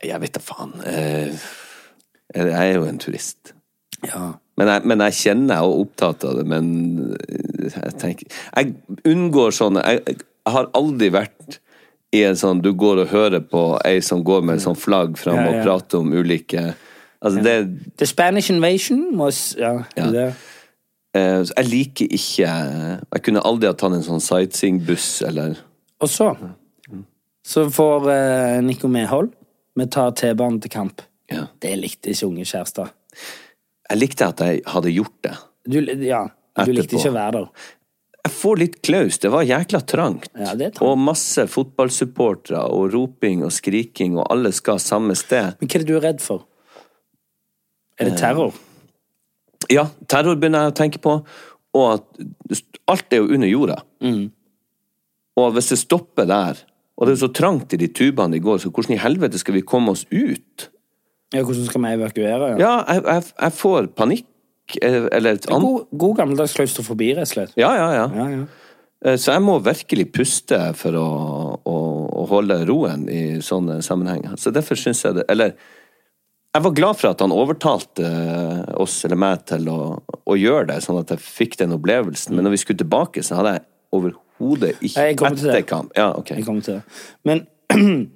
Jeg 0.05 0.21
vet 0.23 0.35
da 0.37 0.41
faen. 0.41 0.73
Eh, 0.87 1.35
Jeg 2.35 2.53
er 2.55 2.75
jo 2.79 2.85
en 2.87 2.99
turist. 3.03 3.55
Ja. 4.07 4.33
Men 4.57 4.69
jeg, 4.69 4.85
men 4.89 5.01
jeg 5.05 5.17
kjenner 5.19 5.55
jeg 5.59 5.65
er 5.65 5.81
opptatt 5.83 6.25
av 6.29 6.37
det, 6.39 6.45
men 6.49 6.69
eh, 7.17 7.67
jeg 7.75 7.97
tenker 8.01 8.27
Jeg 8.57 8.75
unngår 9.09 9.53
sånne 9.57 9.83
jeg, 9.85 10.03
jeg 10.45 10.55
har 10.55 10.69
aldri 10.79 11.09
vært 11.13 11.59
i 12.17 12.23
en 12.27 12.37
sånn 12.39 12.63
Du 12.65 12.71
går 12.77 13.03
og 13.05 13.11
hører 13.13 13.41
på 13.45 13.65
ei 13.87 14.01
som 14.05 14.23
går 14.25 14.43
med 14.49 14.63
sånn 14.65 14.77
flagg 14.79 15.19
fram 15.21 15.37
Ja, 15.41 15.49
og 15.51 15.65
prater 15.67 16.01
om 16.01 16.13
ulike 16.17 16.63
Altså, 17.21 17.43
det 17.45 17.57
The 18.01 18.09
Spanish 18.09 18.49
invasion 18.53 19.05
was 19.21 19.55
Ja. 19.61 19.75
Ja. 19.97 20.31
Eh, 21.13 21.41
så 21.45 21.53
Jeg 21.59 21.69
liker 21.69 22.09
ikke 22.21 22.49
Jeg 22.49 23.23
kunne 23.27 23.45
aldri 23.45 23.69
ha 23.69 23.77
tatt 23.77 23.97
en 23.99 24.07
sånn 24.07 24.25
sightseeingbuss 24.25 25.11
eller 25.29 25.59
Og 26.01 26.09
så 26.09 26.33
Så 27.45 27.69
får 27.73 28.11
eh, 28.13 28.57
Nico 28.65 28.89
medhold. 28.93 29.33
Vi 29.81 29.87
tar 29.89 30.13
T-banen 30.19 30.61
til 30.61 30.73
kamp. 30.73 31.03
ja. 31.33 31.47
Det 31.59 31.73
likte 31.79 32.13
ikke 32.13 32.29
unge 32.29 32.45
kjærester. 32.45 32.91
Jeg 33.91 33.99
likte 33.99 34.27
at 34.29 34.41
jeg 34.45 34.63
hadde 34.69 34.91
gjort 34.93 35.17
det. 35.25 35.37
Du, 35.67 35.79
ja, 36.05 36.25
du 36.65 36.73
likte 36.75 36.99
ikke 36.99 37.13
å 37.13 37.17
være 37.17 37.33
der. 37.39 37.69
Jeg 38.21 38.33
får 38.37 38.59
litt 38.61 38.77
klaus. 38.85 39.19
Det 39.23 39.31
var 39.33 39.47
jækla 39.49 39.81
trangt. 39.89 40.29
Ja, 40.37 40.53
det 40.55 40.75
trangt. 40.75 40.83
Og 40.85 40.99
masse 41.01 41.47
fotballsupportere 41.49 42.61
og 42.69 42.93
roping 42.93 43.45
og 43.47 43.55
skriking, 43.57 44.19
og 44.21 44.29
alle 44.35 44.53
skal 44.53 44.83
samme 44.83 45.17
sted. 45.17 45.57
Men 45.61 45.71
hva 45.71 45.79
er 45.79 45.85
det 45.85 45.89
du 45.89 45.95
er 45.97 46.05
redd 46.05 46.21
for? 46.25 46.45
Er 48.01 48.11
det 48.11 48.19
terror? 48.21 48.59
Ja, 49.73 49.87
terror 50.11 50.37
begynner 50.37 50.67
jeg 50.67 50.75
å 50.75 50.77
tenke 50.77 51.01
på, 51.01 51.17
og 51.77 51.87
at 51.95 52.61
alt 52.91 53.17
er 53.17 53.23
jo 53.23 53.33
under 53.33 53.49
jorda. 53.49 53.81
Mm. 54.05 54.29
Og 55.41 55.53
hvis 55.57 55.73
det 55.73 55.81
stopper 55.81 56.29
der, 56.29 56.61
og 57.01 57.09
det 57.09 57.15
er 57.17 57.23
så 57.23 57.31
trangt 57.33 57.73
i 57.73 57.81
de 57.81 57.89
tubene 57.97 58.37
i 58.37 58.43
går, 58.45 58.61
så 58.61 58.71
hvordan 58.71 58.95
i 58.95 59.01
helvete 59.01 59.41
skal 59.41 59.57
vi 59.57 59.65
komme 59.65 59.95
oss 59.95 60.05
ut? 60.13 60.67
Ja, 61.33 61.41
hvordan 61.47 61.65
skal 61.69 61.85
vi 61.85 61.93
evakuere? 61.97 62.51
Ja. 62.53 62.59
Ja, 62.61 62.73
jeg, 62.93 63.05
jeg, 63.07 63.29
jeg 63.41 63.57
får 63.57 63.91
panikk, 63.97 64.27
eh, 64.83 65.07
eller 65.17 65.39
et 65.39 65.49
annet 65.49 65.65
God, 65.69 65.87
god 66.05 66.17
gammeldags 66.21 66.57
klaustrofobi, 66.59 67.13
rett 67.17 67.31
og 67.31 67.33
slett. 67.33 67.57
Ja, 67.61 67.73
ja, 67.79 67.89
ja. 67.97 68.07
Ja, 68.21 68.29
ja. 68.35 68.47
Eh, 69.07 69.17
Så 69.17 69.33
jeg 69.33 69.45
må 69.47 69.57
virkelig 69.65 70.11
puste 70.13 70.61
for 70.77 70.99
å, 71.01 71.09
å, 71.65 71.77
å 72.21 72.25
holde 72.29 72.61
roen 72.69 73.07
i 73.09 73.23
sånne 73.45 73.81
sammenhenger. 73.87 74.37
Så 74.37 74.53
derfor 74.53 74.77
syns 74.77 75.01
jeg 75.07 75.17
det 75.21 75.25
Eller 75.33 75.55
jeg 76.51 76.65
var 76.67 76.75
glad 76.75 76.99
for 76.99 77.13
at 77.13 77.21
han 77.23 77.33
overtalte 77.33 78.03
eh, 78.03 78.75
oss, 78.83 79.05
eller 79.07 79.21
meg, 79.23 79.45
til 79.47 79.69
å, 79.71 79.79
å 80.03 80.35
gjøre 80.37 80.73
det, 80.73 80.81
sånn 80.83 80.99
at 80.99 81.13
jeg 81.15 81.23
fikk 81.23 81.55
den 81.63 81.77
opplevelsen. 81.77 82.35
Men 82.35 82.49
når 82.49 82.57
vi 82.57 82.61
skulle 82.65 82.83
tilbake, 82.83 83.23
så 83.23 83.39
hadde 83.39 83.53
jeg 83.55 83.65
overhodet 83.95 84.27
ikke 84.41 85.05
Jeg 85.07 85.17
kommer. 85.21 85.37
Etter 85.37 85.67
kamp. 85.69 85.93
Ja, 85.97 86.09
ok. 86.19 86.31
Jeg 86.37 86.45
kommer 86.47 86.63
til 86.67 86.75
det. 86.81 86.83
Men 87.25 87.47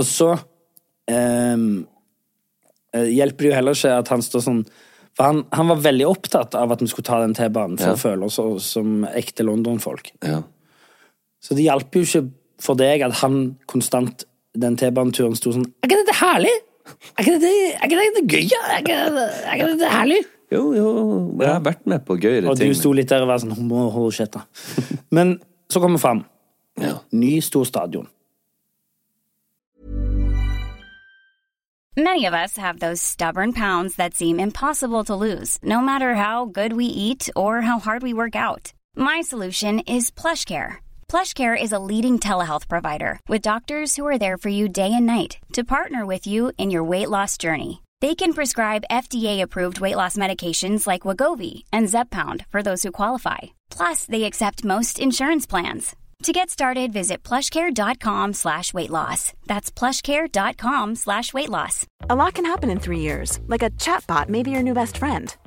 Og 0.00 0.06
så 0.08 0.30
eh, 1.12 1.66
hjelper 3.12 3.44
det 3.44 3.50
jo 3.50 3.56
heller 3.58 3.76
ikke 3.76 3.92
at 4.02 4.08
han 4.12 4.22
står 4.24 4.44
sånn 4.46 4.62
For 5.18 5.28
han, 5.28 5.42
han 5.52 5.68
var 5.68 5.82
veldig 5.84 6.06
opptatt 6.08 6.54
av 6.56 6.72
at 6.72 6.80
vi 6.82 6.88
skulle 6.88 7.04
ta 7.10 7.18
den 7.20 7.34
T-banen 7.36 7.76
for 7.80 7.92
Ja. 7.92 7.96
å 7.98 8.00
føle 8.00 8.24
oss 8.30 8.38
som 8.72 9.02
ekte 9.12 9.44
London-folk. 9.44 10.08
Ja. 10.24 10.38
Så 11.42 11.54
det 11.58 11.66
hjalp 11.66 11.92
jo 11.98 12.04
ikke 12.06 12.22
for 12.62 12.78
deg 12.78 13.02
at 13.04 13.18
han 13.20 13.56
konstant 13.68 14.24
den 14.56 14.76
T-baneturen 14.80 15.36
sto 15.36 15.52
sånn 15.52 15.66
Er 15.82 15.88
ikke 15.90 16.00
dette 16.04 16.16
herlig? 16.22 16.54
Er 17.18 17.22
ikke 17.26 17.34
dette, 17.36 17.50
er 17.76 17.84
ikke 17.90 18.00
dette 18.00 18.22
gøy? 18.24 18.46
Er 18.62 18.80
ikke, 18.80 18.96
er 18.96 19.54
ikke 19.58 19.68
dette 19.74 19.90
herlig? 19.92 20.22
Jo, 20.52 20.62
jo, 20.76 20.88
jeg 21.40 21.48
har 21.48 21.62
vært 21.64 21.86
med 21.88 22.02
på 22.04 22.18
gøyere 22.20 22.50
Og 22.50 22.58
du 22.60 22.74
sto 22.76 22.92
litt 22.92 23.08
der 23.08 23.24
og 23.24 23.30
var 23.32 23.40
sånn 23.40 23.54
Må 23.68 23.86
holde 23.94 24.12
kjeft, 24.18 24.36
da. 24.36 24.44
Men 25.16 25.38
så 25.72 25.80
kom 25.80 25.96
vi 25.96 26.02
fram. 26.02 26.26
Ja. 26.80 26.98
Ny 27.16 27.38
stor 27.40 27.64
stadion. 27.64 28.10
Many 31.96 32.24
of 32.24 32.32
us 32.32 32.56
have 32.56 32.78
those 32.78 33.02
stubborn 33.02 33.52
pounds 33.52 33.96
that 33.96 34.14
seem 34.14 34.40
impossible 34.40 35.04
to 35.04 35.14
lose, 35.14 35.58
no 35.62 35.82
matter 35.82 36.14
how 36.14 36.46
good 36.46 36.72
we 36.72 36.86
eat 36.86 37.28
or 37.36 37.60
how 37.60 37.78
hard 37.78 38.02
we 38.02 38.14
work 38.14 38.34
out. 38.34 38.72
My 38.96 39.20
solution 39.20 39.78
is 39.80 40.10
PlushCare. 40.10 40.76
PlushCare 41.08 41.54
is 41.54 41.72
a 41.72 41.78
leading 41.78 42.18
telehealth 42.18 42.66
provider 42.66 43.20
with 43.28 43.42
doctors 43.42 43.96
who 43.96 44.06
are 44.06 44.16
there 44.18 44.38
for 44.38 44.48
you 44.48 44.68
day 44.68 44.90
and 44.90 45.04
night 45.04 45.36
to 45.52 45.64
partner 45.64 46.06
with 46.06 46.26
you 46.26 46.52
in 46.56 46.70
your 46.70 46.82
weight 46.82 47.10
loss 47.10 47.36
journey. 47.36 47.81
They 48.02 48.16
can 48.16 48.32
prescribe 48.32 48.90
FDA-approved 48.90 49.80
weight 49.80 49.94
loss 49.94 50.16
medications 50.16 50.88
like 50.88 51.06
Wagovi 51.06 51.62
and 51.72 51.86
Zepbound 51.86 52.44
for 52.48 52.60
those 52.60 52.82
who 52.82 52.90
qualify. 52.90 53.38
Plus, 53.70 54.06
they 54.06 54.24
accept 54.24 54.64
most 54.64 54.98
insurance 54.98 55.46
plans. 55.46 55.94
To 56.24 56.32
get 56.32 56.50
started, 56.50 56.92
visit 56.92 57.22
plushcare.com 57.22 58.32
slash 58.32 58.74
weight 58.74 58.90
loss. 58.90 59.32
That's 59.46 59.70
plushcare.com 59.70 60.96
slash 60.96 61.32
weight 61.32 61.48
loss. 61.48 61.86
A 62.10 62.16
lot 62.16 62.34
can 62.34 62.44
happen 62.44 62.70
in 62.70 62.80
three 62.80 63.00
years, 63.00 63.38
like 63.46 63.62
a 63.62 63.70
chatbot 63.70 64.28
may 64.28 64.42
be 64.42 64.50
your 64.50 64.64
new 64.64 64.74
best 64.74 64.96
friend. 64.96 65.36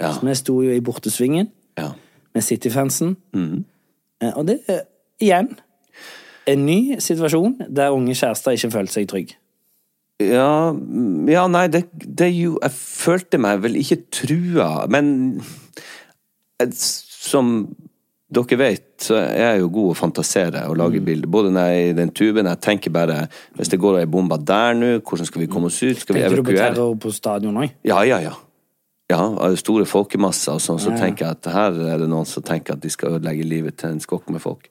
Ja, 0.00 0.14
Vi 0.22 0.34
sto 0.34 0.60
jo 0.64 0.72
i 0.72 0.80
bortesvingen 0.80 1.50
ja. 1.78 1.90
med 2.34 2.42
City-fansen. 2.42 3.16
Mm. 3.36 3.64
Og 4.34 4.46
det 4.48 4.60
er 4.68 4.86
igjen 5.20 5.52
en 6.48 6.64
ny 6.66 6.96
situasjon 7.00 7.58
der 7.68 7.94
unge 7.94 8.16
kjærester 8.16 8.56
ikke 8.56 8.72
følte 8.72 8.96
seg 8.96 9.10
trygge. 9.10 9.36
Ja, 10.20 10.72
mm, 10.72 11.28
ja 11.32 11.46
nei, 11.48 11.66
det, 11.72 11.86
det 11.96 12.28
jo 12.34 12.58
Jeg 12.60 12.74
følte 12.76 13.38
meg 13.40 13.62
vel 13.64 13.78
ikke 13.80 14.02
trua, 14.12 14.84
men 14.92 15.40
eh, 16.60 16.74
som 16.76 17.62
dere 18.30 18.58
vet, 18.60 18.84
så 19.02 19.16
er 19.18 19.56
jeg 19.56 19.62
jo 19.64 19.70
god 19.74 19.88
å 19.90 19.96
fantasere 19.98 20.60
og 20.70 20.76
lage 20.78 21.00
bilder. 21.02 21.26
Både 21.26 21.50
når 21.50 21.70
jeg 21.72 21.80
er 21.80 21.88
i 21.88 21.96
den 21.98 22.12
tuben, 22.14 22.46
jeg 22.46 22.62
tenker 22.62 22.92
bare 22.94 23.24
Hvis 23.58 23.72
det 23.72 23.80
går 23.82 24.02
ei 24.02 24.10
bombe 24.10 24.38
der 24.46 24.76
nå, 24.78 24.92
hvordan 25.00 25.26
skal 25.26 25.42
vi 25.42 25.48
komme 25.50 25.66
oss 25.66 25.80
ut? 25.82 25.98
Skal 25.98 26.14
vi 26.14 26.22
Tenkte 26.22 26.36
du 26.36 26.44
på 26.44 26.52
evakuere? 26.52 26.76
terror 26.76 26.94
på 27.00 27.10
stadion 27.16 27.58
òg? 27.64 27.74
Ja, 27.82 28.04
ja, 28.06 28.20
ja. 28.22 28.36
Ja, 29.10 29.18
av 29.42 29.56
store 29.58 29.84
folkemasser 29.90 30.54
og 30.54 30.62
sånn, 30.62 30.78
så 30.78 30.92
tenker 30.94 31.26
jeg 31.26 31.38
at 31.40 31.48
her 31.50 31.74
er 31.94 31.98
det 31.98 32.06
noen 32.12 32.28
som 32.30 32.44
tenker 32.46 32.76
at 32.76 32.84
de 32.84 32.90
skal 32.94 33.16
ødelegge 33.16 33.42
livet 33.48 33.76
til 33.82 33.90
en 33.96 34.02
skokk 34.02 34.30
med 34.30 34.42
folk. 34.44 34.68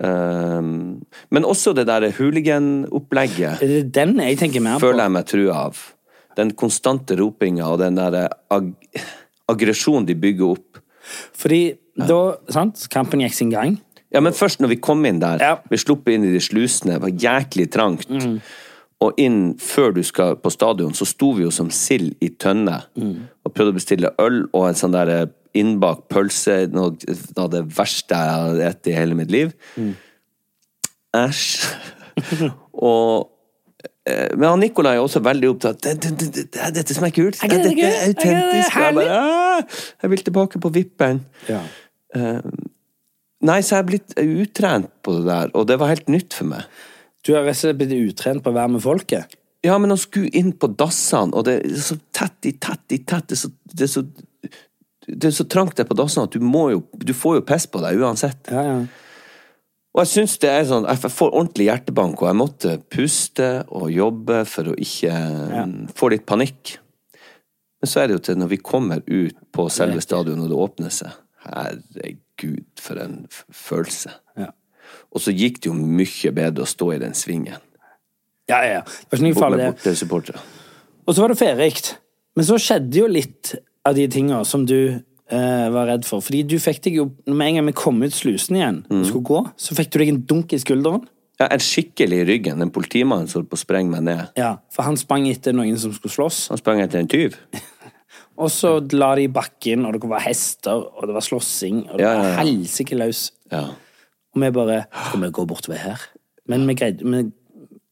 Um, 0.00 1.02
men 1.34 1.44
også 1.44 1.74
det 1.76 1.84
der 1.90 2.06
hooliganopplegget 2.16 3.60
den 3.92 4.14
jeg 4.22 4.38
tenker 4.40 4.62
mer 4.64 4.78
på. 4.78 4.86
føler 4.86 5.04
jeg 5.04 5.12
meg 5.16 5.26
trua 5.28 5.56
av. 5.66 5.82
Den 6.38 6.54
konstante 6.56 7.18
ropinga 7.18 7.66
og 7.68 7.82
den 7.82 7.98
der 7.98 8.16
ag 8.54 8.70
aggresjonen 9.50 10.06
de 10.06 10.14
bygger 10.14 10.54
opp. 10.54 10.78
Fordi 11.36 11.74
da, 11.98 12.20
sant, 12.54 12.86
kampen 12.92 13.20
gikk 13.24 13.34
sin 13.34 13.50
gang. 13.50 13.80
Ja, 14.14 14.22
men 14.22 14.32
først 14.32 14.62
når 14.62 14.68
vi 14.76 14.80
kom 14.82 15.04
inn 15.06 15.18
der, 15.20 15.38
Ja. 15.42 15.56
vi 15.68 15.76
sluppet 15.76 16.14
inn 16.14 16.24
i 16.24 16.32
de 16.32 16.40
slusene, 16.40 16.94
det 16.96 17.02
var 17.02 17.10
jæklig 17.10 17.68
trangt. 17.70 18.08
Og 19.00 19.18
inn 19.18 19.56
før 19.58 19.94
du 19.94 20.02
skal 20.06 20.36
på 20.36 20.50
stadion, 20.52 20.92
så 20.94 21.04
sto 21.06 21.32
vi 21.32 21.42
jo 21.42 21.50
som 21.50 21.70
sild 21.70 22.14
i 22.20 22.28
tønne 22.28 22.82
og 23.46 23.54
prøvde 23.54 23.72
å 23.72 23.78
bestille 23.78 24.12
øl 24.20 24.42
og 24.52 24.68
en 24.68 24.78
sånn 24.78 24.94
der 24.94 25.30
innbakt 25.56 26.06
pølse, 26.12 26.62
noe 26.70 26.94
av 27.40 27.50
det 27.52 27.64
verste 27.74 28.14
jeg 28.14 28.36
har 28.36 28.56
spist 28.60 28.90
i 28.90 28.94
hele 28.94 29.18
mitt 29.18 29.32
liv. 29.34 29.52
Æsj. 31.16 31.46
og 32.90 33.30
eh, 34.06 34.30
men 34.36 34.46
han 34.46 34.60
Nikolai 34.62 34.98
er 34.98 35.02
også 35.02 35.22
veldig 35.24 35.48
opptatt 35.54 35.78
det, 35.86 35.94
det, 36.04 36.10
det, 36.20 36.28
det, 36.52 36.60
er 36.60 36.74
Dette 36.76 36.94
som 36.94 37.06
er 37.08 37.14
kult. 37.16 37.40
Er 37.42 37.50
det 37.50 37.62
Dette 37.64 37.86
er? 37.86 37.96
Er 37.96 38.12
autentisk. 38.12 38.76
Jeg 38.76 38.98
bare 38.98 39.16
«Ah, 39.16 39.80
Jeg 40.04 40.12
vil 40.12 40.26
tilbake 40.28 40.62
på 40.62 40.72
vippen. 40.74 41.24
Ja. 41.48 41.64
Nei, 43.40 43.58
så 43.64 43.76
jeg 43.78 43.80
er 43.80 43.88
blitt 43.88 44.16
utrent 44.20 44.90
på 45.04 45.16
det 45.16 45.26
der, 45.30 45.52
og 45.56 45.66
det 45.70 45.78
var 45.80 45.94
helt 45.94 46.10
nytt 46.12 46.36
for 46.36 46.50
meg. 46.50 46.68
Du 47.24 47.34
har 47.34 47.44
rett 47.44 47.56
og 47.56 47.62
slett 47.64 47.78
blitt 47.80 47.94
utrent 47.96 48.44
på 48.44 48.52
å 48.52 48.56
være 48.56 48.74
med 48.76 48.82
folket. 48.84 49.36
Ja, 49.66 49.76
men 49.76 49.92
å 49.92 49.98
skulle 50.00 50.32
inn 50.36 50.54
på 50.56 50.70
dassene, 50.72 51.36
og 51.36 51.44
det 51.44 51.58
er 51.60 51.82
så 51.84 51.98
tett 52.16 52.48
i 52.48 52.54
tett 52.56 52.96
i 52.96 53.02
tett, 53.04 53.28
det 53.28 53.36
er 53.36 53.40
så, 53.42 53.50
det 53.74 53.86
er 53.86 53.92
så, 53.92 54.04
det 55.04 55.28
er 55.28 55.36
så 55.36 55.46
trangt 55.52 55.76
der 55.76 55.88
på 55.88 55.96
dassene 55.98 56.28
at 56.28 56.36
du 56.36 56.40
må 56.44 56.70
jo 56.72 56.82
Du 56.96 57.12
får 57.16 57.40
jo 57.40 57.46
piss 57.48 57.66
på 57.68 57.82
deg 57.82 58.00
uansett. 58.00 58.50
Ja, 58.52 58.62
ja. 58.64 58.80
Og 59.90 60.04
jeg 60.04 60.10
syns 60.12 60.36
det 60.38 60.50
er 60.52 60.68
sånn 60.68 60.86
Jeg 60.86 61.00
får 61.02 61.32
ordentlig 61.32 61.66
hjertebank, 61.66 62.20
og 62.22 62.30
jeg 62.30 62.38
måtte 62.38 62.76
puste 62.94 63.48
og 63.74 63.90
jobbe 63.90 64.44
for 64.48 64.70
å 64.70 64.76
ikke 64.78 65.14
få 65.98 66.12
litt 66.14 66.28
panikk. 66.28 66.76
Men 67.80 67.90
så 67.90 68.02
er 68.02 68.08
det 68.08 68.18
jo 68.18 68.24
til 68.28 68.38
når 68.40 68.52
vi 68.52 68.60
kommer 68.62 69.02
ut 69.06 69.36
på 69.52 69.66
selve 69.72 70.02
stadion, 70.04 70.44
og 70.44 70.52
det 70.52 70.62
åpner 70.62 70.94
seg 70.94 71.16
Herregud, 71.40 72.66
for 72.78 73.00
en 73.00 73.22
følelse. 73.32 74.12
Ja. 74.38 74.50
Og 75.10 75.24
så 75.24 75.32
gikk 75.32 75.62
det 75.62 75.70
jo 75.70 75.74
mye 75.74 76.32
bedre 76.36 76.66
å 76.66 76.68
stå 76.68 76.90
i 76.94 77.00
den 77.00 77.16
svingen. 77.16 77.62
Ja, 78.50 78.60
ja. 78.66 78.80
Det 78.84 79.12
var 79.14 79.20
ikke 79.20 79.28
noe 79.28 79.38
farlig, 79.38 79.68
det. 79.68 79.76
Og 81.06 81.16
så 81.16 81.22
var 81.24 81.32
det 81.32 81.38
ferikt. 81.40 81.94
Men 82.38 82.46
så 82.46 82.58
skjedde 82.62 83.00
jo 83.00 83.06
litt 83.10 83.54
av 83.86 83.96
de 83.96 84.04
tinga 84.12 84.42
som 84.46 84.66
du 84.68 84.76
eh, 84.90 85.66
var 85.74 85.88
redd 85.90 86.04
for. 86.06 86.22
Fordi 86.22 86.42
du 86.46 86.58
fikk 86.62 86.82
deg 86.86 86.98
jo 87.00 87.08
Med 87.26 87.48
en 87.48 87.58
gang 87.60 87.70
vi 87.70 87.74
kom 87.78 87.98
ut 88.04 88.14
slusen 88.14 88.58
igjen 88.60 88.82
og 88.90 89.06
skulle 89.08 89.26
gå, 89.30 89.40
så 89.58 89.74
fikk 89.78 89.90
du 89.94 89.98
deg 90.02 90.12
en 90.14 90.22
dunk 90.30 90.54
i 90.54 90.60
skulderen. 90.62 91.06
Ja, 91.40 91.48
en 91.48 91.62
skikkelig 91.64 92.18
i 92.20 92.26
ryggen. 92.28 92.60
En 92.60 92.70
politimann 92.74 93.24
som 93.30 93.40
holdt 93.40 93.50
på 93.54 93.56
å 93.56 93.62
sprenge 93.62 93.94
meg 93.94 94.04
ned. 94.04 94.26
Ja, 94.36 94.58
For 94.74 94.84
han 94.84 94.98
sprang 95.00 95.24
etter 95.30 95.56
noen 95.56 95.78
som 95.80 95.94
skulle 95.96 96.12
slåss. 96.12 96.42
Han 96.52 96.60
sprang 96.60 96.82
etter 96.84 97.00
en 97.00 97.08
tyv. 97.10 97.38
Og 98.40 98.48
så 98.52 98.74
la 98.96 99.14
de 99.18 99.26
i 99.26 99.32
bakken, 99.32 99.82
og 99.84 99.96
det 99.96 100.08
var 100.08 100.22
hester, 100.24 100.80
og 100.96 101.04
det 101.08 101.12
var 101.12 101.24
slåssing, 101.24 101.82
og 101.90 101.98
det 101.98 102.06
Ja, 102.06 102.12
var 102.16 102.38
helsike 102.38 102.96
løs. 102.96 103.26
Ja. 103.52 103.66
Og 104.32 104.40
vi 104.40 104.48
bare 104.54 104.84
Skal 105.08 105.20
vi 105.26 105.30
gå 105.36 105.44
bortover 105.50 105.80
her? 105.82 106.04
Men 106.48 106.64
vi 106.68 106.76
greide 106.78 107.04
vi 107.04 107.20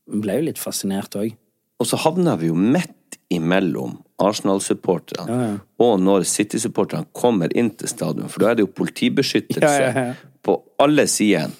ble 0.09 0.38
jo 0.38 0.46
litt 0.48 0.61
fascinert 0.61 1.16
òg. 1.18 1.34
Og 1.78 1.86
så 1.86 1.98
havna 2.02 2.34
vi 2.40 2.50
jo 2.50 2.56
midt 2.59 3.18
imellom 3.32 3.98
Arsenal-supporterne 4.18 5.59
og 5.84 6.00
når 6.02 6.24
City-supporterne 6.26 7.06
kommer 7.14 7.52
inn 7.56 7.70
til 7.78 7.90
stadion, 7.90 8.30
for 8.32 8.42
da 8.42 8.50
er 8.50 8.59
det 8.59 8.64
jo 8.66 8.72
politibeskyttelse 8.80 9.68
Ja, 9.68 9.90
ja, 9.92 10.06
ja. 10.09 10.38
på 10.42 10.56
alle 10.82 11.06
sider 11.06 11.52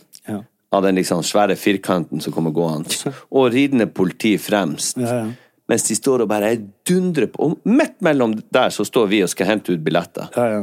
av 0.73 0.83
den 0.85 0.99
liksom 0.99 1.23
svære 1.25 1.57
firkanten 1.57 2.21
som 2.21 2.33
kommer 2.35 2.53
gående, 2.53 3.13
og 3.33 3.53
ridende 3.55 3.87
politi 3.89 4.35
fremst. 4.41 4.99
Ja, 5.01 5.23
ja. 5.23 5.29
Mens 5.69 5.85
de 5.85 5.97
står 5.97 6.25
og 6.25 6.31
bare 6.31 6.55
dundrer 6.89 7.29
på. 7.29 7.45
Og 7.45 7.69
midt 7.69 7.99
mellom 8.05 8.35
der 8.53 8.73
så 8.73 8.87
står 8.89 9.09
vi 9.11 9.23
og 9.25 9.29
skal 9.33 9.51
hente 9.51 9.75
ut 9.77 9.83
billetter. 9.85 10.31
Ja, 10.37 10.47
ja. 10.55 10.63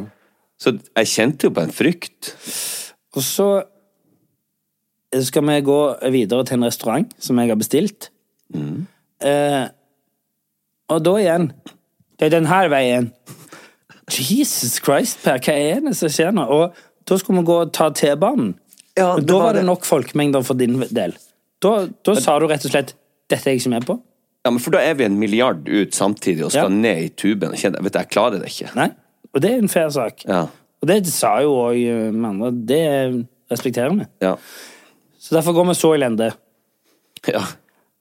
Så 0.57 0.73
jeg 0.77 1.09
kjente 1.11 1.45
jo 1.45 1.53
på 1.53 1.61
en 1.61 1.73
frykt. 1.73 2.31
Og 3.15 3.21
så 3.25 3.49
skal 5.23 5.45
vi 5.47 5.61
gå 5.61 5.79
videre 6.11 6.43
til 6.45 6.57
en 6.59 6.65
restaurant 6.67 7.13
som 7.21 7.39
jeg 7.39 7.49
har 7.49 7.59
bestilt. 7.59 8.09
Eh, 8.55 9.65
og 10.91 11.01
da 11.05 11.13
igjen 11.17 11.47
Det 12.19 12.27
er 12.27 12.29
den 12.37 12.45
her 12.47 12.69
veien. 12.71 13.11
Jesus 14.11 14.77
Christ, 14.79 15.23
Per, 15.25 15.39
hva 15.41 15.53
er 15.55 15.81
det 15.83 15.95
som 15.97 16.11
skjer 16.13 16.31
nå? 16.35 16.45
Og 16.45 16.75
da 17.09 17.17
skulle 17.19 17.41
vi 17.41 17.47
gå 17.49 17.57
og 17.65 17.71
ta 17.75 17.89
T-banen. 17.91 18.53
Ja, 18.95 19.15
og 19.17 19.25
da 19.27 19.39
var 19.41 19.53
det 19.57 19.63
det. 19.63 19.67
nok 19.67 19.83
folkemengder 19.83 20.43
for 20.45 20.55
din 20.55 20.77
del. 20.95 21.15
Da, 21.63 21.73
da 22.05 22.15
sa 22.15 22.37
du 22.39 22.45
rett 22.47 22.63
og 22.67 22.71
slett 22.71 22.93
'dette 23.29 23.47
er 23.49 23.55
jeg 23.55 23.61
ikke 23.65 23.69
med 23.73 23.85
på'. 23.89 23.97
Ja, 24.45 24.51
men 24.51 24.59
For 24.59 24.71
da 24.71 24.77
er 24.77 24.93
vi 24.93 25.03
en 25.03 25.17
milliard 25.19 25.67
ut 25.67 25.91
samtidig 25.95 26.45
og 26.45 26.51
skal 26.51 26.69
Ja. 26.71 26.77
ned 26.77 27.03
i 27.03 27.09
tuben. 27.09 27.51
Jeg 27.57 27.73
vet 27.81 27.93
jeg 27.93 28.09
klarer 28.09 28.39
det 28.39 28.45
ikke. 28.53 28.75
Nei. 28.75 28.91
Og 29.33 29.41
det 29.41 29.51
er 29.51 29.57
en 29.57 29.67
fair 29.67 29.89
sak. 29.89 30.23
Ja. 30.27 30.45
Og 30.81 30.87
det 30.87 31.07
sa 31.07 31.39
jo 31.41 31.51
òg 31.51 32.25
andre. 32.25 32.51
Det 32.51 33.27
respekterer 33.51 33.97
vi. 33.97 34.05
Ja. 34.21 34.35
Så 35.25 35.33
derfor 35.33 35.55
går 35.57 35.65
vi 35.71 35.73
så 35.77 35.93
elendig. 35.95 36.29
Ja. 37.25 37.41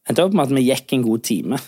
Endte 0.04 0.26
opp 0.26 0.34
med 0.36 0.44
at 0.44 0.52
vi 0.52 0.66
gikk 0.66 0.92
en 0.92 1.04
god 1.06 1.22
time. 1.24 1.60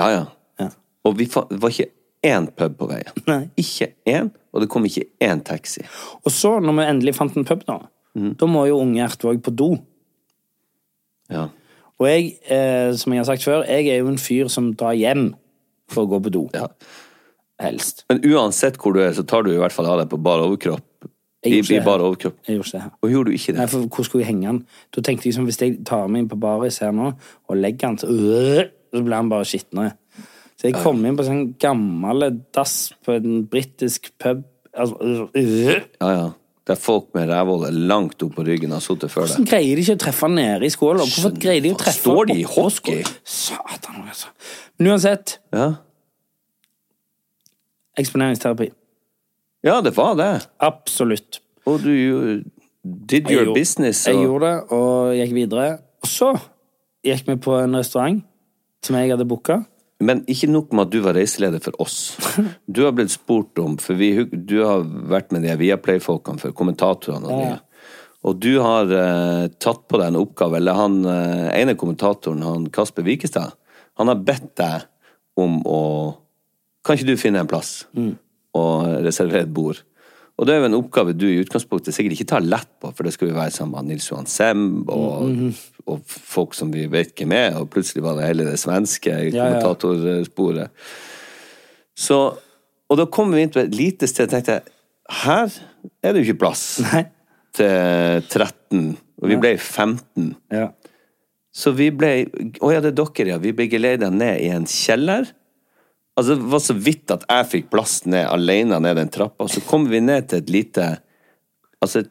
Ja, 0.00 0.08
ja. 0.10 0.24
Ja. 0.58 0.70
Og 1.06 1.14
vi 1.20 1.28
var 1.30 1.70
ikke 1.70 1.92
én 2.26 2.48
pub 2.58 2.74
på 2.80 2.88
veien. 2.90 3.20
Nei. 3.28 3.44
Ikke 3.60 3.92
én, 4.10 4.32
og 4.50 4.64
det 4.64 4.70
kom 4.72 4.88
ikke 4.88 5.06
én 5.22 5.44
taxi. 5.46 5.84
Og 6.24 6.34
så, 6.34 6.56
når 6.58 6.80
vi 6.80 6.88
endelig 6.88 7.14
fant 7.20 7.38
en 7.38 7.46
pub, 7.46 7.62
da, 7.68 7.78
mm. 8.18 8.34
da 8.40 8.50
må 8.50 8.66
jo 8.66 8.80
unge 8.82 9.04
Ertvåg 9.06 9.38
på 9.46 9.54
do. 9.54 9.70
Ja. 11.30 11.46
Og 12.00 12.08
jeg, 12.08 12.34
eh, 12.50 12.90
som 12.98 13.14
jeg 13.14 13.22
har 13.22 13.30
sagt 13.30 13.46
før, 13.46 13.62
jeg 13.68 13.92
er 13.92 14.02
jo 14.02 14.10
en 14.10 14.18
fyr 14.18 14.50
som 14.50 14.72
drar 14.74 14.98
hjem 14.98 15.30
for 15.90 16.08
å 16.08 16.10
gå 16.16 16.22
på 16.26 16.34
do. 16.34 16.48
ja. 16.56 16.66
Helst. 17.60 18.06
Men 18.08 18.22
uansett 18.24 18.78
hvor 18.80 18.94
du 18.96 19.02
er, 19.04 19.10
så 19.12 19.20
tar 19.28 19.44
du 19.44 19.50
i 19.52 19.58
hvert 19.60 19.74
fall 19.74 19.84
av 19.84 19.98
deg 20.00 20.06
på 20.08 20.16
bar 20.24 20.40
overkropp. 20.40 20.80
I, 21.46 21.54
i 21.58 21.78
bare 21.80 22.04
overkropp. 22.04 22.36
Jeg 22.46 22.58
gjorde 22.58 22.68
ikke 22.68 22.78
det. 22.82 22.90
Og 23.00 23.10
gjorde 23.10 23.30
du 23.30 23.36
ikke 23.38 23.52
Nei, 23.56 23.66
for 23.72 23.86
hvor 23.88 24.04
skulle 24.04 24.24
jeg 24.26 24.28
henge 24.34 24.46
den? 24.50 24.58
Da 24.92 25.00
tenkte 25.06 25.28
jeg 25.30 25.36
sånn, 25.38 25.46
hvis 25.48 25.60
jeg 25.62 25.78
tar 25.88 26.08
meg 26.12 26.24
inn 26.24 26.28
på 26.28 26.36
baris 26.40 26.78
her 26.84 26.92
nå, 26.92 27.14
og 27.48 27.56
legger 27.56 27.88
den, 27.94 27.98
så, 28.02 28.10
øh, 28.12 28.66
så 28.92 29.02
blir 29.06 29.16
han 29.16 29.30
bare 29.32 29.46
skitnere. 29.48 29.94
Så 30.60 30.68
jeg 30.68 30.76
kom 30.82 31.00
inn 31.08 31.16
på 31.16 31.24
sånn 31.24 31.54
gammel 31.62 32.26
dass 32.52 32.92
på 33.06 33.14
en 33.16 33.46
britisk 33.48 34.10
pub. 34.20 34.42
Altså, 34.76 35.30
øh. 35.32 35.80
Ja, 36.02 36.10
ja. 36.12 36.28
Der 36.68 36.76
folk 36.76 37.08
med 37.16 37.30
rævhålet 37.32 37.72
langt 37.88 38.20
opp 38.22 38.34
på 38.36 38.44
ryggen 38.46 38.70
har 38.70 38.82
sittet 38.84 39.10
før 39.10 39.24
Hvordan 39.24 39.46
deg. 39.46 39.48
greier 39.50 39.78
de 39.78 39.82
ikke 39.82 39.94
å 39.96 40.02
treffe 40.04 40.26
han 40.28 40.34
nede 40.36 40.68
i 40.68 40.70
skåla? 40.70 41.06
Hvorfor 41.08 41.32
greier 41.40 41.64
de 41.64 41.72
å 41.72 41.78
treffe 41.80 42.04
Står 42.04 42.28
de 42.28 42.36
i 42.42 42.44
hockey? 42.46 43.00
Satan, 43.24 44.04
altså. 44.04 44.28
Men 44.78 44.92
uansett, 44.92 45.38
Ja. 45.56 45.70
eksponeringsterapi. 47.98 48.68
Ja, 49.64 49.80
det 49.84 49.92
var 49.96 50.14
det. 50.18 50.30
Absolutt. 50.60 51.40
Og 51.68 51.80
du 51.84 51.90
did 52.84 53.28
Jeg 53.28 53.36
your 53.36 53.44
gjorde- 53.44 53.54
business. 53.60 54.06
Jeg 54.08 54.16
gjorde 54.24 54.46
det, 54.46 54.72
og 54.72 55.14
gikk 55.18 55.34
videre. 55.36 55.78
Og 56.02 56.08
så 56.08 56.30
gikk 57.04 57.26
vi 57.28 57.36
på 57.36 57.58
en 57.62 57.76
restaurant 57.76 58.22
som 58.82 58.96
jeg 58.96 59.10
hadde 59.12 59.26
booka. 59.28 59.64
men 60.00 60.22
ikke 60.24 60.48
nok 60.48 60.72
med 60.72 60.86
at 60.86 60.90
du 60.94 61.00
var 61.04 61.12
reiseleder 61.12 61.60
for 61.60 61.72
oss. 61.78 62.16
Du 62.72 62.84
har 62.86 62.92
blitt 62.92 63.10
spurt 63.12 63.58
om, 63.58 63.76
for 63.76 63.94
vi, 63.94 64.24
du 64.24 64.62
har 64.64 64.80
vært 64.82 65.30
med 65.32 65.42
de 65.44 65.52
Viaplay-folkene 65.60 66.40
for 66.40 66.52
kommentatorene. 66.56 67.28
Og, 67.28 67.42
de. 67.44 67.84
og 68.24 68.38
du 68.40 68.60
har 68.64 68.88
eh, 68.88 69.48
tatt 69.60 69.82
på 69.88 69.98
deg 70.00 70.08
en 70.14 70.16
oppgave, 70.22 70.56
eller 70.56 70.72
han 70.78 71.04
eh, 71.04 71.50
ene 71.60 71.74
kommentatoren, 71.76 72.40
han 72.42 72.64
Kasper 72.72 73.04
Wikestad, 73.04 73.52
han 74.00 74.08
har 74.08 74.16
bedt 74.24 74.54
deg 74.56 74.88
om 75.36 75.60
å 75.68 76.16
Kan 76.82 76.96
ikke 76.96 77.10
du 77.12 77.16
finne 77.20 77.42
en 77.42 77.46
plass 77.50 77.82
og 78.56 79.04
reservere 79.06 79.46
et 79.46 79.54
bord? 79.54 79.82
Og 80.40 80.46
det 80.48 80.54
er 80.54 80.62
jo 80.62 80.68
en 80.70 80.78
oppgave 80.78 81.12
du 81.12 81.26
i 81.28 81.40
utgangspunktet 81.42 81.92
sikkert 81.92 82.16
ikke 82.16 82.30
tar 82.30 82.44
lett 82.44 82.70
på, 82.80 82.88
for 82.96 83.04
det 83.04 83.12
skal 83.12 83.28
jo 83.28 83.36
være 83.36 83.52
sammen 83.52 83.76
med 83.76 83.92
Nils 83.92 84.08
Johan 84.08 84.28
Semb 84.30 84.88
og, 84.88 85.34
og 85.84 86.00
folk 86.06 86.56
som 86.56 86.70
vi 86.72 86.86
vet 86.88 87.12
hvem 87.12 87.34
er, 87.36 87.58
og 87.60 87.68
plutselig 87.74 88.06
var 88.06 88.16
det 88.16 88.30
hele 88.30 88.46
det 88.48 88.56
svenske 88.62 89.12
ja. 89.28 89.34
kommentatorsporet. 89.36 90.72
Så, 92.00 92.20
og 92.88 92.96
da 92.96 93.06
kom 93.12 93.34
vi 93.34 93.44
inn 93.44 93.52
til 93.52 93.66
et 93.66 93.76
lite 93.76 94.08
sted 94.08 94.30
og 94.30 94.38
tenkte 94.38 94.62
her 95.20 95.52
er 96.00 96.12
det 96.14 96.22
jo 96.22 96.30
ikke 96.30 96.42
plass 96.46 96.64
Nei. 96.86 97.04
til 97.56 98.24
13, 98.30 98.94
og 99.20 99.28
vi 99.28 99.38
ble 99.42 99.54
15. 99.58 100.30
Ja. 100.54 100.70
Så 101.50 101.72
vi 101.74 101.90
ble 101.92 102.12
Å 102.62 102.70
ja, 102.70 102.80
det 102.80 102.92
er 102.92 102.98
dere, 103.00 103.32
ja. 103.32 103.38
Vi 103.42 103.52
ble 103.56 103.66
geleida 103.68 104.08
ned 104.14 104.38
i 104.40 104.52
en 104.54 104.68
kjeller. 104.70 105.28
Altså, 106.20 106.34
det 106.36 106.48
var 106.52 106.60
så 106.60 106.74
vidt 106.76 107.12
at 107.14 107.22
jeg 107.24 107.48
fikk 107.48 107.70
plass 107.72 108.02
ned 108.04 108.26
alene 108.28 108.76
ned 108.84 108.98
den 109.00 109.08
trappa. 109.08 109.46
Så 109.48 109.62
kom 109.64 109.86
vi 109.88 110.02
ned 110.04 110.28
til 110.28 110.42
et 110.42 110.50
lite 110.52 110.88
Altså 111.80 112.02
et 112.02 112.10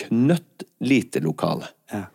knøttlite 0.00 1.20
lokale. 1.20 1.66
Ja. 1.92 2.06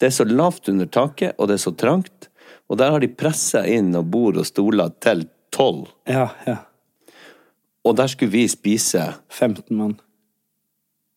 Det 0.00 0.08
er 0.08 0.14
så 0.16 0.24
lavt 0.24 0.70
under 0.72 0.88
taket, 0.88 1.34
og 1.36 1.50
det 1.50 1.58
er 1.58 1.60
så 1.60 1.74
trangt. 1.76 2.30
Og 2.72 2.78
der 2.80 2.94
har 2.94 3.04
de 3.04 3.10
pressa 3.12 3.66
inn 3.68 3.90
og 4.00 4.08
bord 4.08 4.40
og 4.40 4.48
stoler 4.48 4.94
til 5.04 5.26
tolv. 5.52 5.90
ja, 6.08 6.30
ja. 6.46 6.56
Og 7.84 7.96
der 8.00 8.08
skulle 8.08 8.32
vi 8.32 8.48
spise 8.48 9.04
15 9.28 9.76
mann. 9.76 9.94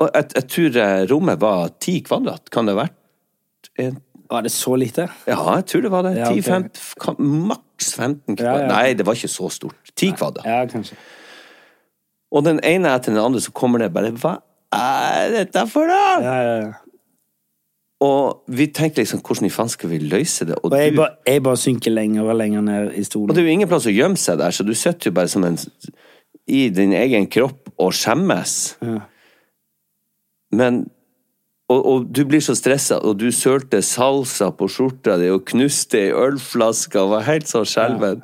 Og 0.03 0.09
jeg, 0.11 0.27
jeg 0.35 0.47
tror 0.51 0.77
eh, 0.83 1.07
rommet 1.07 1.39
var 1.41 1.71
ti 1.79 1.97
kvadrat. 2.03 2.51
Kan 2.51 2.67
det 2.67 2.75
ha 2.75 2.83
vært 2.83 3.71
en 3.79 3.97
Var 4.31 4.45
det 4.45 4.51
så 4.55 4.75
lite? 4.79 5.07
Ja, 5.27 5.39
jeg 5.57 5.65
tror 5.67 5.81
det 5.83 5.91
var 5.91 6.05
det. 6.07 6.13
Ja, 6.17 6.29
10, 6.31 6.41
15, 6.41 7.31
maks 7.49 7.93
15 7.97 8.37
Ja, 8.37 8.43
kvadrat. 8.43 8.69
Nei, 8.71 8.93
det 8.95 9.05
var 9.05 9.17
ikke 9.17 9.31
så 9.31 9.49
stort. 9.51 9.91
10 9.95 10.13
kvadrat. 10.19 10.45
Ja, 10.47 10.61
kanskje. 10.71 10.95
Og 12.31 12.45
den 12.45 12.61
ene 12.63 12.93
etter 12.95 13.11
den 13.11 13.19
andre 13.19 13.41
så 13.43 13.51
kommer 13.51 13.81
det 13.83 13.91
bare 13.91 14.13
Hva 14.15 14.37
er 14.71 15.33
dette 15.33 15.65
for 15.67 15.89
noe? 15.89 16.13
Ja, 16.23 16.37
ja, 16.47 16.55
ja. 16.61 16.71
Og 18.01 18.47
vi 18.49 18.65
tenkte 18.73 19.03
liksom, 19.03 19.19
hvordan 19.21 19.45
i 19.45 19.51
faen 19.53 19.69
skal 19.69 19.91
vi 19.91 19.99
løse 20.01 20.47
det? 20.49 20.55
Og, 20.63 20.71
Og 20.71 20.77
jeg 20.79 20.95
du, 20.95 21.01
bare, 21.03 21.19
jeg 21.27 21.43
bare 21.45 21.59
synker 21.61 21.93
lenger 21.93 22.31
og 22.31 22.39
lenger 22.39 22.63
ned 22.65 22.95
i 22.97 23.03
og 23.19 23.35
det 23.35 23.43
er 23.43 23.45
jo 23.45 23.51
ingen 23.53 23.69
plass 23.69 23.85
å 23.85 23.93
gjemme 23.93 24.17
seg 24.17 24.39
der, 24.41 24.55
så 24.55 24.65
du 24.65 24.73
sitter 24.73 25.11
jo 25.11 25.13
bare 25.19 25.29
som 25.29 25.45
en 25.45 25.59
i 26.49 26.63
din 26.73 26.95
egen 26.97 27.27
kropp 27.29 27.69
og 27.77 27.93
skjemmes. 27.93 28.55
Ja. 28.81 29.03
Men 30.57 30.87
og, 31.71 31.79
og 31.87 32.07
du 32.11 32.21
blir 32.27 32.43
så 32.43 32.55
stressa, 32.57 32.99
og 32.99 33.19
du 33.21 33.29
sølte 33.35 33.81
salsa 33.85 34.51
på 34.55 34.67
skjorta 34.71 35.17
di 35.21 35.31
og 35.33 35.45
knuste 35.49 35.99
ei 36.07 36.13
ølflaske 36.15 36.99
og 36.99 37.15
var 37.15 37.27
helt 37.29 37.49
sånn 37.49 37.67
skjelven. 37.69 38.23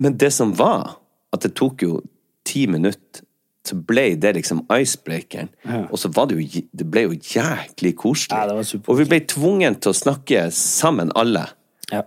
Men 0.00 0.16
det 0.20 0.32
som 0.34 0.54
var, 0.58 0.96
at 1.34 1.44
det 1.46 1.54
tok 1.58 1.84
jo 1.86 2.00
ti 2.48 2.66
minutter, 2.70 3.24
så 3.66 3.76
ble 3.76 4.14
det 4.16 4.32
liksom 4.38 4.62
icebreakeren. 4.72 5.50
Og 5.92 5.98
så 6.00 6.08
var 6.16 6.30
det 6.30 6.38
jo 6.40 6.62
Det 6.72 6.86
ble 6.88 7.02
jo 7.04 7.16
jæklig 7.34 7.92
koselig. 8.00 8.36
Ja, 8.36 8.56
og 8.80 8.96
vi 8.98 9.04
ble 9.04 9.20
tvunget 9.28 9.82
til 9.84 9.92
å 9.92 9.98
snakke 9.98 10.46
sammen, 10.54 11.12
alle. 11.14 11.44
Ja. 11.92 12.06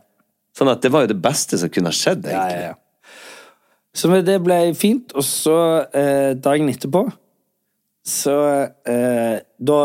Sånn 0.58 0.72
at 0.74 0.82
det 0.82 0.92
var 0.94 1.06
jo 1.06 1.14
det 1.14 1.22
beste 1.22 1.60
som 1.62 1.70
kunne 1.74 1.94
ha 1.94 1.98
skjedd, 1.98 2.26
egentlig. 2.26 2.64
ja, 2.64 2.72
ja. 2.74 2.80
Så 3.94 4.10
det 4.26 4.40
ble 4.42 4.58
fint, 4.74 5.14
og 5.14 5.22
så 5.22 5.58
eh, 5.94 6.34
dagen 6.34 6.72
etterpå 6.72 7.04
Så 8.10 8.34
eh, 8.90 9.36
da 9.62 9.78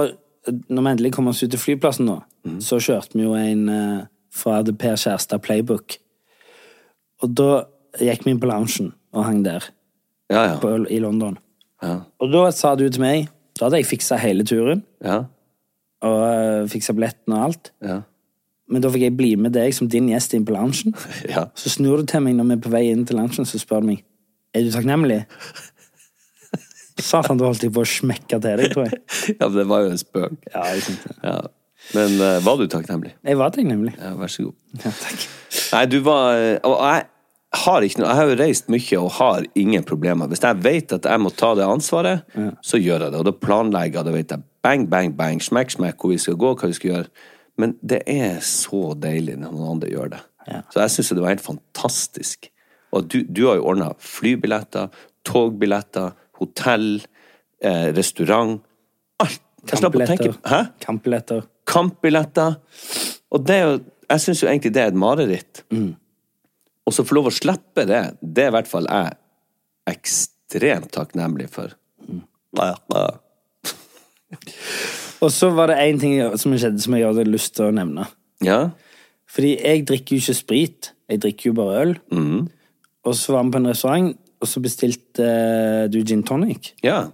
Når 0.68 0.82
vi 0.84 0.90
endelig 0.92 1.12
kom 1.16 1.28
oss 1.30 1.42
ut 1.42 1.50
til 1.52 1.60
flyplassen, 1.60 2.08
nå, 2.08 2.18
så 2.64 2.78
kjørte 2.82 3.18
vi 3.18 3.24
jo 3.26 3.34
en 3.38 3.64
uh, 3.68 4.04
fra 4.34 4.60
The 4.64 4.72
Per 4.76 4.96
Kjærstad 4.96 5.42
Playbook. 5.44 5.96
Og 7.22 7.32
da 7.36 7.48
gikk 8.00 8.24
vi 8.26 8.32
inn 8.34 8.40
på 8.40 8.48
loungen 8.50 8.92
og 9.12 9.24
hang 9.26 9.42
der 9.46 9.64
Ja, 10.30 10.42
ja. 10.44 10.56
på, 10.62 10.74
i 10.92 10.98
London. 11.02 11.38
Ja, 11.82 12.00
Og 12.20 12.32
da 12.32 12.48
sa 12.52 12.74
du 12.74 12.82
til 12.90 13.00
meg 13.00 13.28
Da 13.58 13.66
hadde 13.68 13.78
jeg 13.80 13.86
fiksa 13.86 14.16
hele 14.18 14.44
turen, 14.46 14.82
ja, 15.04 15.24
og 16.02 16.20
uh, 16.22 16.68
fiksa 16.70 16.94
billetten 16.94 17.34
og 17.34 17.44
alt. 17.48 17.72
ja. 17.82 18.00
Men 18.68 18.82
da 18.84 18.90
fikk 18.92 19.06
jeg 19.06 19.14
bli 19.16 19.30
med 19.40 19.54
deg 19.56 19.72
som 19.72 19.88
din 19.88 20.10
gjest 20.12 20.34
inn 20.36 20.42
på 20.44 20.52
loungen. 20.52 20.92
ja. 21.34 21.46
Så 21.56 21.70
snur 21.72 22.02
du 22.02 22.04
til 22.10 22.20
meg 22.20 22.34
når 22.36 22.50
vi 22.50 22.56
er 22.58 22.62
på 22.66 22.72
vei 22.74 22.82
inn 22.92 23.06
til 23.08 23.16
loungen, 23.16 23.46
så 23.48 23.56
spør 23.58 23.80
du 23.80 23.86
meg 23.94 24.02
Er 24.52 24.66
du 24.66 24.70
takknemlig. 24.74 25.22
Satan, 26.98 27.38
du 27.38 27.46
holdt 27.46 27.66
på 27.74 27.84
å 27.84 27.88
smekke 27.88 28.38
til 28.38 28.60
deg, 28.60 28.72
tror 28.72 28.88
jeg. 28.88 29.00
ja 29.38 29.46
men 29.46 29.58
det 29.60 29.66
var 29.70 29.84
jo 29.84 29.92
en 29.92 30.00
spøk. 30.00 30.34
Ja, 30.50 30.64
jeg 30.72 30.84
synes 30.86 31.04
det. 31.06 31.14
Ja. 31.24 31.38
Men 31.94 32.16
uh, 32.20 32.32
var 32.44 32.58
du 32.58 32.66
takknemlig? 32.70 33.14
Jeg 33.24 33.38
var 33.40 33.54
takknemlig. 33.54 33.94
Ja, 33.96 34.14
vær 34.18 34.32
så 34.32 34.48
god. 34.48 34.58
Ja, 34.84 34.92
takk. 34.92 35.28
Nei, 35.72 35.86
du 35.88 36.02
var 36.04 36.36
Og 36.68 36.74
jeg 36.84 37.06
har 37.56 37.84
ikke 37.84 38.02
noe 38.02 38.08
Jeg 38.10 38.18
har 38.18 38.28
jo 38.28 38.34
reist 38.36 38.66
mye 38.68 38.98
og 39.00 39.14
har 39.16 39.46
ingen 39.56 39.86
problemer. 39.88 40.28
Hvis 40.28 40.44
jeg 40.44 40.60
vet 40.64 40.92
at 40.98 41.08
jeg 41.08 41.22
må 41.22 41.32
ta 41.32 41.54
det 41.56 41.64
ansvaret, 41.64 42.26
så 42.60 42.80
gjør 42.80 43.06
jeg 43.06 43.14
det. 43.14 43.22
Og 43.22 43.24
da 43.24 43.32
planlegger 43.32 44.02
jeg, 44.02 44.08
da 44.08 44.12
vet 44.12 44.34
jeg 44.34 44.44
bang, 44.66 44.84
bang, 44.90 45.14
bang, 45.16 45.40
smekk, 45.42 45.72
smekk, 45.78 45.96
hvor 46.00 46.12
vi 46.12 46.20
skal 46.20 46.36
gå, 46.40 46.52
hva 46.52 46.68
vi 46.68 46.76
skal 46.76 46.92
gjøre. 46.92 47.24
Men 47.58 47.74
det 47.80 48.02
er 48.10 48.38
så 48.44 48.92
deilig 48.98 49.38
når 49.40 49.54
noen 49.54 49.72
andre 49.76 49.90
gjør 49.92 50.12
det. 50.14 50.20
Ja. 50.48 50.60
Så 50.72 50.82
jeg 50.84 50.94
syns 50.94 51.12
det 51.12 51.24
var 51.24 51.34
helt 51.34 51.44
fantastisk 51.44 52.46
Og 52.96 53.08
du, 53.12 53.18
du 53.20 53.42
har 53.44 53.58
jo 53.58 53.66
ordna 53.68 53.90
flybilletter, 54.00 54.88
togbilletter, 55.28 56.14
hotell, 56.40 56.88
eh, 57.62 57.88
restaurant. 57.96 58.58
Alt! 59.22 59.44
Kampbilletter. 59.68 60.34
Kampbilletter. 60.80 61.46
Kampbilletter. 61.68 62.58
Og 63.34 63.46
det 63.46 63.56
er 63.56 63.64
jo 63.66 63.78
Jeg 64.08 64.22
syns 64.24 64.40
jo 64.40 64.46
egentlig 64.48 64.70
det 64.72 64.80
er 64.80 64.86
et 64.88 64.96
mareritt. 64.96 65.58
Og 66.88 66.94
så 66.96 67.04
få 67.04 67.18
lov 67.18 67.26
å 67.28 67.34
slippe 67.34 67.84
det, 67.84 67.98
det 68.22 68.46
er 68.46 68.48
i 68.48 68.54
hvert 68.54 68.70
fall 68.70 68.86
jeg 68.88 69.18
ekstremt 69.92 70.88
takknemlig 70.94 71.50
for. 71.52 71.74
Og 75.20 75.32
så 75.34 75.50
var 75.52 75.68
det 75.68 75.76
én 75.82 76.00
ting 76.00 76.14
som 76.40 76.54
skjedde 76.56 76.80
som 76.80 76.96
jeg 76.96 77.04
hadde 77.04 77.26
lyst 77.28 77.52
til 77.58 77.68
å 77.68 77.74
nevne. 77.76 78.06
Ja? 78.44 78.70
Fordi 79.28 79.50
jeg 79.58 79.84
drikker 79.90 80.16
jo 80.16 80.22
ikke 80.22 80.36
sprit, 80.38 80.90
jeg 81.10 81.20
drikker 81.20 81.50
jo 81.50 81.58
bare 81.58 81.82
øl. 81.82 81.92
Mm. 82.08 82.46
Og 83.04 83.18
så 83.18 83.34
var 83.34 83.44
vi 83.44 83.52
på 83.52 83.60
en 83.60 83.68
restaurant, 83.68 84.08
og 84.40 84.46
så 84.48 84.60
bestilte 84.62 85.24
eh, 85.24 85.86
du 85.90 85.98
gin 86.06 86.22
tonic. 86.26 86.72
Ja. 86.84 87.08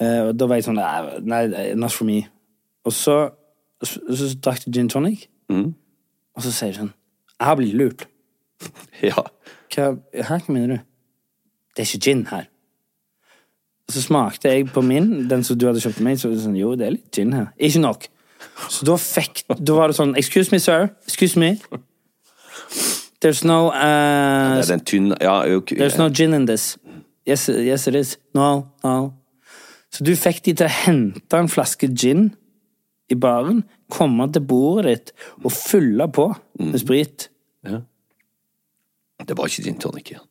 Eh, 0.00 0.20
og 0.28 0.34
da 0.38 0.46
var 0.50 0.60
jeg 0.60 0.66
sånn 0.68 0.78
Nei, 1.26 1.42
not 1.78 1.94
for 1.94 2.04
me. 2.08 2.20
Og 2.86 2.92
så, 2.94 3.16
så, 3.82 4.02
så 4.14 4.28
drakk 4.38 4.66
du 4.66 4.72
gin 4.78 4.90
tonic, 4.92 5.28
Mm. 5.46 5.68
og 6.34 6.42
så 6.42 6.50
sier 6.50 6.72
du 6.74 6.78
sånn 6.80 6.88
Jeg 7.38 7.46
har 7.46 7.56
blitt 7.60 7.76
lurt. 7.78 8.06
Ja. 9.06 9.22
Hva, 9.70 9.92
hva 10.26 10.38
mener 10.50 10.72
du? 10.72 10.78
Det 11.76 11.84
er 11.84 11.86
ikke 11.90 12.04
gin 12.08 12.22
her. 12.30 12.46
Så 13.92 14.02
smakte 14.02 14.50
jeg 14.50 14.66
på 14.74 14.82
min, 14.82 15.28
den 15.30 15.44
som 15.46 15.58
du 15.58 15.66
hadde 15.68 15.78
kjøpt 15.84 16.00
til 16.00 16.06
meg, 16.08 16.18
så 16.18 16.32
sånn, 16.40 16.56
jo, 16.58 16.72
det 16.74 16.86
er 16.88 16.94
litt 16.96 17.10
gin 17.14 17.34
her. 17.36 17.50
Ikke 17.62 17.82
nok. 17.84 18.08
Så 18.72 18.86
da 18.88 18.96
fikk, 18.98 19.44
da 19.60 19.76
var 19.76 19.92
det 19.92 19.98
sånn, 20.00 20.16
excuse 20.18 20.50
me, 20.50 20.58
sir, 20.62 20.88
excuse 21.06 21.38
me. 21.38 21.52
There's 23.22 23.44
no, 23.44 23.70
Det 23.70 23.80
uh, 23.80 24.58
er 24.60 24.66
den 24.68 24.84
tynne 24.84 25.16
Ja, 25.20 25.56
okay. 25.56 25.78
there's 25.78 25.98
no 25.98 26.08
gin 26.08 26.34
in 26.34 26.46
this. 26.46 26.76
Yes, 27.28 27.48
yes 27.48 27.86
it 27.86 27.94
is. 27.94 28.18
No, 28.34 28.66
no. 28.84 29.12
Så 29.90 30.04
du 30.04 30.12
fikk 30.16 30.42
de 30.44 30.52
til 30.52 30.66
å 30.66 30.74
hente 30.84 31.38
en 31.38 31.48
flaske 31.48 31.88
gin 31.88 32.28
i 33.08 33.16
baren, 33.16 33.62
komme 33.92 34.26
til 34.34 34.42
bordet 34.44 34.90
ditt 34.90 35.12
og 35.42 35.52
fylle 35.54 36.08
på 36.12 36.28
med 36.60 36.78
sprit. 36.82 37.28
Ja. 37.64 37.80
Det 39.24 39.36
var 39.38 39.48
ikke 39.48 39.64
gin 39.64 39.78
tonic 39.80 40.12
igjen. 40.12 40.26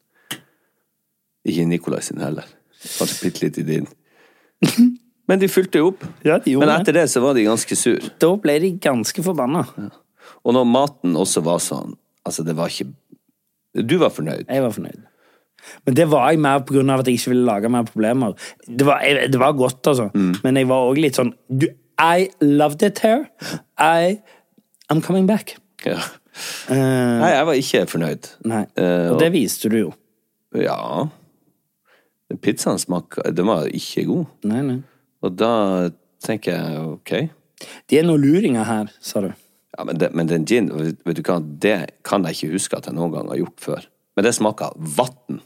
Ikke 1.45 1.65
Nikolai 1.69 2.01
sin 2.05 2.21
heller. 2.21 2.45
Kanskje 2.97 3.25
bitte 3.25 3.45
litt 3.45 3.59
i 3.61 3.65
din. 3.65 3.89
Men 5.29 5.41
de 5.41 5.49
fylte 5.49 5.81
jo 5.81 5.91
opp. 5.93 6.05
Ja, 6.25 6.37
de 6.41 6.53
Men 6.61 6.71
etter 6.75 6.99
det 6.99 7.07
så 7.09 7.23
var 7.23 7.33
de 7.37 7.47
ganske 7.47 7.77
sur. 7.79 8.01
Da 8.21 8.31
ble 8.41 8.59
de 8.61 8.75
ganske 8.81 9.25
forbanna. 9.25 9.65
Og 10.45 10.53
når 10.53 10.67
maten 10.69 11.17
også 11.17 11.41
var 11.45 11.63
sånn 11.63 11.95
Altså, 12.25 12.43
det 12.43 12.55
var 12.57 12.71
ikke 12.71 12.91
Du 13.89 13.97
var 14.01 14.09
fornøyd. 14.09 14.45
Jeg 14.49 14.63
var 14.63 14.71
fornøyd. 14.71 15.01
Men 15.85 15.95
det 15.97 16.05
var 16.11 16.29
jeg 16.29 16.39
mer 16.39 16.61
av 16.61 16.99
at 16.99 17.07
jeg 17.07 17.17
ikke 17.19 17.31
ville 17.33 17.45
lage 17.45 17.69
mer 17.69 17.83
problemer. 17.83 18.33
Det 18.67 18.85
var, 18.85 19.01
jeg, 19.01 19.31
det 19.33 19.39
var 19.41 19.51
godt, 19.57 19.87
altså. 19.87 20.09
Men 20.43 20.57
jeg 20.57 20.67
var 20.69 20.85
òg 20.89 20.99
litt 21.01 21.17
sånn 21.17 21.33
du, 21.49 21.67
I 21.99 22.29
loved 22.41 22.83
it 22.83 22.99
here. 22.99 23.25
I 23.79 24.19
I'm 24.91 25.01
coming 25.01 25.27
back. 25.27 25.55
Ja. 25.85 25.99
Uh, 26.69 26.75
Nei, 27.21 27.29
jeg 27.31 27.45
var 27.47 27.59
ikke 27.59 27.85
fornøyd. 27.87 28.27
nei. 28.45 28.65
Uh, 28.77 29.13
Og 29.13 29.19
det 29.21 29.31
viste 29.33 29.69
du 29.71 29.77
jo. 29.79 29.93
Ja. 30.59 31.07
Pizzaen 32.41 32.79
smak 32.81 33.17
Den 33.35 33.47
var 33.47 33.67
ikke 33.71 34.05
god. 34.09 34.25
Nei, 34.49 34.61
nei. 34.65 34.77
Og 35.23 35.33
da 35.39 35.51
tenker 36.25 36.57
jeg 36.57 36.85
ok. 36.85 37.11
De 37.89 37.97
er 37.99 38.05
noen 38.05 38.21
luringer 38.21 38.65
her, 38.67 38.91
sa 39.01 39.21
du. 39.23 39.31
Ja, 39.75 39.83
men, 39.83 39.99
det, 39.99 40.11
men 40.15 40.29
den 40.29 40.45
gin, 40.47 40.69
vet 40.71 41.17
du 41.19 41.23
hva, 41.25 41.39
det 41.41 41.77
kan 42.07 42.23
jeg 42.27 42.37
ikke 42.37 42.53
huske 42.55 42.77
at 42.79 42.87
jeg 42.87 42.95
noen 42.95 43.11
gang 43.15 43.31
har 43.31 43.41
gjort 43.41 43.63
før. 43.63 43.87
Men 44.15 44.27
det 44.27 44.35
smaker 44.37 44.75
vann. 44.75 45.41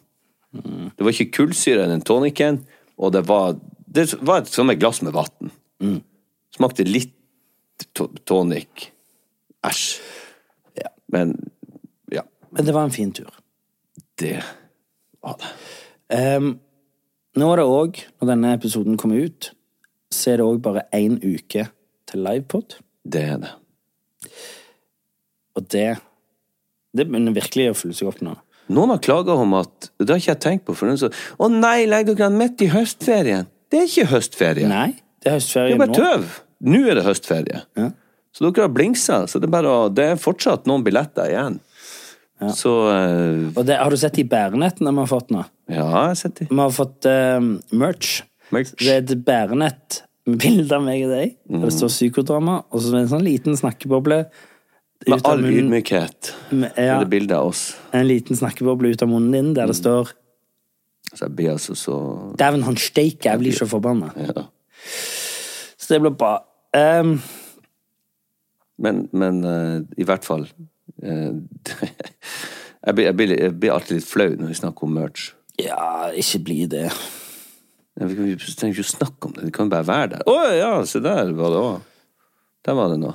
Det 0.53 1.05
var 1.05 1.13
ikke 1.13 1.33
kullsyre 1.39 1.85
i 1.85 1.91
den 1.91 2.05
tonicen, 2.05 2.61
og 2.99 3.13
det 3.15 3.23
var, 3.29 3.57
det 3.89 4.05
var 4.21 4.43
et 4.43 4.51
sånt 4.51 4.77
glass 4.81 5.01
med 5.05 5.17
vann. 5.17 5.51
Smakte 6.53 6.85
litt 6.85 7.15
to 7.97 8.09
tonic. 8.27 8.89
Æsj. 9.65 9.99
Men 11.09 11.33
ja, 12.13 12.23
Men 12.49 12.65
det 12.65 12.73
var 12.73 12.83
en 12.83 12.91
fin 12.91 13.11
tur. 13.11 13.33
det 14.19 14.43
var 15.21 15.39
det. 15.39 15.53
Um, 16.37 16.59
nå 17.37 17.47
er 17.53 17.61
det 17.61 17.65
òg, 17.65 18.01
når 18.19 18.29
denne 18.31 18.53
episoden 18.57 18.97
kommer 18.99 19.25
ut, 19.25 19.51
så 20.13 20.33
er 20.33 20.39
det 20.39 20.45
òg 20.45 20.61
bare 20.65 20.85
én 20.95 21.17
uke 21.21 21.67
til 22.09 22.23
livepod. 22.25 22.77
Det 23.05 23.23
er 23.23 23.41
det. 23.41 23.51
Og 25.59 25.67
det 25.71 25.89
Det 26.95 27.05
begynner 27.05 27.35
virkelig 27.35 27.69
å 27.69 27.77
fylle 27.77 27.97
seg 27.97 28.09
opp 28.09 28.23
nå. 28.25 28.33
Noen 28.73 28.93
har 28.93 29.01
klaga 29.03 29.35
om 29.37 29.55
at 29.59 29.91
Det 29.99 30.09
har 30.09 30.21
ikke 30.21 30.33
jeg 30.33 30.43
tenkt 30.45 30.67
på. 30.67 30.75
For 30.77 30.89
noen 30.89 30.99
så, 31.01 31.11
Å 31.11 31.49
nei, 31.51 31.85
legger 31.89 32.15
dere 32.15 32.29
den 32.29 32.41
midt 32.41 32.65
i 32.65 32.69
høstferien? 32.73 33.49
Det 33.69 33.83
er 33.83 33.89
ikke 33.89 34.11
høstferie. 34.15 34.69
Nei, 34.69 34.91
det 35.21 35.35
er 35.35 35.41
Det 35.43 35.73
er 35.75 35.81
bare 35.81 35.97
tøv. 35.97 36.29
Nå 36.65 36.83
er 36.89 36.97
det 36.97 37.05
høstferie. 37.05 37.63
Ja. 37.77 37.91
Så 38.33 38.45
dere 38.47 38.65
har 38.65 38.73
blingsa. 38.73 39.23
Så 39.29 39.41
det 39.41 39.49
er, 39.49 39.53
bare, 39.53 39.73
det 39.93 40.05
er 40.13 40.21
fortsatt 40.21 40.65
noen 40.69 40.85
billetter 40.85 41.29
igjen. 41.29 41.59
Så 42.55 42.71
uh, 42.87 43.49
Og 43.51 43.65
det, 43.67 43.75
har 43.81 43.91
du 43.91 43.99
sett 43.99 44.15
de 44.15 44.23
bærenettene 44.27 44.93
vi 44.95 45.03
har 45.03 45.09
fått 45.11 45.33
nå? 45.35 45.43
Ja, 45.67 45.83
jeg 45.83 45.89
har 45.91 46.19
sett 46.19 46.37
de. 46.39 46.47
Vi 46.49 46.59
har 46.61 46.75
fått 46.75 47.07
uh, 47.09 47.39
merch. 47.75 48.21
Merch. 48.55 48.71
Det 48.79 48.93
er 48.93 49.03
et 49.03 49.25
bærenett 49.27 50.03
med 50.29 50.39
bilde 50.41 50.77
av 50.77 50.85
meg 50.85 51.03
og 51.07 51.13
deg. 51.13 51.35
Mm. 51.49 51.65
det 51.65 51.73
står 51.75 51.91
psykodrama, 51.91 52.61
og 52.69 52.81
så 52.81 52.91
er 52.91 52.97
det 52.97 53.03
en 53.03 53.11
sånn 53.15 53.27
liten 53.27 53.59
snakkeboble. 53.59 54.23
Med 55.07 55.17
ut 55.19 55.25
av 55.25 55.31
all 55.31 55.41
munnen- 55.41 55.59
ydmykhet. 55.69 56.33
med- 56.51 56.73
Ja. 56.77 56.95
er 56.97 56.99
Det 57.05 57.09
bilde 57.09 57.35
av 57.37 57.47
oss. 57.47 57.75
en 57.93 58.07
liten 58.07 58.35
snakkeboble 58.35 58.89
ut 58.91 59.01
av 59.01 59.07
munnen 59.09 59.31
din 59.31 59.53
der 59.53 59.67
det 59.67 59.75
står 59.75 60.11
Så 61.13 61.25
jeg 61.25 61.35
blir 61.35 61.51
altså 61.51 61.73
så 61.75 62.35
Dæven, 62.37 62.63
han 62.63 62.75
steiker! 62.77 63.31
jeg 63.31 63.39
blir 63.39 63.51
så 63.53 63.65
forbanna. 63.67 64.11
ja. 64.17 64.43
Så 65.77 65.87
det 65.95 66.01
blir 66.01 66.11
bra. 66.17 66.43
Um, 66.73 67.21
Men, 68.77 69.09
men 69.11 69.43
uh, 69.43 69.81
i 69.97 70.03
hvert 70.03 70.23
fall 70.23 70.47
uh, 71.03 71.33
jeg, 72.85 72.95
blir, 72.95 73.05
jeg, 73.05 73.15
blir, 73.17 73.33
jeg 73.39 73.59
blir 73.59 73.71
alltid 73.73 73.97
litt 73.97 74.05
flau 74.07 74.29
når 74.35 74.47
vi 74.47 74.53
snakker 74.53 74.83
om 74.83 74.93
merch. 74.93 75.31
ja, 75.59 76.11
ikke 76.15 76.43
bli 76.43 76.65
det. 76.65 76.91
Vi 77.99 78.35
trenger 78.37 78.75
ikke 78.77 78.85
å 78.85 78.95
snakke 78.97 79.25
om 79.27 79.33
det, 79.35 79.43
vi 79.43 79.51
kan 79.51 79.67
bare 79.69 79.83
være 79.87 80.09
der. 80.13 80.21
Å 80.27 80.35
ja, 80.55 80.85
se 80.85 80.99
der 81.03 81.33
var 81.35 81.49
det 81.51 81.59
òg. 81.59 81.81
Der 82.63 82.73
var 82.77 82.87
det 82.93 82.99
noe. 83.01 83.13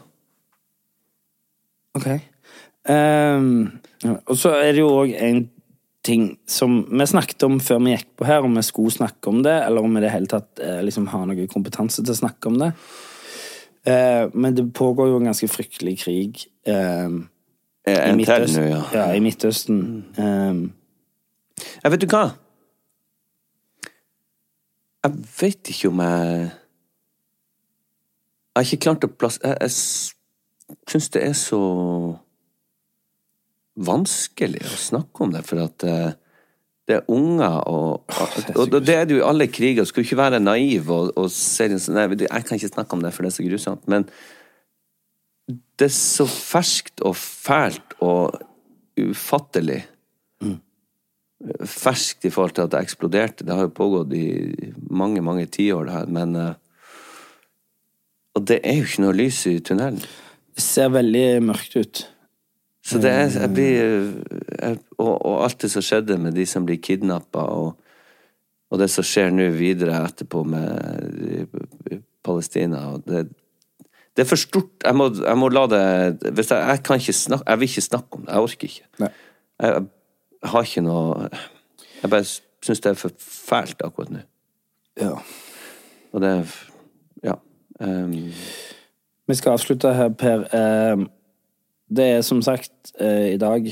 Ok. 1.94 2.08
Um, 2.84 3.80
og 4.28 4.36
så 4.36 4.52
er 4.58 4.74
det 4.74 4.82
jo 4.82 4.90
òg 4.92 5.14
en 5.16 5.44
ting 6.04 6.34
som 6.50 6.82
vi 6.90 7.06
snakket 7.08 7.46
om 7.46 7.56
før 7.64 7.78
vi 7.80 7.94
gikk 7.94 8.10
på 8.20 8.26
her, 8.28 8.44
om 8.44 8.58
vi 8.58 8.64
skulle 8.66 8.92
snakke 8.92 9.30
om 9.30 9.40
det, 9.46 9.54
eller 9.64 9.86
om 9.86 9.94
vi 9.94 10.02
i 10.02 10.04
det 10.04 10.12
hele 10.12 10.28
tatt 10.28 10.60
eh, 10.60 10.82
liksom 10.84 11.06
har 11.08 11.24
noe 11.30 11.46
kompetanse 11.48 12.04
til 12.04 12.12
å 12.12 12.18
snakke 12.18 12.50
om 12.50 12.58
det. 12.60 12.74
Uh, 13.88 14.28
men 14.36 14.56
det 14.56 14.66
pågår 14.76 15.08
jo 15.10 15.20
en 15.20 15.30
ganske 15.30 15.48
fryktelig 15.48 15.96
krig 16.04 16.44
Eh, 16.64 17.08
i, 17.86 17.90
En 18.10 18.16
Midtøsten, 18.16 18.64
ja. 18.64 18.82
ja, 18.94 19.12
i 19.12 19.20
Midtøsten. 19.20 20.04
Um, 20.16 20.72
Jeg 21.84 21.92
vet 21.92 22.00
du 22.00 22.06
hva? 22.08 22.22
Jeg 25.04 25.12
vet 25.40 25.70
ikke 25.70 25.90
om 25.92 26.00
jeg 26.00 26.50
Jeg 28.54 28.56
har 28.56 28.64
ikke 28.64 28.84
klart 28.86 29.04
å 29.04 29.10
plassere 29.12 29.52
Jeg, 29.52 29.68
jeg 29.68 30.13
syns 30.90 31.10
det 31.14 31.22
er 31.26 31.34
så 31.38 31.62
vanskelig 33.74 34.62
å 34.68 34.76
snakke 34.78 35.24
om 35.24 35.32
det, 35.34 35.42
for 35.46 35.62
at 35.64 35.86
eh, 35.88 36.12
det 36.84 36.98
er 36.98 37.06
unger 37.08 37.62
og 37.70 38.16
Og 38.60 38.74
det 38.74 38.94
er 38.94 39.06
det 39.08 39.16
jo 39.16 39.22
i 39.22 39.26
alle 39.26 39.46
kriger. 39.48 39.86
Skal 39.88 40.02
jo 40.02 40.08
ikke 40.10 40.20
være 40.20 40.40
naiv 40.40 40.90
og, 40.92 41.14
og 41.16 41.30
si 41.32 41.68
sånn 41.80 41.96
Nei, 41.96 42.08
jeg 42.26 42.44
kan 42.44 42.58
ikke 42.58 42.74
snakke 42.74 42.96
om 42.96 43.04
det, 43.04 43.12
for 43.14 43.24
det 43.24 43.32
er 43.32 43.36
så 43.38 43.46
grusomt. 43.46 43.86
Men 43.88 44.04
det 45.48 45.88
er 45.88 45.94
så 45.96 46.26
ferskt 46.28 47.00
og 47.04 47.16
fælt 47.16 47.96
og 48.04 48.36
ufattelig 49.00 49.80
ferskt 51.68 52.24
i 52.24 52.32
forhold 52.32 52.54
til 52.56 52.66
at 52.66 52.72
det 52.72 52.82
eksploderte. 52.84 53.44
Det 53.44 53.54
har 53.54 53.66
jo 53.66 53.76
pågått 53.76 54.12
i 54.16 54.72
mange, 54.90 55.22
mange 55.24 55.46
tiår, 55.46 55.88
det 55.88 55.96
her, 55.98 56.06
men 56.06 56.36
eh, 56.36 56.52
Og 58.34 58.42
det 58.48 58.60
er 58.66 58.80
jo 58.80 58.86
ikke 58.88 59.02
noe 59.04 59.14
lys 59.14 59.44
i 59.46 59.60
tunnelen. 59.62 60.00
Ser 60.60 60.90
veldig 60.94 61.42
mørkt 61.42 61.76
ut. 61.76 62.02
Så 62.84 62.98
det 63.00 63.10
er 63.10 63.30
jeg 63.32 63.50
blir, 63.54 63.78
jeg, 64.60 64.78
og, 64.98 65.14
og 65.14 65.38
alt 65.46 65.62
det 65.64 65.70
som 65.72 65.84
skjedde 65.84 66.18
med 66.20 66.36
de 66.36 66.44
som 66.46 66.66
blir 66.68 66.82
kidnappa, 66.84 67.46
og, 67.48 67.78
og 68.70 68.80
det 68.82 68.90
som 68.92 69.06
skjer 69.06 69.32
nå 69.32 69.46
videre 69.56 70.02
etterpå 70.04 70.42
med 70.44 71.48
Palestina 72.24 72.82
det, 73.06 73.24
det 74.14 74.22
er 74.22 74.28
for 74.30 74.38
stort. 74.38 74.70
Jeg 74.84 74.94
må, 74.96 75.08
jeg 75.16 75.38
må 75.40 75.48
la 75.50 75.64
det 75.70 75.80
jeg, 76.28 76.44
jeg 76.50 76.82
kan 76.86 77.00
ikke 77.00 77.16
snakke 77.18 77.50
Jeg 77.50 77.60
vil 77.60 77.68
ikke 77.72 77.82
snakke 77.88 78.18
om 78.18 78.26
det. 78.26 78.30
Jeg 78.30 78.46
orker 78.46 78.68
ikke. 78.68 79.08
Jeg, 79.64 79.86
har 80.52 80.68
ikke 80.68 80.84
noe 80.84 81.28
Jeg 82.02 82.12
bare 82.12 82.28
syns 82.28 82.84
det 82.84 82.92
er 82.92 83.00
for 83.00 83.16
fælt 83.18 83.82
akkurat 83.84 84.12
nå. 84.14 84.22
Ja. 85.00 85.16
Og 86.12 86.22
det 86.22 86.34
Ja. 87.24 87.34
ehm, 87.80 88.30
Vi 89.24 89.34
skal 89.34 89.56
avslutte 89.56 89.92
her, 89.94 90.08
Per. 90.08 90.48
Ehm, 90.54 91.08
Det 91.94 92.04
er 92.04 92.22
som 92.22 92.40
sagt 92.42 92.92
eh, 93.00 93.34
i 93.34 93.36
dag 93.36 93.66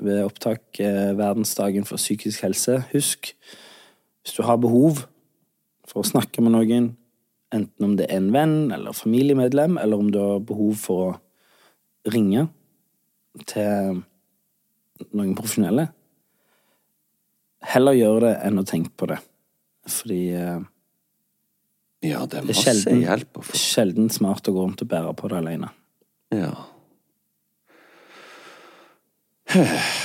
ved 0.00 0.24
opptak 0.24 0.80
eh, 0.80 1.12
verdensdagen 1.16 1.84
for 1.84 1.96
psykisk 1.96 2.42
helse. 2.42 2.84
Husk, 2.92 3.34
hvis 4.22 4.34
du 4.34 4.42
har 4.42 4.56
behov 4.56 5.04
for 5.86 6.00
å 6.00 6.08
snakke 6.08 6.42
med 6.42 6.52
noen, 6.56 6.88
enten 7.52 7.84
om 7.84 7.94
det 7.96 8.06
er 8.08 8.16
en 8.16 8.32
venn 8.32 8.72
eller 8.72 8.96
familiemedlem, 8.96 9.76
eller 9.78 10.00
om 10.00 10.08
du 10.10 10.18
har 10.18 10.40
behov 10.40 10.74
for 10.80 11.04
å 11.04 12.10
ringe 12.10 12.48
til 13.46 14.02
noen 15.12 15.36
profesjonelle, 15.36 15.90
heller 17.68 18.00
gjør 18.00 18.20
det 18.26 18.34
enn 18.48 18.64
å 18.64 18.66
tenke 18.66 18.96
på 18.96 19.12
det. 19.12 19.20
Fordi 19.88 20.22
eh, 20.34 20.58
Ja, 22.04 22.22
det 22.30 22.38
er 22.38 22.46
masse 22.46 22.62
sjelden, 22.62 23.00
hjelp 23.02 23.40
å 23.40 23.42
få. 23.42 23.58
sjelden 23.58 24.10
smart 24.14 24.46
å 24.46 24.54
gå 24.54 24.62
rundt 24.62 24.82
og 24.84 24.90
bære 24.90 25.14
på 25.18 25.30
det 25.32 25.38
alene. 25.40 25.70
Ja. 26.34 26.52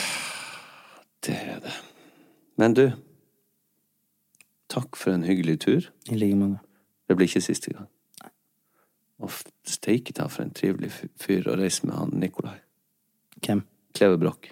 Det 1.23 1.35
er 1.39 1.59
det. 1.63 1.71
Men 2.59 2.73
du, 2.75 2.81
takk 4.67 4.97
for 4.99 5.15
en 5.15 5.23
hyggelig 5.23 5.61
tur. 5.63 5.85
I 6.11 6.17
like 6.19 6.35
måte. 6.35 6.59
Det 7.07 7.15
blir 7.15 7.29
ikke 7.29 7.43
siste 7.45 7.71
gang. 7.71 7.87
Og 9.23 9.31
steike 9.63 10.11
ta 10.17 10.27
for 10.27 10.43
en 10.43 10.51
trivelig 10.51 10.91
fyr 11.21 11.47
å 11.47 11.55
reise 11.59 11.87
med 11.87 11.95
han 11.95 12.11
Nikolai. 12.19 12.57
Hvem? 13.39 13.63
Kleve 13.95 14.19
Broch. 14.19 14.51